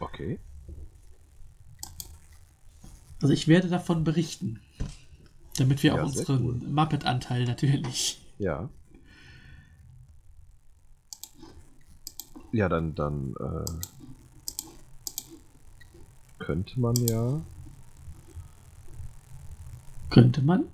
Okay. 0.01 0.39
Also 3.23 3.33
ich 3.33 3.49
werde 3.49 3.69
davon 3.69 4.05
berichten. 4.05 4.61
Damit 5.59 5.83
wir 5.83 5.95
Ja, 5.95 6.03
auch 6.03 6.07
unseren 6.07 6.45
cool. 6.45 6.55
Muppet-Anteil 6.55 7.45
natürlich. 7.45 8.21
Ja. 8.39 8.69
Ja, 12.53 12.69
dann, 12.69 12.95
dann 12.95 13.35
äh, 13.41 13.65
könnte 16.39 16.79
man 16.81 16.95
ja. 16.97 17.41
Könnte 20.11 20.43
man? 20.43 20.65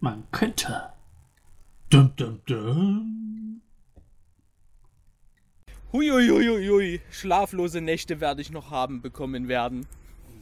Man 0.00 0.22
könnte. 0.30 0.90
Dum, 1.90 2.12
dum, 2.14 2.40
dum. 2.46 3.62
Huiuiuiui, 5.92 7.00
schlaflose 7.10 7.80
Nächte 7.80 8.20
werde 8.20 8.42
ich 8.42 8.50
noch 8.50 8.70
haben 8.70 9.00
bekommen 9.00 9.48
werden. 9.48 9.86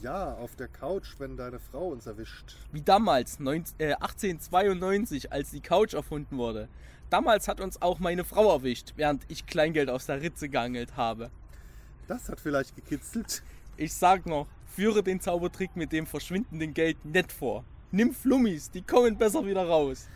Ja, 0.05 0.35
auf 0.35 0.55
der 0.55 0.69
Couch, 0.69 1.15
wenn 1.17 1.39
deine 1.39 1.59
Frau 1.59 1.89
uns 1.89 2.05
erwischt. 2.05 2.57
Wie 2.73 2.83
damals, 2.83 3.41
19, 3.41 3.81
äh, 3.81 3.95
1892, 3.95 5.33
als 5.33 5.51
die 5.51 5.63
Couch 5.63 5.95
erfunden 5.95 6.37
wurde. 6.37 6.69
Damals 7.09 7.49
hat 7.49 7.59
uns 7.59 7.81
auch 7.81 8.01
meine 8.01 8.23
Frau 8.23 8.53
erwischt, 8.53 8.93
während 8.97 9.23
ich 9.29 9.47
Kleingeld 9.47 9.89
aus 9.89 10.05
der 10.05 10.21
Ritze 10.21 10.51
geangelt 10.51 10.99
habe. 10.99 11.31
Das 12.07 12.29
hat 12.29 12.39
vielleicht 12.39 12.77
gekitzelt. 12.77 13.43
Ich 13.79 13.95
sag 13.95 14.27
noch, 14.27 14.47
führe 14.67 15.03
den 15.03 15.21
Zaubertrick 15.21 15.75
mit 15.75 15.91
dem 15.91 16.07
verschwindenden 16.07 16.75
Geld 16.75 17.03
nett 17.07 17.33
vor. 17.33 17.65
Nimm 17.91 18.13
Flummis, 18.13 18.71
die 18.71 18.83
kommen 18.83 19.17
besser 19.17 19.47
wieder 19.47 19.67
raus. 19.67 20.07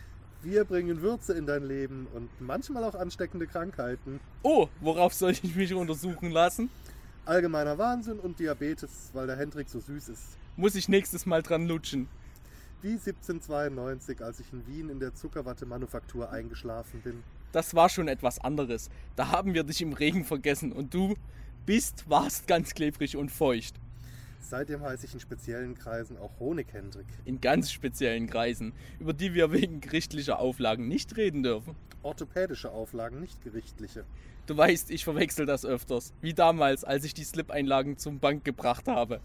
Wir 0.43 0.67
bringen 0.67 1.01
Würze 1.01 1.33
in 1.33 1.47
dein 1.47 1.63
Leben 1.63 2.09
und 2.13 2.29
manchmal 2.41 2.85
auch 2.85 2.95
ansteckende 2.95 3.47
Krankheiten. 3.47 4.21
Oh, 4.43 4.69
worauf 4.83 5.15
soll 5.15 5.31
ich 5.31 5.57
mich 5.57 5.73
untersuchen 5.73 6.31
lassen? 6.31 6.69
Allgemeiner 7.29 7.77
Wahnsinn 7.77 8.19
und 8.19 8.39
Diabetes, 8.39 9.11
weil 9.13 9.27
der 9.27 9.37
Hendrik 9.37 9.69
so 9.69 9.81
süß 9.81 10.09
ist. 10.09 10.39
Muss 10.57 10.75
ich 10.75 10.89
nächstes 10.89 11.27
Mal 11.27 11.43
dran 11.43 11.69
lutschen. 11.69 12.09
Wie 12.81 12.93
1792, 12.93 14.23
als 14.23 14.41
ich 14.41 14.51
in 14.51 14.67
Wien 14.67 14.89
in 14.89 14.99
der 14.99 15.15
Zuckerwatte-Manufaktur 15.15 16.33
eingeschlafen 16.33 17.03
bin. 17.03 17.23
Das 17.53 17.75
war 17.75 17.91
schon 17.91 18.09
etwas 18.09 18.39
anderes. 18.39 18.89
Da 19.15 19.31
haben 19.31 19.53
wir 19.53 19.65
dich 19.65 19.83
im 19.83 19.93
Regen 19.93 20.25
vergessen 20.25 20.73
und 20.73 20.95
du 20.95 21.17
bist, 21.67 22.09
warst 22.09 22.47
ganz 22.47 22.73
klebrig 22.73 23.15
und 23.15 23.31
feucht. 23.31 23.75
Seitdem 24.41 24.83
heiße 24.83 25.07
ich 25.07 25.15
in 25.15 25.21
speziellen 25.21 25.75
Kreisen 25.75 26.17
auch 26.17 26.39
Honig-Hendrik. 26.39 27.07
In 27.25 27.41
ganz 27.41 27.71
speziellen 27.71 28.27
Kreisen, 28.27 28.73
über 28.99 29.13
die 29.13 29.35
wir 29.35 29.53
wegen 29.53 29.81
gerichtlicher 29.81 30.39
Auflagen 30.39 30.89
nicht 30.89 31.17
reden 31.17 31.43
dürfen. 31.43 31.75
Orthopädische 32.03 32.71
Auflagen, 32.71 33.21
nicht 33.21 33.43
gerichtliche. 33.43 34.05
Du 34.47 34.57
weißt, 34.57 34.91
ich 34.91 35.05
verwechsel 35.05 35.45
das 35.45 35.67
öfters. 35.67 36.15
Wie 36.23 36.33
damals, 36.33 36.85
als 36.85 37.05
ich 37.05 37.13
die 37.13 37.25
Slip-Einlagen 37.25 37.99
zum 37.99 38.19
Bank 38.19 38.45
gebracht 38.45 38.89
habe. 38.89 39.21